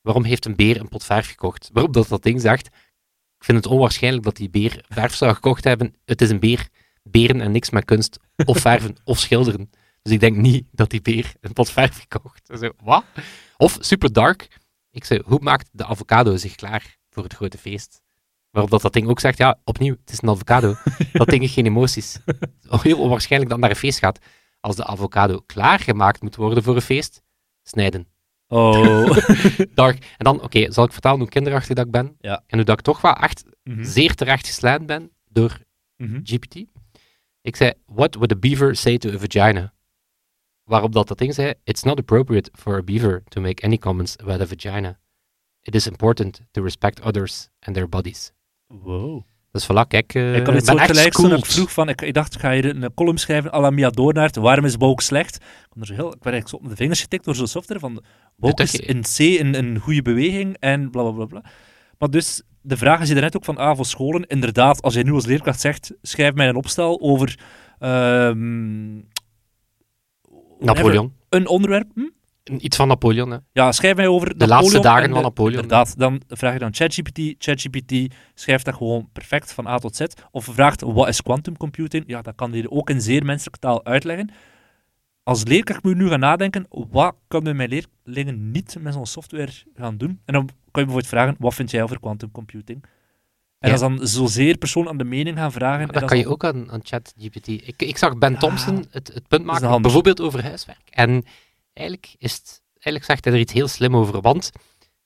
waarom 0.00 0.24
heeft 0.24 0.44
een 0.44 0.56
beer 0.56 0.80
een 0.80 0.88
pot 0.88 1.04
verf 1.04 1.28
gekocht? 1.28 1.70
Waarom 1.72 1.92
dat 1.92 2.08
dat 2.08 2.22
ding 2.22 2.40
zegt, 2.40 2.66
ik 3.38 3.44
vind 3.44 3.58
het 3.58 3.66
onwaarschijnlijk 3.66 4.24
dat 4.24 4.36
die 4.36 4.50
beer 4.50 4.84
verf 4.88 5.14
zou 5.14 5.34
gekocht 5.34 5.64
hebben. 5.64 5.94
Het 6.04 6.20
is 6.20 6.30
een 6.30 6.40
beer, 6.40 6.68
beren 7.02 7.40
en 7.40 7.52
niks 7.52 7.70
met 7.70 7.84
kunst, 7.84 8.18
of 8.44 8.58
verven, 8.58 8.96
of 9.04 9.18
schilderen. 9.18 9.70
Dus 10.02 10.12
ik 10.12 10.20
denk 10.20 10.36
niet 10.36 10.64
dat 10.72 10.90
die 10.90 11.02
beer 11.02 11.34
een 11.40 11.52
pot 11.52 11.70
verf 11.70 11.98
gekocht. 11.98 12.50
Zo, 12.58 12.70
wat? 12.82 13.04
Of, 13.56 13.76
super 13.80 14.12
dark, 14.12 14.48
ik 14.90 15.04
zei, 15.04 15.22
hoe 15.24 15.38
maakt 15.42 15.68
de 15.72 15.84
avocado 15.84 16.36
zich 16.36 16.54
klaar 16.54 16.96
voor 17.16 17.24
het 17.24 17.34
grote 17.34 17.58
feest? 17.58 18.00
Waarop 18.50 18.70
dat, 18.70 18.82
dat 18.82 18.92
ding 18.92 19.08
ook 19.08 19.20
zegt, 19.20 19.38
ja, 19.38 19.60
opnieuw, 19.64 19.96
het 20.00 20.10
is 20.12 20.22
een 20.22 20.28
avocado. 20.28 20.74
dat 21.12 21.28
ding 21.28 21.40
heeft 21.40 21.52
geen 21.52 21.66
emoties. 21.66 22.18
Heel 22.68 23.00
onwaarschijnlijk 23.00 23.50
dat 23.50 23.60
naar 23.60 23.70
een 23.70 23.76
feest 23.76 23.98
gaat. 23.98 24.18
Als 24.60 24.76
de 24.76 24.84
avocado 24.86 25.40
klaargemaakt 25.46 26.22
moet 26.22 26.36
worden 26.36 26.62
voor 26.62 26.74
een 26.74 26.82
feest, 26.82 27.22
snijden. 27.62 28.06
Oh. 28.48 29.16
Dark. 29.74 30.14
En 30.16 30.24
dan, 30.24 30.42
oké, 30.42 30.72
zal 30.72 30.84
ik 30.84 30.92
vertellen 30.92 31.18
hoe 31.18 31.28
kinderachtig 31.28 31.76
dat 31.76 31.84
ik 31.86 31.90
ben? 31.90 32.16
Ja. 32.20 32.42
En 32.46 32.56
hoe 32.56 32.64
dat 32.64 32.78
ik 32.78 32.84
toch 32.84 33.00
wel 33.00 33.12
echt 33.14 33.44
Mhm. 33.62 33.84
zeer 33.84 34.14
terecht 34.14 34.46
geslijnd 34.46 34.86
ben 34.86 35.10
door 35.28 35.58
Mhm. 35.96 36.20
GPT? 36.22 36.64
Ik 37.40 37.56
zei, 37.56 37.72
what 37.86 38.14
would 38.14 38.32
a 38.32 38.36
beaver 38.36 38.76
say 38.76 38.98
to 38.98 39.10
a 39.12 39.18
vagina? 39.18 39.74
waarop 40.64 40.92
dat, 40.92 41.08
dat 41.08 41.18
ding 41.18 41.34
zei, 41.34 41.54
it's 41.64 41.82
not 41.82 41.98
appropriate 41.98 42.50
for 42.54 42.76
a 42.76 42.82
beaver 42.82 43.22
to 43.28 43.40
make 43.40 43.62
any 43.64 43.78
comments 43.78 44.16
about 44.18 44.40
a 44.40 44.46
vagina. 44.46 44.98
It 45.66 45.74
is 45.74 45.86
important 45.86 46.40
to 46.50 46.62
respect 46.62 47.00
others 47.00 47.48
and 47.60 47.74
their 47.74 47.88
bodies. 47.88 48.32
Wow. 48.66 49.24
Dus 49.50 49.64
voilà, 49.64 49.86
kijk, 49.88 50.14
uh, 50.14 50.36
ik 50.36 50.46
had 50.46 50.54
iets 50.54 50.64
ben 50.64 50.78
echt 50.78 51.12
toen 51.12 51.32
ik 51.32 51.46
vroeg 51.46 51.72
van, 51.72 51.88
ik, 51.88 52.02
ik 52.02 52.14
dacht, 52.14 52.36
ga 52.36 52.50
je 52.50 52.74
een 52.74 52.94
column 52.94 53.18
schrijven 53.18 53.52
à 53.52 53.60
la 53.60 53.70
Mia 53.70 53.90
Doornaert, 53.90 54.36
waarom 54.36 54.64
is 54.64 54.74
Woke 54.76 55.02
slecht? 55.02 55.36
Ik, 55.36 55.80
er 55.80 55.86
zo 55.86 55.94
heel, 55.94 56.06
ik 56.06 56.22
werd 56.22 56.34
eigenlijk 56.34 56.48
zo 56.48 56.56
op 56.56 56.68
de 56.68 56.76
vingers 56.76 57.00
getikt 57.00 57.24
door 57.24 57.34
zo'n 57.34 57.46
software 57.46 57.80
van, 57.80 58.02
dat 58.36 58.60
is 58.60 58.74
in 58.74 59.02
C 59.02 59.18
een, 59.18 59.54
een 59.54 59.78
goede 59.78 60.02
beweging 60.02 60.56
en 60.60 60.90
bla 60.90 61.02
bla 61.02 61.10
bla 61.10 61.24
bla. 61.24 61.50
Maar 61.98 62.10
dus, 62.10 62.42
de 62.60 62.76
vraag 62.76 63.00
is 63.00 63.08
je 63.08 63.14
net 63.14 63.36
ook 63.36 63.44
van, 63.44 63.56
ah, 63.56 63.76
voor 63.76 63.86
scholen, 63.86 64.26
inderdaad, 64.26 64.82
als 64.82 64.94
jij 64.94 65.02
nu 65.02 65.12
als 65.12 65.26
leerkracht 65.26 65.60
zegt, 65.60 65.92
schrijf 66.02 66.34
mij 66.34 66.48
een 66.48 66.56
opstel 66.56 67.00
over... 67.00 67.38
ehm, 67.78 68.96
Napoleon. 70.58 71.12
Een 71.28 71.48
onderwerp, 71.48 71.90
hm? 71.94 72.08
Iets 72.58 72.76
van 72.76 72.88
Napoleon, 72.88 73.30
hè. 73.30 73.36
Ja, 73.52 73.72
schrijf 73.72 73.96
mij 73.96 74.06
over 74.08 74.38
De 74.38 74.46
laatste 74.46 74.78
dagen 74.80 75.10
van 75.10 75.22
Napoleon. 75.22 75.52
Inderdaad, 75.62 75.98
dan 75.98 76.22
vraag 76.28 76.52
je 76.52 76.58
dan 76.58 76.74
ChatGPT. 76.74 77.34
ChatGPT 77.38 78.14
schrijft 78.34 78.64
dat 78.64 78.74
gewoon 78.74 79.08
perfect 79.12 79.52
van 79.52 79.66
A 79.66 79.78
tot 79.78 79.96
Z. 79.96 80.00
Of 80.30 80.44
vraagt, 80.44 80.80
wat 80.80 81.08
is 81.08 81.22
quantum 81.22 81.56
computing? 81.56 82.04
Ja, 82.06 82.22
dat 82.22 82.34
kan 82.34 82.52
hij 82.52 82.64
ook 82.68 82.90
in 82.90 83.00
zeer 83.00 83.24
menselijke 83.24 83.58
taal 83.58 83.84
uitleggen. 83.84 84.30
Als 85.22 85.44
leerkracht 85.44 85.82
moet 85.82 85.92
je 85.96 86.02
nu 86.02 86.08
gaan 86.08 86.20
nadenken, 86.20 86.66
wat 86.70 87.14
kunnen 87.28 87.56
mijn 87.56 87.68
leerlingen 88.04 88.50
niet 88.50 88.76
met 88.80 88.92
zo'n 88.92 89.06
software 89.06 89.52
gaan 89.74 89.96
doen? 89.96 90.20
En 90.24 90.32
dan 90.34 90.44
kan 90.46 90.54
je 90.70 90.70
bijvoorbeeld 90.72 91.06
vragen, 91.06 91.36
wat 91.38 91.54
vind 91.54 91.70
jij 91.70 91.82
over 91.82 92.00
quantum 92.00 92.30
computing? 92.30 92.82
En 93.58 93.70
Ja. 93.72 93.76
dat 93.78 93.90
is 93.90 93.96
dan 93.96 94.06
zozeer 94.06 94.56
persoon 94.58 94.88
aan 94.88 94.96
de 94.98 95.04
mening 95.04 95.36
gaan 95.36 95.52
vragen. 95.52 95.80
en 95.86 95.92
Dat 95.92 96.04
kan 96.04 96.16
je 96.16 96.22
dan- 96.22 96.32
ook 96.32 96.44
aan, 96.44 96.70
aan 96.70 96.80
ChatGPT. 96.82 97.48
Ik, 97.48 97.74
ik 97.82 97.98
zag 97.98 98.18
Ben 98.18 98.32
Ja, 98.32 98.38
Thompson 98.38 98.84
het, 98.90 99.10
het 99.14 99.28
punt 99.28 99.44
maken, 99.44 99.82
bijvoorbeeld 99.82 100.20
over 100.20 100.42
huiswerk. 100.42 100.80
En 100.90 101.24
eigenlijk, 101.76 102.14
is 102.18 102.32
het, 102.32 102.62
eigenlijk 102.72 103.04
zegt 103.04 103.24
hij 103.24 103.34
er 103.34 103.40
iets 103.40 103.52
heel 103.52 103.68
slim 103.68 103.96
over. 103.96 104.20
Want 104.20 104.50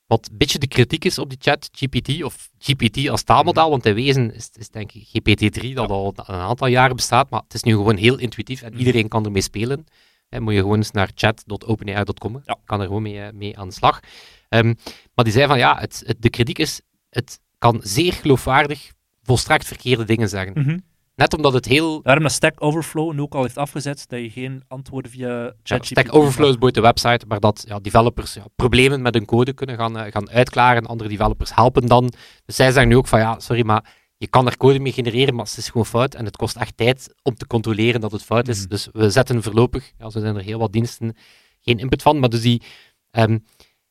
wat 0.07 0.29
een 0.31 0.37
beetje 0.37 0.59
de 0.59 0.67
kritiek 0.69 1.05
is 1.05 1.19
op 1.19 1.29
die 1.29 1.39
ChatGPT, 1.41 2.23
of 2.23 2.51
GPT 2.59 3.09
als 3.09 3.23
taalmodel, 3.23 3.71
want 3.71 3.87
in 3.87 3.95
wezen 3.95 4.35
is, 4.35 4.51
is 4.59 4.69
denk 4.71 4.93
ik 4.93 5.07
GPT-3 5.07 5.73
dat 5.75 5.91
al 5.91 6.13
een 6.17 6.25
aantal 6.35 6.67
jaren 6.67 6.97
bestaat, 6.97 7.31
maar 7.31 7.41
het 7.43 7.55
is 7.55 7.63
nu 7.63 7.73
gewoon 7.73 7.97
heel 7.97 8.19
intuïtief 8.19 8.63
en 8.63 8.71
Mhm. 8.71 8.79
iedereen 8.79 9.09
kan 9.09 9.25
ermee 9.25 9.43
spelen. 9.43 9.87
Hè, 10.29 10.41
moet 10.41 10.55
je 10.55 10.61
gewoon 10.61 10.77
eens 10.77 10.91
naar 10.91 11.11
chat.openai.com, 11.15 12.41
Ja. 12.45 12.57
kan 12.65 12.81
er 12.81 12.87
gewoon 12.87 13.03
mee, 13.03 13.21
eh, 13.21 13.33
mee 13.33 13.59
aan 13.59 13.69
de 13.69 13.75
slag. 13.75 14.01
Ehm, 14.49 14.75
maar 15.15 15.25
die 15.25 15.33
zei 15.35 15.47
van 15.47 15.59
ja, 15.59 15.79
het, 15.79 16.03
het- 16.07 16.23
de 16.23 16.31
kritiek 16.31 16.59
is, 16.59 16.81
het 17.11 17.41
kan 17.59 17.81
zeer 17.83 18.13
geloofwaardig 18.13 18.93
volstrekt 19.23 19.67
verkeerde 19.67 20.05
dingen 20.05 20.29
zeggen. 20.29 20.53
Mhm. 20.63 20.79
Net 21.21 21.35
omdat 21.35 21.53
het 21.53 21.67
heel. 21.67 22.03
Daarom 22.03 22.23
dat 22.23 22.33
Stack 22.33 22.63
Overflow 22.63 23.13
nu 23.13 23.21
ook 23.21 23.35
al 23.35 23.43
heeft 23.43 23.57
afgezet, 23.57 24.05
dat 24.09 24.21
je 24.21 24.31
geen 24.31 24.63
antwoorden 24.69 25.11
via 25.11 25.29
Ja, 25.29 25.53
ChatGPT 25.63 25.99
Stack 25.99 26.15
Overflow 26.15 26.49
is 26.49 26.59
boeit 26.59 26.75
de 26.75 26.81
website, 26.81 27.27
maar 27.29 27.41
dat 27.41 27.65
ja, 27.67 27.79
developers 27.79 28.35
ja, 28.35 28.45
problemen 28.57 29.03
met 29.03 29.15
hun 29.15 29.25
code 29.25 29.53
kunnen 29.53 29.77
gaan, 29.77 29.99
eh, 29.99 30.13
gaan 30.13 30.31
uitklaren. 30.31 30.87
Andere 30.87 31.09
developers 31.09 31.55
helpen 31.55 31.87
dan. 31.87 32.13
Dus 32.45 32.57
zij 32.57 32.71
zeggen 32.71 32.89
nu 32.89 32.97
ook 32.97 33.07
van 33.07 33.19
ja, 33.19 33.39
sorry, 33.39 33.65
maar 33.65 33.95
je 34.17 34.27
kan 34.27 34.47
er 34.47 34.57
code 34.57 34.79
mee 34.79 34.93
genereren, 34.93 35.35
maar 35.35 35.45
het 35.45 35.57
is 35.57 35.69
gewoon 35.69 35.87
fout. 35.87 36.15
En 36.15 36.25
het 36.25 36.37
kost 36.37 36.57
echt 36.57 36.77
tijd 36.77 37.15
om 37.23 37.35
te 37.35 37.47
controleren 37.47 38.01
dat 38.01 38.13
het 38.13 38.23
fout 38.23 38.49
is. 38.49 38.59
Mhm. 38.59 38.69
Dus 38.69 38.89
we 38.93 39.11
zetten 39.11 39.43
voorlopig, 39.43 39.93
ja, 39.99 40.11
zo 40.11 40.21
zijn 40.21 40.37
er 40.37 40.43
heel 40.43 40.59
wat 40.59 40.73
diensten, 40.73 41.17
geen 41.61 41.79
input 41.79 42.03
van. 42.03 42.19
Maar 42.19 42.29
dus 42.29 42.43
die, 42.43 42.63
ehm, 43.11 43.39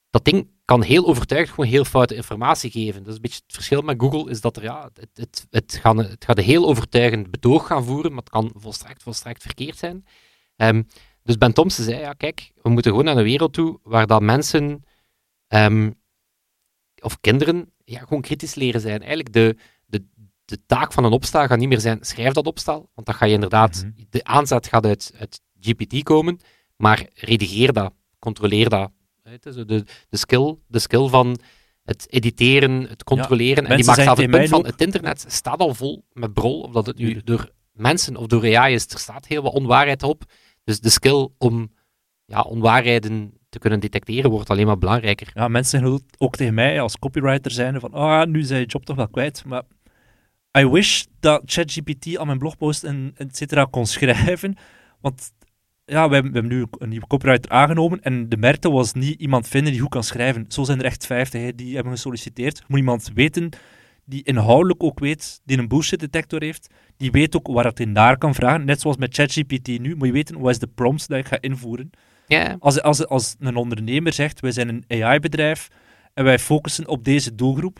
dat 0.10 0.26
ding 0.26 0.50
kan 0.65 0.82
heel 0.82 1.08
overtuigd 1.08 1.50
gewoon 1.50 1.69
heel 1.69 1.86
foute 1.86 2.15
informatie 2.15 2.72
geven. 2.72 3.00
Dat 3.00 3.08
is 3.10 3.15
een 3.15 3.22
beetje 3.22 3.41
het 3.45 3.56
verschil 3.56 3.82
met 3.82 4.02
Google, 4.02 4.30
is 4.32 4.41
dat 4.41 4.58
er, 4.58 4.63
ja, 4.63 4.89
het, 4.93 5.10
het, 5.13 5.48
het, 5.50 5.78
gaan, 5.82 5.98
het 5.98 6.26
gaat 6.26 6.38
een 6.38 6.43
heel 6.43 6.67
overtuigend 6.67 7.32
betoog 7.32 7.67
gaan 7.67 7.84
voeren, 7.86 8.12
maar 8.12 8.19
het 8.19 8.30
kan 8.30 8.52
volstrekt, 8.56 9.04
volstrekt 9.04 9.41
verkeerd 9.41 9.78
zijn. 9.78 10.06
Ehm, 10.56 10.84
dus 11.24 11.38
Ben 11.38 11.54
Thompson 11.54 11.84
zei, 11.86 12.00
ja, 12.00 12.13
kijk, 12.13 12.52
we 12.62 12.69
moeten 12.69 12.91
gewoon 12.91 13.06
naar 13.06 13.17
een 13.17 13.24
wereld 13.24 13.54
toe 13.54 13.80
waar 13.84 14.08
dat 14.08 14.22
mensen 14.22 14.84
ehm, 15.48 15.91
of 17.02 17.19
kinderen 17.19 17.74
ja, 17.84 18.00
gewoon 18.00 18.22
kritisch 18.22 18.56
leren 18.56 18.82
zijn. 18.82 19.00
Eigenlijk 19.00 19.34
de, 19.34 19.56
de, 19.86 20.06
de 20.45 20.65
taak 20.65 20.93
van 20.93 21.04
een 21.04 21.12
opstel 21.12 21.48
gaat 21.48 21.58
niet 21.60 21.69
meer 21.69 21.80
zijn, 21.80 21.98
schrijf 22.02 22.34
dat 22.34 22.48
opstel, 22.48 22.89
want 22.93 23.08
dan 23.08 23.15
ga 23.15 23.26
je 23.26 23.34
inderdaad, 23.34 23.84
Mhm. 23.86 24.04
de 24.10 24.24
aanzet 24.24 24.67
gaat 24.67 24.86
uit, 24.86 25.13
uit 25.19 25.41
GPT 25.60 26.04
komen, 26.04 26.39
maar 26.76 27.08
redigeer 27.13 27.74
dat, 27.74 27.93
controleer 28.19 28.69
dat. 28.69 28.91
De, 29.65 29.84
de, 30.10 30.18
skill, 30.18 30.56
de 30.68 30.80
skill 30.80 31.08
van 31.08 31.39
het 31.84 32.06
editeren, 32.10 32.82
het 32.82 33.04
controleren. 33.04 33.65
en 33.68 33.76
die 33.76 33.86
maakt 33.86 34.02
zelf 34.02 34.18
het 34.18 34.30
punt 34.30 34.50
van, 34.50 34.65
het 34.65 34.82
internet 34.82 35.26
staat 35.28 35.60
al 35.60 35.74
vol 35.74 36.06
met 36.13 36.34
brol, 36.34 36.62
of 36.62 36.72
dat 36.72 36.86
het 36.86 36.98
nu 36.98 37.22
door 37.24 37.50
mensen 37.72 38.15
of 38.15 38.28
door 38.28 38.58
AI 38.58 38.74
is, 38.74 38.88
er 38.88 39.00
staat 39.00 39.28
heel 39.28 39.42
wat 39.42 39.54
onwaarheid 39.54 40.04
op. 40.04 40.24
Dus 40.63 40.80
de 40.80 40.89
skill 40.89 41.28
om 41.38 41.74
ja, 42.26 42.42
onwaarheden 42.42 43.34
te 43.50 43.60
kunnen 43.60 43.80
detecteren 43.80 44.32
wordt 44.32 44.50
alleen 44.50 44.65
maar 44.65 44.78
belangrijker. 44.78 45.32
Ja, 45.34 45.48
mensen 45.48 45.80
zeggen 45.80 46.02
ook- 46.18 46.36
tegen 46.36 46.54
mij 46.54 46.82
als 46.82 46.98
copywriter 47.00 47.52
zijn 47.52 47.80
van, 47.80 47.94
ah, 47.94 48.28
nu 48.28 48.44
zijn 48.44 48.60
je 48.60 48.65
job 48.65 48.86
toch 48.86 48.96
wel 48.96 49.08
kwijt. 49.10 49.46
Maar 49.46 49.63
I 50.58 50.68
wish 50.68 51.04
dat 51.20 51.42
ChatGPT 51.46 52.18
aan 52.18 52.26
mijn 52.26 52.38
blogpost 52.39 52.84
en 52.84 53.12
et 53.15 53.38
cetera 53.38 53.65
kon 53.65 53.86
schrijven. 53.86 54.58
Want 55.02 55.32
ja, 55.89 56.08
we 56.08 56.13
hebben, 56.13 56.32
we 56.32 56.39
hebben 56.39 56.58
nu 56.58 56.65
een 56.71 56.89
nieuwe 56.89 57.08
copywriter 57.08 57.52
aangenomen 57.52 58.02
en 58.02 58.30
de 58.30 58.38
merkte 58.38 58.71
was 58.71 58.93
niet 58.93 59.19
iemand 59.19 59.47
vinden 59.47 59.71
die 59.71 59.82
goed 59.82 59.89
kan 59.89 60.04
schrijven. 60.04 60.45
Zo 60.47 60.63
zijn 60.63 60.80
er 60.80 60.86
echt 60.86 61.06
vijftig 61.06 61.41
hè, 61.41 61.56
die 61.56 61.75
hebben 61.75 61.93
gesolliciteerd. 61.93 62.63
Moet 62.67 62.80
iemand 62.80 63.12
weten 63.13 63.49
die 64.06 64.23
inhoudelijk 64.23 64.84
ook 64.84 64.99
weet, 64.99 65.41
die 65.45 65.58
een 65.58 65.67
bullshit 65.67 65.99
detector 65.99 66.41
heeft, 66.41 66.69
die 66.97 67.12
weet 67.12 67.36
ook 67.36 67.47
waar 67.47 67.65
het 67.65 67.78
hij 67.78 67.88
naar 67.88 68.17
kan 68.17 68.36
vragen. 68.36 68.65
Net 68.65 68.82
zoals 68.82 68.97
met 68.97 69.15
ChatGPT 69.15 69.67
nu, 69.67 69.95
moet 69.95 70.08
je 70.08 70.13
weten 70.13 70.39
wat 70.39 70.52
is 70.52 70.60
de 70.60 70.67
prompts 70.67 71.08
dat 71.08 71.17
ik 71.19 71.28
ga 71.28 71.38
invoeren. 71.41 71.89
Als, 72.60 72.82
als, 72.82 73.08
als 73.08 73.36
een 73.39 73.56
ondernemer 73.56 74.13
zegt, 74.13 74.39
wij 74.39 74.52
zijn 74.52 74.69
een 74.69 75.04
AI-bedrijf 75.04 75.67
en 76.13 76.23
wij 76.23 76.39
focussen 76.39 76.88
op 76.88 77.04
deze 77.04 77.36
doelgroep, 77.36 77.80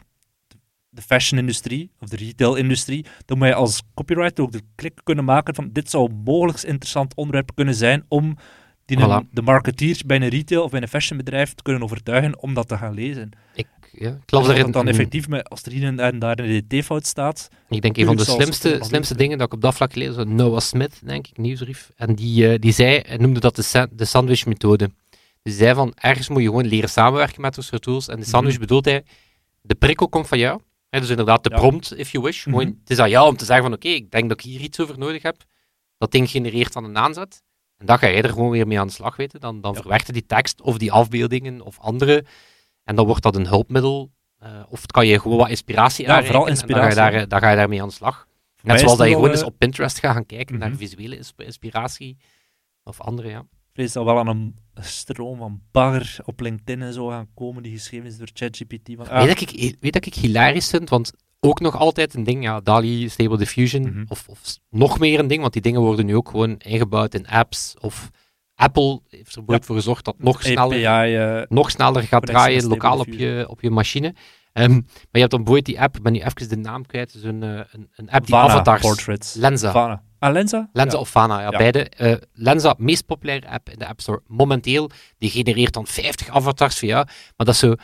de 1.00 1.06
fashion-industrie 1.06 1.92
of 2.00 2.10
de 2.10 2.16
retail-industrie, 2.16 3.06
dan 3.26 3.38
moet 3.38 3.48
je 3.48 3.54
als 3.54 3.82
copywriter 3.94 4.44
ook 4.44 4.52
de 4.52 4.62
klik 4.76 5.00
kunnen 5.04 5.26
maken 5.26 5.56
van 5.56 5.70
dit 5.72 5.90
zou 5.90 6.12
mogelijk 6.26 6.62
interessant 6.62 7.16
onderwerp 7.16 7.52
kunnen 7.56 7.76
zijn 7.76 8.06
om 8.08 8.38
die 8.86 8.98
Voilà. 8.98 9.30
de 9.32 9.42
marketeers 9.42 10.04
bij 10.04 10.22
een 10.22 10.28
retail 10.30 10.64
of 10.64 10.72
bij 10.72 10.82
een 10.82 10.88
fashionbedrijf 10.88 11.54
te 11.54 11.64
kunnen 11.64 11.84
overtuigen 11.84 12.42
om 12.42 12.54
dat 12.54 12.68
te 12.68 12.78
gaan 12.78 12.94
lezen. 12.94 13.30
ik, 13.54 13.68
ja, 13.92 14.10
ik 14.10 14.32
las 14.32 14.42
Of 14.44 14.50
er 14.50 14.56
dat 14.56 14.66
een, 14.66 14.72
dan 14.72 14.82
een- 14.82 14.88
effectief, 14.88 15.28
met, 15.28 15.50
als 15.50 15.64
er 15.64 15.72
hier 15.72 16.00
en 16.00 16.20
daar 16.20 16.40
een 16.40 16.66
DT-fout 16.68 17.06
staat, 17.08 17.50
Ik 17.70 17.82
denk 17.82 17.98
een 17.98 18.06
van 18.06 18.16
de 18.16 18.24
slimste, 18.24 18.70
het 18.70 18.86
slimste 18.86 19.16
dingen 19.16 19.38
dat 19.38 19.48
ik 19.48 19.54
op 19.54 19.62
dat 19.62 19.76
vlak 19.76 19.94
gelezen 19.94 20.18
heb, 20.18 20.28
Noah 20.28 20.60
Smith, 20.60 21.02
denk 21.06 21.28
ik, 21.28 21.38
nieuwsbrief. 21.38 21.92
En 21.96 22.16
die, 22.16 22.50
eh, 22.52 22.60
die 22.60 22.72
zei, 22.72 23.02
noemde 23.18 23.40
dat 23.40 23.56
de, 23.56 23.62
sa- 23.62 23.88
de 23.92 24.06
sandwich-methode. 24.06 24.90
Dus 25.44 25.58
zei 25.58 25.74
van, 25.76 25.94
ergens 25.96 26.30
moet 26.30 26.42
je 26.42 26.48
gewoon 26.48 26.68
leren 26.68 26.90
samenwerken 26.90 27.42
met 27.42 27.58
soort 27.60 27.82
tools. 27.82 28.08
En 28.08 28.20
de 28.20 28.26
sandwich 28.26 28.52
Mhm. 28.54 28.62
bedoelt 28.62 28.86
hij, 28.86 29.04
de 29.62 29.76
prikkel 29.76 30.10
komt 30.10 30.28
van 30.28 30.38
jou. 30.40 30.62
Dus 30.90 31.10
inderdaad, 31.10 31.44
de 31.44 31.50
Ja. 31.50 31.58
prompt, 31.58 31.98
if 31.98 32.12
you 32.12 32.24
wish. 32.24 32.44
Gewoon, 32.44 32.64
Mhm. 32.68 32.74
het 32.80 32.90
is 32.90 33.00
aan 33.00 33.10
jou 33.10 33.28
om 33.30 33.38
te 33.38 33.46
zeggen 33.46 33.64
van, 33.66 33.74
oké, 33.74 33.88
ik 33.88 34.12
denk 34.12 34.30
dat 34.30 34.40
ik 34.40 34.46
hier 34.46 34.60
iets 34.62 34.80
over 34.80 34.98
nodig 34.98 35.22
heb. 35.22 35.44
Dat 35.98 36.12
ding 36.12 36.30
genereert 36.30 36.74
dan 36.74 36.84
een 36.84 36.98
aanzet. 36.98 37.42
En 37.78 37.86
dan 37.86 37.98
ga 38.00 38.08
jij 38.10 38.22
er 38.22 38.30
gewoon 38.30 38.50
weer 38.50 38.68
mee 38.68 38.80
aan 38.80 38.88
de 38.88 38.94
slag, 38.94 39.16
weten. 39.16 39.40
Dan, 39.40 39.62
dan 39.62 39.74
Ja. 39.74 39.80
verwerkt 39.80 40.04
hij 40.04 40.14
die 40.14 40.26
tekst 40.26 40.62
of 40.62 40.78
die 40.78 40.92
afbeeldingen 40.92 41.62
of 41.62 41.80
andere. 41.80 42.26
En 42.84 42.96
dan 42.96 43.06
wordt 43.06 43.24
dat 43.24 43.36
een 43.36 43.48
hulpmiddel. 43.48 44.12
eh, 44.40 44.64
of 44.70 44.82
het 44.82 44.92
kan 44.92 45.08
je 45.08 45.20
gewoon 45.20 45.38
wat 45.38 45.50
inspiratie 45.50 46.06
Ja, 46.06 46.24
vooral 46.24 46.42
aanreiken. 46.42 46.62
En 46.62 46.68
dan 46.68 46.76
ga, 46.78 46.84
je 46.84 46.88
inspiratie, 46.90 47.18
daar, 47.20 47.28
dan 47.28 47.40
ga 47.40 47.50
je 47.50 47.56
daarmee 47.56 47.82
aan 47.82 47.88
de 47.88 47.94
slag. 47.94 48.28
Net 48.62 48.80
zoals 48.80 48.98
dat 48.98 49.08
je 49.08 49.14
gewoon 49.14 49.28
wel, 49.30 49.38
eens 49.38 49.46
op 49.48 49.56
Pinterest 49.58 50.00
gaat 50.00 50.14
gaan 50.14 50.26
kijken 50.26 50.58
naar 50.60 50.70
Mhm. 50.70 50.78
visuele 50.78 51.16
insp- 51.16 51.42
inspiratie. 51.42 52.18
Of 52.84 53.02
andere, 53.02 53.30
ja. 53.30 53.44
Vrees 53.80 53.94
dat 53.94 54.04
wel 54.06 54.20
aan 54.20 54.28
een 54.28 54.56
stroom 54.82 55.38
van 55.38 55.62
bagger 55.72 56.18
op 56.26 56.40
LinkedIn 56.40 56.82
en 56.82 56.94
zo 56.94 57.08
gaan 57.08 57.28
komen 57.34 57.64
die 57.64 57.72
geschreven 57.72 58.08
is 58.08 58.18
door 58.18 58.30
ChatGPT. 58.34 58.90
Ah, 58.98 59.18
Weet, 59.24 59.28
dat 59.28 59.42
ik, 59.42 59.76
weet 59.80 59.94
dat 59.94 60.06
ik 60.06 60.14
hilarisch 60.14 60.70
vind, 60.70 60.90
want 60.90 61.12
ook 61.40 61.60
nog 61.60 61.78
altijd 61.78 62.14
een 62.14 62.24
ding, 62.24 62.44
ja, 62.44 62.60
DALI, 62.60 63.10
Stable 63.10 63.38
Diffusion, 63.38 63.82
Mhm. 63.82 64.04
of, 64.08 64.28
of 64.28 64.58
nog 64.70 65.00
meer 65.00 65.20
een 65.20 65.28
ding, 65.28 65.42
want 65.42 65.54
die 65.54 65.62
dingen 65.62 65.82
worden 65.82 66.06
nu 66.06 66.16
ook 66.16 66.30
gewoon 66.30 66.58
ingebouwd 66.58 67.14
in 67.14 67.28
apps. 67.28 67.76
Of 67.80 68.10
Apple 68.56 69.02
heeft 69.10 69.36
er 69.36 69.44
Ja. 69.48 69.60
voor 69.62 69.76
gezorgd 69.76 70.06
dat 70.06 70.16
nog 70.18 70.42
sneller, 70.44 70.88
API, 70.88 71.16
eh, 71.16 71.42
nog 71.50 71.72
sneller 71.72 72.04
gaat 72.04 72.26
draaien, 72.26 72.68
lokaal 72.68 73.00
op 73.00 73.08
je, 73.08 73.46
op 73.50 73.62
je 73.62 73.70
machine. 73.70 74.14
Ehm, 74.54 74.72
maar 74.72 74.84
je 75.12 75.20
hebt 75.20 75.32
dan 75.32 75.44
bijvoorbeeld 75.44 75.66
die 75.66 75.82
app, 75.82 75.96
ik 75.96 76.04
ben 76.04 76.12
nu 76.14 76.20
even 76.20 76.50
de 76.50 76.56
naam 76.56 76.86
kwijt, 76.86 77.14
dus 77.14 77.24
een, 77.24 77.44
eh, 77.44 77.50
een, 77.72 77.90
een 77.96 78.10
app 78.10 78.26
die 78.26 78.36
Vana 78.36 78.48
avatars... 78.54 78.82
Portraits. 78.82 79.34
Lenza. 79.34 79.72
Vana. 79.72 80.04
Ah, 80.20 80.32
Lenza? 80.34 80.70
Lenza 80.74 80.96
Ja. 80.96 81.02
of 81.02 81.10
Fana, 81.10 81.40
ja, 81.42 81.52
Ja. 81.52 81.58
beide. 81.58 81.90
Eh, 81.90 82.16
Lenza, 82.34 82.76
meest 82.78 83.06
populaire 83.06 83.48
app 83.50 83.70
in 83.70 83.80
de 83.80 83.88
App 83.88 84.00
Store 84.02 84.22
momenteel. 84.28 84.90
Die 85.18 85.30
genereert 85.30 85.74
dan 85.74 85.88
50 85.88 86.30
avatars 86.30 86.80
voor 86.80 86.88
jou. 86.88 87.06
Maar 87.06 87.46
dat 87.46 87.54
is 87.54 87.60
zo... 87.60 87.76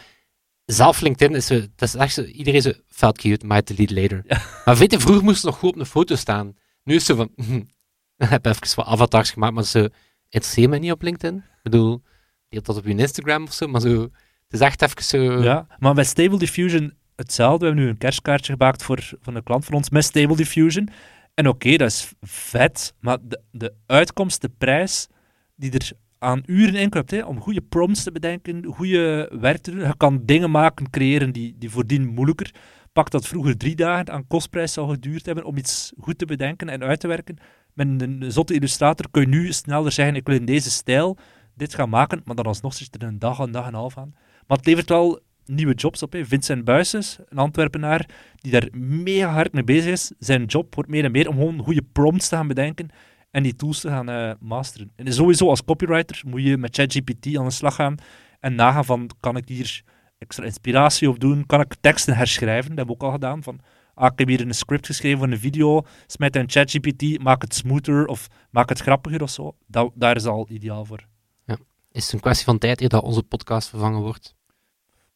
Zelf 0.65 1.01
LinkedIn 1.01 1.35
is 1.35 1.45
zo... 1.45 1.59
Dat 1.75 1.87
is 1.87 1.95
echt 1.95 2.13
zo... 2.13 2.21
Iedereen 2.23 2.61
zo... 2.61 2.71
Felt 2.87 3.17
cute, 3.17 3.45
might 3.45 3.67
delete 3.67 3.93
later. 4.01 4.23
Maar 4.65 4.75
weet 4.77 4.91
je, 4.91 4.99
vroeger 4.99 5.23
moest 5.23 5.35
het 5.35 5.45
nog 5.45 5.59
goed 5.59 5.73
op 5.73 5.79
een 5.79 5.85
foto 5.85 6.15
staan. 6.15 6.53
Nu 6.83 6.95
is 6.95 7.05
zo 7.05 7.15
van... 7.15 7.29
ik 8.17 8.29
heb 8.29 8.45
even 8.45 8.75
wat 8.75 8.85
avatars 8.85 9.31
gemaakt, 9.31 9.53
maar 9.53 9.63
zo... 9.63 9.87
Interesseer 10.29 10.69
me 10.69 10.77
niet 10.77 10.91
op 10.91 11.01
LinkedIn. 11.01 11.35
Ik 11.37 11.43
bedoel... 11.63 12.01
Deelt 12.49 12.65
dat 12.65 12.77
op 12.77 12.85
je 12.85 12.95
Instagram 12.95 13.43
of 13.43 13.53
zo, 13.53 13.67
maar 13.67 13.81
zo... 13.81 14.01
Het 14.01 14.53
is 14.53 14.59
echt 14.59 14.81
even 14.81 15.03
zo... 15.03 15.41
Ja, 15.43 15.67
maar 15.79 15.93
bij 15.93 16.03
Stable 16.03 16.37
Diffusion 16.37 16.93
hetzelfde. 17.15 17.59
We 17.59 17.65
hebben 17.65 17.83
nu 17.83 17.89
een 17.89 17.97
kerstkaartje 17.97 18.51
gemaakt 18.57 18.83
voor, 18.83 18.99
voor 19.21 19.35
een 19.35 19.43
klant 19.43 19.65
van 19.65 19.73
ons 19.73 19.89
met 19.89 20.03
Stable 20.03 20.35
Diffusion. 20.35 20.89
En 21.35 21.47
oké, 21.47 21.75
dat 21.77 21.89
is 21.89 22.13
vet, 22.21 22.93
maar 22.99 23.17
de, 23.21 23.41
de 23.51 23.73
uitkomst, 23.85 24.41
de 24.41 24.49
prijs, 24.57 25.07
die 25.55 25.71
er 25.71 25.91
aan 26.19 26.43
uren 26.45 26.75
in 26.75 26.91
hè, 27.05 27.23
om 27.23 27.41
goede 27.41 27.61
prompts 27.61 28.03
te 28.03 28.11
bedenken, 28.11 28.65
goede 28.65 29.31
werk 29.39 29.57
te 29.61 29.71
doen. 29.71 29.79
Je 29.79 29.97
kan 29.97 30.21
dingen 30.25 30.51
maken, 30.51 30.89
creëren 30.89 31.31
die, 31.31 31.55
die 31.57 31.69
voordien 31.69 32.07
moeilijker. 32.07 32.53
Pak 32.93 33.09
dat 33.09 33.27
vroeger 33.27 33.57
drie 33.57 33.75
dagen 33.75 34.11
aan 34.11 34.27
kostprijs 34.27 34.73
zou 34.73 34.89
geduurd 34.89 35.25
hebben 35.25 35.43
om 35.43 35.57
iets 35.57 35.93
goed 35.99 36.17
te 36.17 36.25
bedenken 36.25 36.69
en 36.69 36.83
uit 36.83 36.99
te 36.99 37.07
werken. 37.07 37.37
Met 37.73 38.01
een 38.01 38.31
zotte 38.31 38.53
illustrator 38.53 39.05
kun 39.11 39.21
je 39.21 39.27
nu 39.27 39.51
sneller 39.53 39.91
zeggen, 39.91 40.15
ik 40.15 40.27
wil 40.27 40.35
in 40.35 40.45
deze 40.45 40.71
stijl 40.71 41.17
dit 41.53 41.75
gaan 41.75 41.89
maken, 41.89 42.21
maar 42.25 42.35
dan 42.35 42.45
alsnog 42.45 42.73
zit 42.73 42.95
er 42.95 43.07
een 43.07 43.19
dag, 43.19 43.39
een 43.39 43.51
dag 43.51 43.67
en 43.67 43.73
half 43.73 43.97
aan. 43.97 44.13
Maar 44.47 44.57
het 44.57 44.65
levert 44.65 44.89
wel 44.89 45.19
nieuwe 45.45 45.73
jobs 45.73 46.03
op. 46.03 46.11
Hè. 46.13 46.25
Vincent 46.25 46.63
Buisses, 46.63 47.17
een 47.29 47.37
Antwerpenaar, 47.37 48.09
die 48.35 48.51
daar 48.51 48.67
mega 48.79 49.29
hard 49.29 49.53
mee 49.53 49.63
bezig 49.63 49.91
is. 49.91 50.11
Zijn 50.19 50.45
job 50.45 50.75
wordt 50.75 50.89
meer 50.89 51.03
en 51.03 51.11
meer 51.11 51.27
om 51.27 51.35
gewoon 51.35 51.59
goede 51.59 51.81
prompts 51.91 52.27
te 52.29 52.35
gaan 52.35 52.47
bedenken 52.47 52.89
en 53.31 53.43
die 53.43 53.55
tools 53.55 53.79
te 53.79 53.87
gaan 53.87 54.09
uh, 54.09 54.31
masteren. 54.39 54.91
En 54.95 55.13
sowieso 55.13 55.49
als 55.49 55.63
copywriter 55.63 56.21
moet 56.25 56.43
je 56.43 56.57
met 56.57 56.75
ChatGPT 56.75 57.37
aan 57.37 57.45
de 57.45 57.51
slag 57.51 57.75
gaan 57.75 57.95
en 58.39 58.55
nagaan 58.55 58.85
van, 58.85 59.09
kan 59.19 59.37
ik 59.37 59.47
hier 59.47 59.83
extra 60.17 60.45
inspiratie 60.45 61.09
op 61.09 61.19
doen? 61.19 61.45
Kan 61.45 61.61
ik 61.61 61.75
teksten 61.81 62.15
herschrijven? 62.15 62.69
Dat 62.69 62.77
heb 62.77 62.87
ik 62.87 62.93
ook 62.93 63.03
al 63.03 63.11
gedaan. 63.11 63.43
Van, 63.43 63.59
ah, 63.93 64.11
ik 64.11 64.19
heb 64.19 64.27
hier 64.27 64.41
een 64.41 64.53
script 64.53 64.85
geschreven 64.85 65.17
voor 65.17 65.27
een 65.27 65.39
video, 65.39 65.81
smijt 66.07 66.35
een 66.35 66.49
ChatGPT, 66.49 67.23
maak 67.23 67.41
het 67.41 67.55
smoother 67.55 68.05
of 68.05 68.27
maak 68.51 68.69
het 68.69 68.79
grappiger 68.79 69.21
of 69.21 69.29
zo. 69.29 69.55
Dat, 69.67 69.91
daar 69.95 70.15
is 70.15 70.25
al 70.25 70.47
ideaal 70.49 70.85
voor. 70.85 71.07
Ja. 71.45 71.57
Is 71.91 72.03
het 72.03 72.13
een 72.13 72.19
kwestie 72.19 72.45
van 72.45 72.57
tijd 72.57 72.89
dat 72.89 73.03
onze 73.03 73.23
podcast 73.23 73.69
vervangen 73.69 74.01
wordt? 74.01 74.35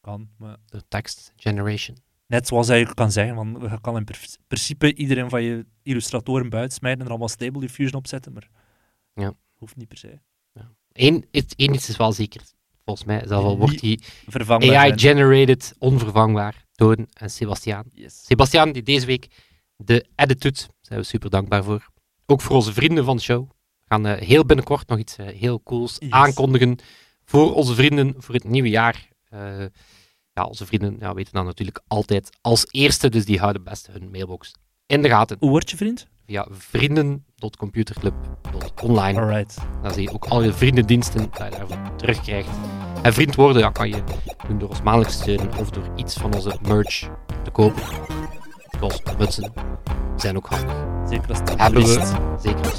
Kan, 0.01 0.29
maar... 0.37 0.57
De 0.65 0.83
text 0.87 1.33
generation. 1.35 1.97
Net 2.27 2.47
zoals 2.47 2.67
je 2.67 2.93
kan 2.93 3.11
zeggen, 3.11 3.35
want 3.35 3.61
je 3.61 3.81
kan 3.81 3.97
in 3.97 4.07
principe 4.47 4.93
iedereen 4.93 5.29
van 5.29 5.43
je 5.43 5.65
illustratoren 5.83 6.49
buiten 6.49 6.77
smijten 6.77 6.99
en 6.99 7.05
er 7.05 7.11
allemaal 7.11 7.29
Stable 7.29 7.59
Diffusion 7.59 7.99
opzetten, 7.99 8.33
maar 8.33 8.49
ja. 9.13 9.33
hoeft 9.55 9.75
niet 9.75 9.87
per 9.87 9.97
se. 9.97 10.19
Ja. 10.53 10.71
Eén, 10.91 11.25
één 11.55 11.73
iets 11.73 11.89
is 11.89 11.97
wel 11.97 12.11
zeker, 12.11 12.41
volgens 12.85 13.05
mij, 13.07 13.27
zelf 13.27 13.43
al 13.43 13.57
wordt 13.57 13.79
die 13.79 14.01
AI 14.77 14.99
generated 14.99 15.75
onvervangbaar, 15.77 16.65
Toon 16.71 17.07
en 17.13 17.29
Sebastiaan. 17.29 17.85
Yes. 17.93 18.25
Sebastiaan, 18.25 18.71
die 18.71 18.83
deze 18.83 19.05
week 19.05 19.27
de 19.75 20.05
edit 20.15 20.41
doet, 20.41 20.59
daar 20.59 20.75
zijn 20.81 20.99
we 20.99 21.05
super 21.05 21.29
dankbaar 21.29 21.63
voor. 21.63 21.89
Ook 22.25 22.41
voor 22.41 22.55
onze 22.55 22.73
vrienden 22.73 23.05
van 23.05 23.15
de 23.15 23.21
show. 23.21 23.49
We 23.49 23.85
gaan 23.87 24.07
uh, 24.07 24.13
heel 24.13 24.45
binnenkort 24.45 24.87
nog 24.87 24.99
iets 24.99 25.17
uh, 25.17 25.27
heel 25.27 25.63
cools 25.63 25.95
Yes. 25.99 26.11
aankondigen 26.11 26.77
voor 27.23 27.53
onze 27.53 27.75
vrienden 27.75 28.13
voor 28.17 28.35
het 28.35 28.43
nieuwe 28.43 28.69
jaar. 28.69 29.08
Uh, 29.33 29.65
ja, 30.33 30.43
onze 30.43 30.65
vrienden 30.65 30.95
ja, 30.99 31.13
weten 31.13 31.33
dan 31.33 31.45
natuurlijk 31.45 31.81
altijd 31.87 32.29
als 32.41 32.67
eerste, 32.71 33.09
dus 33.09 33.25
die 33.25 33.39
houden 33.39 33.63
best 33.63 33.87
hun 33.91 34.09
mailbox 34.11 34.51
in 34.85 35.01
de 35.01 35.09
gaten. 35.09 35.37
Hoe 35.39 35.49
word 35.49 35.69
je 35.69 35.77
vriend? 35.77 36.07
Via 36.25 36.47
vrienden.computerclub.online. 36.49 39.19
Alright. 39.19 39.57
Dan 39.81 39.93
zie 39.93 40.01
je 40.01 40.13
ook 40.13 40.25
al 40.25 40.43
je 40.43 40.53
vriendendiensten 40.53 41.29
dat 41.37 41.53
je 41.53 41.57
daarvoor 41.57 41.95
terugkrijgt. 41.95 42.49
En 43.01 43.13
vriend 43.13 43.35
worden 43.35 43.61
ja, 43.61 43.69
kan 43.69 43.89
je 43.89 44.03
doen 44.47 44.59
door 44.59 44.69
ons 44.69 44.81
maandelijks 44.81 45.15
te 45.15 45.21
steunen 45.21 45.57
of 45.57 45.69
door 45.69 45.89
iets 45.95 46.13
van 46.13 46.33
onze 46.33 46.57
merch 46.61 46.99
te 47.43 47.51
kopen. 47.51 47.83
Zoals 48.79 49.01
mutsen. 49.17 49.53
zijn 50.15 50.37
ook 50.37 50.47
handig. 50.47 50.75
Zeker 51.09 51.29
als 51.29 51.39
het 51.39 51.57
Hebben 51.57 51.81
we. 51.81 51.87
liefst. 51.87 52.13
Zeker. 52.41 52.65
als. 52.65 52.77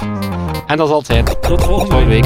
En 0.67 0.77
dat 0.77 0.87
zal 0.87 0.97
het 0.97 1.05
zijn. 1.05 1.25
Tot 1.25 1.41
Tot 1.41 1.63
volgende 1.63 1.91
volgende 1.91 2.05
week. 2.05 2.25